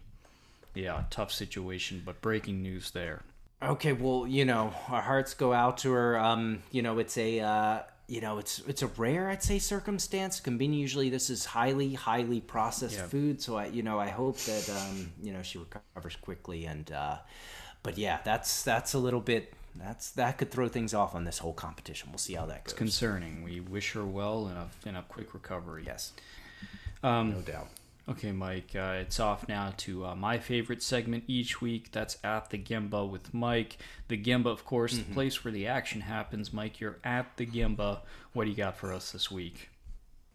Yeah, 0.74 1.02
tough 1.10 1.32
situation, 1.32 2.02
but 2.06 2.20
breaking 2.20 2.62
news 2.62 2.92
there. 2.92 3.22
Okay, 3.62 3.92
well, 3.92 4.26
you 4.26 4.44
know, 4.44 4.72
our 4.88 5.02
hearts 5.02 5.34
go 5.34 5.52
out 5.52 5.78
to 5.78 5.92
her. 5.92 6.18
Um, 6.18 6.62
you 6.70 6.80
know, 6.80 6.98
it's 7.00 7.18
a 7.18 7.40
uh, 7.40 7.80
you 8.10 8.20
know, 8.20 8.38
it's 8.38 8.58
it's 8.66 8.82
a 8.82 8.88
rare, 8.88 9.30
I'd 9.30 9.42
say, 9.42 9.58
circumstance. 9.60 10.40
Conbini 10.40 10.78
usually 10.78 11.10
this 11.10 11.30
is 11.30 11.44
highly, 11.44 11.94
highly 11.94 12.40
processed 12.40 12.96
Yeah. 12.96 13.06
food. 13.06 13.40
So 13.40 13.56
I, 13.56 13.66
you 13.66 13.82
know, 13.84 14.00
I 14.00 14.08
hope 14.08 14.36
that 14.38 14.68
um, 14.68 15.12
you 15.22 15.32
know, 15.32 15.42
she 15.42 15.58
recovers 15.58 16.16
quickly. 16.16 16.66
And 16.66 16.90
uh, 16.90 17.18
but 17.84 17.96
yeah, 17.96 18.18
that's 18.24 18.62
that's 18.64 18.94
a 18.94 18.98
little 18.98 19.20
bit 19.20 19.54
that's 19.76 20.10
that 20.12 20.38
could 20.38 20.50
throw 20.50 20.66
things 20.68 20.92
off 20.92 21.14
on 21.14 21.24
this 21.24 21.38
whole 21.38 21.52
competition. 21.52 22.08
We'll 22.10 22.18
see 22.18 22.34
how 22.34 22.46
that 22.46 22.64
goes. 22.64 22.74
Concerning. 22.74 23.44
We 23.44 23.60
wish 23.60 23.92
her 23.92 24.04
well 24.04 24.46
and 24.48 24.58
a, 24.58 24.68
and 24.88 24.96
a 24.96 25.02
quick 25.02 25.32
recovery. 25.32 25.84
yes, 25.86 26.12
Um, 27.04 27.30
no 27.30 27.40
doubt. 27.42 27.68
Okay, 28.10 28.32
Mike, 28.32 28.74
uh, 28.74 28.96
it's 29.00 29.20
off 29.20 29.46
now 29.48 29.72
to 29.78 30.04
uh, 30.04 30.16
my 30.16 30.38
favorite 30.38 30.82
segment 30.82 31.24
each 31.28 31.60
week. 31.60 31.92
That's 31.92 32.18
at 32.24 32.50
the 32.50 32.58
Gemba 32.58 33.08
with 33.08 33.32
Mike. 33.32 33.78
The 34.08 34.20
Gemba, 34.20 34.46
of 34.46 34.64
course, 34.64 34.94
Mm-hmm. 34.94 35.08
the 35.10 35.14
place 35.14 35.44
where 35.44 35.52
the 35.52 35.68
action 35.68 36.00
happens. 36.00 36.52
Mike, 36.52 36.80
you're 36.80 36.98
at 37.04 37.36
the 37.36 37.46
Gemba. 37.46 38.00
What 38.32 38.44
do 38.44 38.50
you 38.50 38.56
got 38.56 38.76
for 38.76 38.92
us 38.92 39.12
this 39.12 39.30
week? 39.30 39.68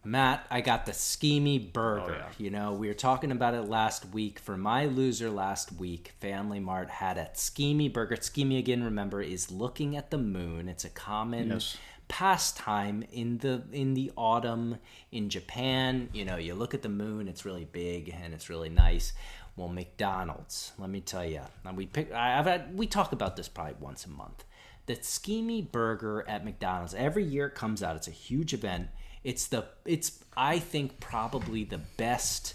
Matt, 0.06 0.45
I 0.51 0.62
got 0.62 0.86
the 0.86 0.91
Tsukimi 0.91 1.74
Burger. 1.74 2.03
Oh, 2.08 2.18
yeah. 2.18 2.30
You 2.38 2.49
know, 2.51 2.74
we 2.74 2.88
were 2.88 2.93
talking 2.93 3.32
about 3.32 3.53
it 3.56 3.64
last 3.64 4.06
week. 4.14 4.39
For 4.39 4.56
my 4.56 4.86
loser 4.86 5.30
last 5.30 5.74
week, 5.74 6.14
Family 6.20 6.60
Mart 6.60 6.89
had 6.89 7.18
a 7.18 7.26
Tsukimi 7.34 7.91
Burger. 7.91 8.16
Tsukimi, 8.16 8.58
again, 8.60 8.84
remember, 8.84 9.22
is 9.22 9.51
looking 9.51 9.95
at 9.97 10.12
the 10.12 10.18
moon. 10.18 10.70
It's 10.70 10.86
a 10.86 10.89
common 10.89 11.49
Yes. 11.49 11.76
pastime 12.08 13.03
in 13.12 13.39
the 13.39 13.64
in 13.72 13.93
the 13.95 14.12
autumn 14.16 14.78
in 15.12 15.30
Japan. 15.30 16.10
You 16.14 16.24
know, 16.26 16.38
you 16.38 16.53
look 16.53 16.74
at 16.74 16.82
the 16.84 16.89
moon; 16.89 17.28
it's 17.28 17.43
really 17.45 17.66
big 17.66 18.10
and 18.10 18.34
it's 18.34 18.49
really 18.49 18.70
nice. 18.70 19.14
Well, 19.58 19.70
McDonald's, 19.70 20.74
let 20.78 20.89
me 20.89 21.01
tell 21.01 21.26
you, 21.26 21.41
and 21.64 21.78
we 21.78 21.86
pick. 21.86 22.12
I've 22.12 22.45
had, 22.45 22.78
we 22.78 22.88
talk 22.88 23.12
about 23.14 23.38
this 23.38 23.47
probably 23.47 23.76
once 23.80 24.06
a 24.06 24.10
month. 24.10 24.43
The 24.86 24.95
Tsukimi 24.97 25.72
Burger 25.72 26.24
at 26.28 26.43
McDonald's 26.45 26.93
every 26.93 27.24
year 27.24 27.47
it 27.47 27.56
comes 27.56 27.82
out. 27.82 27.95
It's 27.95 28.08
a 28.08 28.12
huge 28.12 28.53
event. 28.53 28.89
It's 29.26 29.47
the 29.47 29.65
it's 29.86 30.23
I 30.38 30.59
think 30.59 31.01
probably 31.01 31.65
the 31.65 31.80
best 31.97 32.53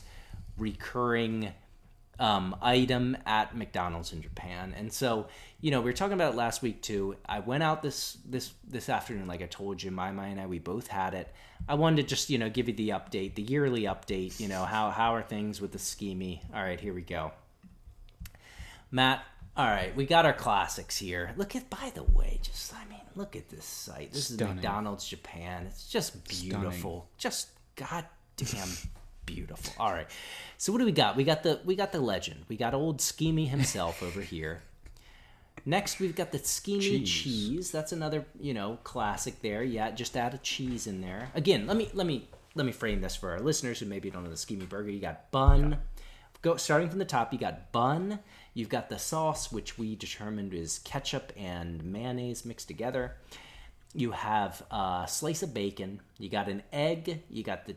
recurring 0.56 1.52
um, 2.20 2.54
item 2.60 3.16
at 3.24 3.56
McDonald's 3.56 4.12
in 4.12 4.20
Japan. 4.20 4.74
And 4.76 4.92
so, 4.92 5.26
you 5.62 5.70
know, 5.70 5.80
we 5.80 5.86
were 5.86 5.94
talking 5.94 6.12
about 6.12 6.34
it 6.34 6.36
last 6.36 6.62
week 6.62 6.82
too. 6.82 7.16
I 7.26 7.40
went 7.40 7.62
out 7.62 7.82
this 7.82 8.18
this 8.24 8.52
this 8.68 8.88
afternoon, 8.88 9.26
like 9.26 9.42
I 9.42 9.46
told 9.46 9.82
you, 9.82 9.90
my 9.90 10.10
and 10.10 10.40
I 10.40 10.46
we 10.46 10.60
both 10.60 10.86
had 10.86 11.14
it. 11.14 11.34
I 11.68 11.74
wanted 11.74 12.02
to 12.02 12.08
just 12.08 12.30
you 12.30 12.38
know 12.38 12.48
give 12.48 12.68
you 12.68 12.74
the 12.74 12.90
update, 12.90 13.34
the 13.34 13.42
yearly 13.42 13.82
update. 13.82 14.38
You 14.38 14.46
know 14.46 14.64
how 14.64 14.90
how 14.90 15.14
are 15.16 15.22
things 15.22 15.60
with 15.60 15.72
the 15.72 15.78
tsukimi? 15.78 16.40
All 16.54 16.62
right, 16.62 16.78
here 16.78 16.94
we 16.94 17.02
go. 17.02 17.32
Matt, 18.92 19.24
all 19.56 19.66
right, 19.66 19.94
we 19.96 20.06
got 20.06 20.24
our 20.24 20.32
classics 20.32 20.96
here. 20.96 21.32
Look 21.36 21.56
at, 21.56 21.68
by 21.68 21.90
the 21.94 22.02
way, 22.02 22.38
just 22.42 22.72
I 22.74 22.84
mean, 22.88 22.99
look 23.20 23.36
at 23.36 23.50
this 23.50 23.64
site. 23.64 24.12
This 24.12 24.28
Stunning. 24.28 24.48
is 24.48 24.54
McDonald's 24.56 25.06
Japan. 25.06 25.66
It's 25.66 25.86
just 25.86 26.26
beautiful. 26.26 27.08
Just 27.18 27.50
goddamn 27.76 28.68
beautiful. 29.26 29.74
All 29.78 29.92
right, 29.92 30.08
so 30.56 30.72
what 30.72 30.78
do 30.78 30.86
we 30.86 30.92
got? 30.92 31.16
We 31.16 31.24
got 31.24 31.42
the 31.42 31.60
we 31.64 31.76
got 31.76 31.92
the 31.92 32.00
legend. 32.00 32.44
We 32.48 32.56
got 32.56 32.74
old 32.74 32.98
Tsukimi 32.98 33.48
himself 33.48 34.02
over 34.02 34.22
here. 34.22 34.62
Next, 35.66 36.00
we've 36.00 36.16
got 36.16 36.32
the 36.32 36.38
Tsukimi 36.38 36.80
Cheese. 36.80 37.10
cheese. 37.10 37.70
That's 37.70 37.92
another 37.92 38.24
you 38.40 38.54
know 38.54 38.78
classic 38.82 39.42
there. 39.42 39.62
Yeah, 39.62 39.90
just 39.90 40.16
add 40.16 40.32
a 40.32 40.38
cheese 40.38 40.86
in 40.86 41.02
there. 41.02 41.30
Again, 41.34 41.66
let 41.66 41.76
me 41.76 41.90
let 41.92 42.06
me 42.06 42.28
let 42.54 42.64
me 42.64 42.72
frame 42.72 43.02
this 43.02 43.14
for 43.14 43.30
our 43.30 43.40
listeners 43.40 43.78
who 43.80 43.86
maybe 43.86 44.10
don't 44.10 44.24
know 44.24 44.30
the 44.30 44.36
Tsukimi 44.36 44.68
burger. 44.68 44.90
You 44.90 45.00
got 45.00 45.30
bun. 45.30 45.78
Go 46.42 46.56
starting 46.56 46.88
from 46.88 46.98
the 46.98 47.04
top. 47.04 47.34
You 47.34 47.38
got 47.38 47.70
bun. 47.70 48.20
You've 48.54 48.68
got 48.68 48.88
the 48.88 48.98
sauce, 48.98 49.52
which 49.52 49.78
we 49.78 49.94
determined 49.94 50.52
is 50.52 50.80
ketchup 50.80 51.32
and 51.36 51.84
mayonnaise 51.84 52.44
mixed 52.44 52.68
together. 52.68 53.16
You 53.94 54.12
have 54.12 54.62
a 54.70 55.06
slice 55.08 55.42
of 55.42 55.54
bacon. 55.54 56.00
You 56.18 56.28
got 56.28 56.48
an 56.48 56.62
egg. 56.72 57.22
You 57.30 57.42
got 57.42 57.66
the, 57.66 57.76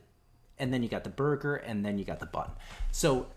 and 0.58 0.74
then 0.74 0.84
you 0.84 0.90
got 0.90 1.04
the 1.04 1.10
burger, 1.10 1.56
and 1.56 1.86
then 1.86 1.98
you 1.98 2.06
got 2.06 2.20
the 2.20 2.26
bun. 2.26 2.52
So 2.92 3.28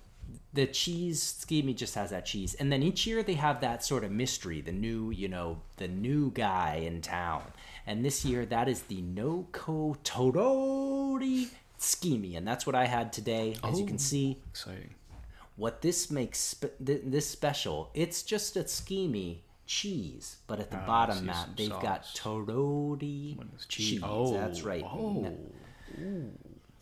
the 0.52 0.66
cheese 0.66 1.22
tsukimi 1.38 1.76
just 1.76 1.94
has 1.94 2.10
that 2.10 2.26
cheese, 2.26 2.54
and 2.54 2.72
then 2.72 2.82
each 2.82 3.06
year 3.06 3.22
they 3.22 3.34
have 3.34 3.60
that 3.60 3.84
sort 3.84 4.04
of 4.04 4.10
mystery, 4.10 4.60
the 4.60 4.72
new, 4.72 5.10
you 5.10 5.28
know, 5.28 5.60
the 5.76 5.88
new 5.88 6.30
guy 6.30 6.82
in 6.86 7.02
town. 7.02 7.42
And 7.86 8.04
this 8.04 8.24
year 8.24 8.46
that 8.46 8.68
is 8.68 8.82
the 8.82 9.02
Noko 9.02 9.96
Torori 10.02 11.48
Tsukimi, 11.78 12.36
and 12.36 12.46
that's 12.46 12.66
what 12.66 12.74
I 12.74 12.86
had 12.86 13.12
today. 13.12 13.56
As 13.62 13.78
you 13.78 13.86
can 13.86 13.96
oh, 13.96 13.98
see, 13.98 14.38
Exciting. 14.50 14.94
What 15.56 15.80
this 15.82 16.10
makes 16.10 16.38
spe- 16.38 16.76
th- 16.84 17.02
this 17.04 17.28
special, 17.28 17.90
it's 17.94 18.22
just 18.22 18.56
a 18.56 18.60
tsukimi 18.64 19.38
cheese, 19.66 20.36
but 20.46 20.60
at 20.60 20.70
the 20.70 20.76
Ah, 20.76 20.82
I 20.82 20.86
bottom, 20.86 21.26
Matt, 21.26 21.56
they've 21.56 21.70
got 21.70 22.04
sauce. 22.06 22.14
When 23.36 23.50
it's 23.54 23.66
cheese. 23.66 23.88
cheese. 23.92 24.00
Oh, 24.04 24.34
that's 24.34 24.62
right. 24.62 24.84
Oh, 24.84 25.34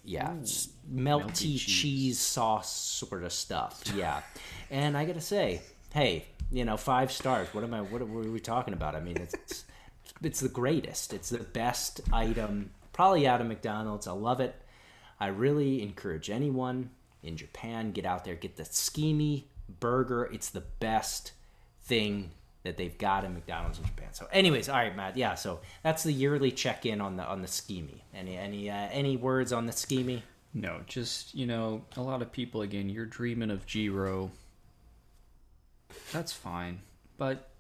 yeah, 0.05 0.35
s- 0.43 0.69
melty, 0.93 1.23
Melty 1.25 1.35
cheese. 1.35 1.63
cheese. 1.63 2.19
sauce 2.19 2.71
sort 2.73 3.23
of 3.25 3.33
stuff. 3.33 3.83
Yeah, 3.95 4.21
and 4.71 4.97
I 4.97 5.05
gotta 5.05 5.21
say, 5.21 5.63
hey, 5.93 6.27
you 6.51 6.65
know, 6.65 6.77
five 6.77 7.11
stars. 7.11 7.49
What 7.55 7.65
am 7.65 7.73
I? 7.75 7.81
What 7.81 8.03
are 8.03 8.07
we 8.07 8.41
talking 8.41 8.75
about? 8.75 8.95
I 8.95 9.01
mean, 9.01 9.17
it's 9.17 9.35
it's, 9.35 9.65
it's 10.23 10.41
the 10.41 10.49
greatest. 10.49 11.13
It's 11.15 11.31
the 11.31 11.39
best 11.39 12.01
item 12.13 12.71
probably 12.93 13.27
out 13.27 13.41
of 13.41 13.47
McDonald's. 13.47 14.07
I 14.07 14.13
love 14.13 14.41
it. 14.41 14.55
I 15.19 15.29
really 15.29 15.81
encourage 15.83 16.29
anyone 16.29 16.91
in 17.25 17.37
Japan 17.37 17.93
get 17.93 18.05
out 18.05 18.25
there, 18.25 18.35
get 18.35 18.57
the 18.57 18.63
Tsukimi 18.63 19.45
burger. 19.81 20.25
It's 20.33 20.51
the 20.51 20.61
best 20.61 21.33
thing 21.83 22.31
that 22.65 22.77
they've 22.77 22.97
got 22.97 23.25
in 23.25 23.35
McDonald's 23.35 23.79
in 23.79 23.85
Japan. 23.85 24.09
So, 24.13 24.27
anyways, 24.33 24.69
all 24.69 24.77
right, 24.77 24.95
Matt. 24.97 25.17
Yeah, 25.17 25.35
so 25.35 25.61
that's 25.83 26.03
the 26.03 26.13
yearly 26.13 26.51
check-in 26.51 27.01
on 27.01 27.17
the 27.17 27.25
on 27.25 27.43
the 27.43 27.49
tsukimi. 27.49 28.01
Any 28.15 28.37
any 28.37 28.71
uh, 28.71 28.89
any 28.91 29.17
words 29.17 29.53
on 29.53 29.67
the 29.67 29.73
tsukimi? 29.73 30.23
No, 30.55 30.81
just 30.87 31.35
you 31.35 31.47
know, 31.47 31.85
a 31.97 32.03
lot 32.03 32.23
of 32.23 32.33
people 32.33 32.63
again. 32.63 32.89
You're 32.89 33.07
dreaming 33.07 33.51
of 33.51 33.67
Jiro. 33.67 34.31
That's 36.13 36.33
fine, 36.33 36.81
but 37.19 37.51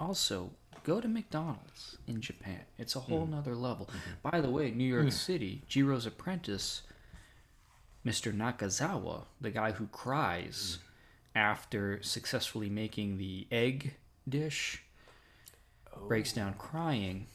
also 0.00 0.50
go 0.84 1.00
to 1.00 1.08
McDonald's 1.08 1.98
in 2.06 2.20
Japan. 2.20 2.60
It's 2.78 2.94
a 2.94 3.00
whole 3.00 3.24
hmm. 3.24 3.32
nother 3.32 3.56
level. 3.56 3.86
Mm-hmm. 3.86 4.30
By 4.30 4.40
the 4.40 4.50
way, 4.50 4.70
New 4.70 4.84
York 4.84 5.04
hmm. 5.04 5.10
City, 5.10 5.62
Jiro's 5.68 6.06
apprentice, 6.06 6.82
Mr. 8.06 8.34
Nakazawa, 8.36 9.24
the 9.40 9.50
guy 9.50 9.72
who 9.72 9.86
cries 9.86 10.78
after 11.34 12.02
successfully 12.02 12.68
making 12.68 13.18
the 13.18 13.46
egg 13.50 13.94
dish, 14.28 14.82
breaks 16.06 16.32
down 16.32 16.54
crying. 16.54 17.26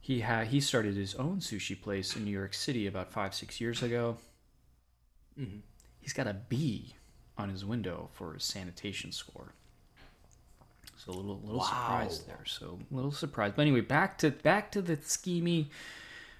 He 0.00 0.20
had 0.20 0.48
he 0.48 0.60
started 0.60 0.96
his 0.96 1.14
own 1.16 1.38
sushi 1.40 1.80
place 1.80 2.16
in 2.16 2.24
New 2.24 2.30
York 2.30 2.54
City 2.54 2.86
about 2.86 3.12
five 3.12 3.34
six 3.34 3.60
years 3.60 3.82
ago. 3.82 4.16
He's 6.00 6.12
got 6.12 6.26
a 6.26 6.34
B 6.34 6.94
on 7.38 7.48
his 7.48 7.64
window 7.64 8.08
for 8.12 8.34
his 8.34 8.44
sanitation 8.44 9.12
score. 9.12 9.54
So 10.96 11.12
a 11.12 11.14
little 11.14 11.40
little 11.44 11.62
surprise 11.62 12.20
Wow. 12.20 12.34
there. 12.34 12.44
So 12.46 12.78
a 12.90 12.94
little 12.94 13.12
surprise. 13.12 13.52
But 13.56 13.62
anyway, 13.62 13.80
back 13.82 14.18
to 14.18 14.30
back 14.30 14.72
to 14.72 14.82
the 14.82 14.96
tsukimi. 14.96 15.68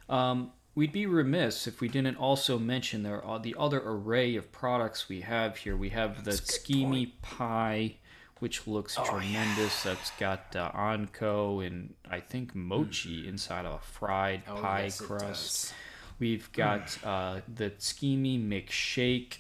Um, 0.09 0.53
we'd 0.75 0.93
be 0.93 1.07
remiss 1.07 1.67
if 1.67 1.81
we 1.81 1.89
didn't 1.89 2.17
also 2.17 2.59
mention 2.59 3.03
there 3.03 3.25
are 3.25 3.39
the 3.39 3.55
other 3.59 3.83
array 3.85 4.37
of 4.37 4.53
products 4.53 5.09
we 5.09 5.23
have 5.23 5.59
here. 5.59 5.77
We 5.77 5.91
have 5.91 6.25
the 6.25 6.33
tsukimi 6.33 7.13
pie, 7.23 7.97
which 8.39 8.67
looks 8.67 8.97
tremendous. 9.05 9.83
That's 9.83 10.11
got 10.13 10.55
uh, 10.55 10.71
anko 10.75 11.61
and 11.61 11.95
I 12.11 12.21
think 12.21 12.55
mochi 12.55 13.29
inside 13.29 13.67
of 13.67 13.75
a 13.75 13.79
fried 13.79 14.43
Oh, 14.49 14.57
pie 14.57 14.85
yes, 14.85 15.01
crust. 15.01 15.75
We've 16.19 16.53
got 16.53 16.99
uh, 17.03 17.41
the 17.53 17.71
Tsukimi 17.71 18.39
McShake, 18.47 19.39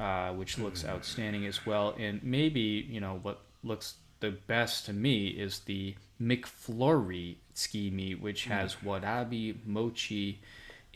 uh, 0.00 0.32
which 0.32 0.58
looks 0.58 0.82
outstanding 0.82 1.44
as 1.44 1.66
well. 1.66 1.94
And 1.98 2.22
maybe, 2.22 2.60
you 2.60 3.00
know, 3.00 3.20
what 3.22 3.42
looks 3.62 3.96
the 4.20 4.30
best 4.30 4.86
to 4.86 4.94
me 4.94 5.28
is 5.28 5.60
the 5.60 5.94
McFlurry 6.20 7.36
Tsukimi, 7.54 8.18
which 8.18 8.44
has 8.46 8.76
warabi, 8.76 9.56
mochi, 9.66 10.40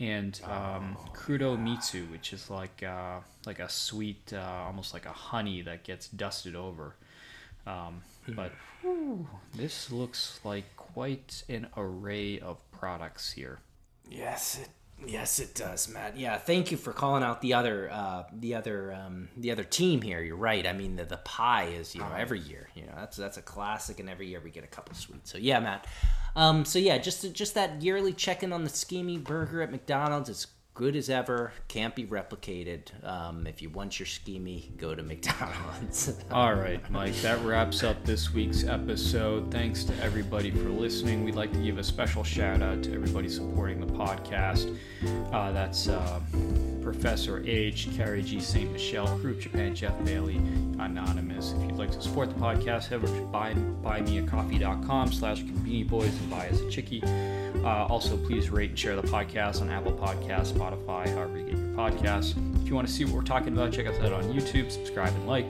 and 0.01 0.41
um, 0.45 0.97
kuromitsu, 1.13 2.09
which 2.09 2.33
is 2.33 2.49
like 2.49 2.81
uh, 2.81 3.19
like 3.45 3.59
a 3.59 3.69
sweet, 3.69 4.33
uh, 4.33 4.63
almost 4.65 4.93
like 4.93 5.05
a 5.05 5.11
honey 5.11 5.61
that 5.61 5.83
gets 5.83 6.07
dusted 6.07 6.55
over. 6.55 6.95
Um, 7.67 8.01
but 8.27 8.51
whew, 8.81 9.27
this 9.55 9.91
looks 9.91 10.39
like 10.43 10.75
quite 10.75 11.43
an 11.47 11.67
array 11.77 12.39
of 12.39 12.59
products 12.71 13.33
here. 13.33 13.59
Yes, 14.09 14.59
it 14.59 14.69
yes 15.05 15.39
it 15.39 15.55
does, 15.55 15.89
Matt. 15.89 16.17
Yeah, 16.17 16.37
thank 16.37 16.71
you 16.71 16.77
for 16.77 16.93
calling 16.93 17.23
out 17.23 17.41
the 17.41 17.53
other 17.53 17.89
uh, 17.91 18.23
the 18.31 18.55
other 18.55 18.93
um, 18.93 19.29
the 19.37 19.51
other 19.51 19.63
team 19.63 20.01
here. 20.01 20.21
You're 20.21 20.35
right. 20.35 20.65
I 20.65 20.73
mean, 20.73 20.95
the, 20.95 21.05
the 21.05 21.17
pie 21.17 21.65
is 21.65 21.95
you 21.95 22.01
know 22.01 22.11
every 22.17 22.39
year. 22.39 22.69
You 22.75 22.83
know 22.85 22.93
that's 22.95 23.17
that's 23.17 23.37
a 23.37 23.41
classic, 23.41 23.99
and 23.99 24.09
every 24.09 24.27
year 24.27 24.41
we 24.43 24.51
get 24.51 24.63
a 24.63 24.67
couple 24.67 24.95
sweets. 24.95 25.31
So 25.31 25.37
yeah, 25.37 25.59
Matt. 25.59 25.87
Um, 26.35 26.65
so 26.65 26.79
yeah, 26.79 26.97
just 26.97 27.33
just 27.33 27.53
that 27.55 27.81
yearly 27.81 28.13
check 28.13 28.43
in 28.43 28.53
on 28.53 28.63
the 28.63 28.69
Tsukimi 28.69 29.23
Burger 29.23 29.61
at 29.61 29.71
McDonald's. 29.71 30.29
It's 30.29 30.47
good 30.73 30.95
as 30.95 31.09
ever. 31.09 31.51
Can't 31.67 31.95
be 31.95 32.05
replicated. 32.05 32.81
Um, 33.05 33.45
if 33.45 33.61
you 33.61 33.69
want 33.69 33.99
your 33.99 34.07
Tsukimi, 34.07 34.75
go 34.77 34.95
to 34.95 35.03
McDonald's. 35.03 36.13
All 36.31 36.53
right, 36.55 36.89
Mike, 36.89 37.15
that 37.21 37.43
wraps 37.43 37.83
up 37.83 38.03
this 38.05 38.33
week's 38.33 38.63
episode. 38.63 39.51
Thanks 39.51 39.83
to 39.85 40.03
everybody 40.03 40.51
for 40.51 40.69
listening. 40.69 41.23
We'd 41.23 41.35
like 41.35 41.51
to 41.53 41.59
give 41.59 41.77
a 41.77 41.83
special 41.83 42.23
shout 42.23 42.61
out 42.61 42.83
to 42.83 42.93
everybody 42.93 43.29
supporting 43.29 43.79
the 43.79 43.93
podcast. 43.93 44.75
Uh, 45.33 45.51
that's 45.51 45.87
uh, 45.87 46.19
Professor 46.81 47.43
H, 47.45 47.89
Carrie 47.95 48.23
G. 48.23 48.39
St. 48.39 48.71
Michelle, 48.71 49.17
Group 49.19 49.39
Japan, 49.39 49.75
Jeff 49.75 49.93
Bailey, 50.05 50.37
Anonymous. 50.79 51.53
If 51.53 51.63
you'd 51.63 51.77
like 51.77 51.91
to 51.91 52.01
support 52.01 52.29
the 52.29 52.35
podcast, 52.35 52.87
head 52.87 53.03
over 53.03 53.07
to 53.07 53.25
buy, 53.25 53.53
buymeacoffee.com 53.53 55.11
slash 55.11 55.43
conbini 55.43 55.87
boys 55.87 56.17
and 56.17 56.29
buy 56.29 56.47
us 56.47 56.59
a 56.61 56.69
chickie. 56.69 57.01
Uh, 57.63 57.85
also, 57.85 58.17
please 58.17 58.49
rate 58.49 58.71
and 58.71 58.79
share 58.79 58.95
the 58.95 59.03
podcast 59.03 59.61
on 59.61 59.69
Apple 59.69 59.91
Podcasts, 59.93 60.51
Spotify, 60.51 61.07
however 61.09 61.37
you 61.37 61.45
get 61.45 61.57
your 61.57 61.67
podcasts. 61.75 62.35
If 62.61 62.67
you 62.67 62.75
want 62.75 62.87
to 62.87 62.93
see 62.93 63.05
what 63.05 63.13
we're 63.13 63.21
talking 63.21 63.53
about, 63.53 63.71
check 63.71 63.85
us 63.85 63.99
out 63.99 64.13
on 64.13 64.23
YouTube, 64.33 64.71
subscribe 64.71 65.13
and 65.13 65.27
like. 65.27 65.45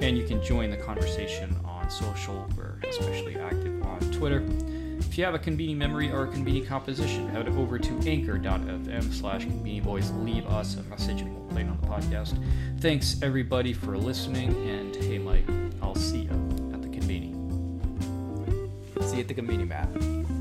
And 0.00 0.18
you 0.18 0.26
can 0.26 0.42
join 0.42 0.70
the 0.70 0.76
conversation 0.76 1.56
on 1.64 1.88
social. 1.88 2.46
We're 2.56 2.78
especially 2.88 3.36
active 3.38 3.82
on 3.84 4.00
Twitter. 4.12 4.44
If 4.98 5.16
you 5.16 5.24
have 5.24 5.34
a 5.34 5.38
convenient 5.38 5.78
memory 5.78 6.10
or 6.10 6.24
a 6.24 6.28
convenient 6.28 6.68
composition, 6.68 7.28
head 7.28 7.48
over 7.48 7.78
to 7.78 7.98
anchor.fm 8.06 9.12
slash 9.12 9.46
conbini 9.46 9.82
boys. 9.82 10.10
Leave 10.12 10.46
us 10.46 10.76
a 10.76 10.82
message 10.84 11.22
and 11.22 11.34
we'll 11.34 11.48
play 11.48 11.62
it 11.62 11.68
on 11.68 11.78
the 11.80 11.86
podcast. 11.86 12.38
Thanks 12.80 13.16
everybody 13.22 13.72
for 13.72 13.96
listening. 13.96 14.50
And 14.68 14.94
hey, 14.94 15.18
Mike, 15.18 15.48
I'll 15.80 15.94
see 15.94 16.22
you 16.22 16.30
at 16.74 16.82
the 16.82 16.88
convenient. 16.88 17.34
See 19.02 19.16
you 19.16 19.22
at 19.22 19.28
the 19.28 19.34
convenience, 19.34 19.68
Matt. 19.70 20.35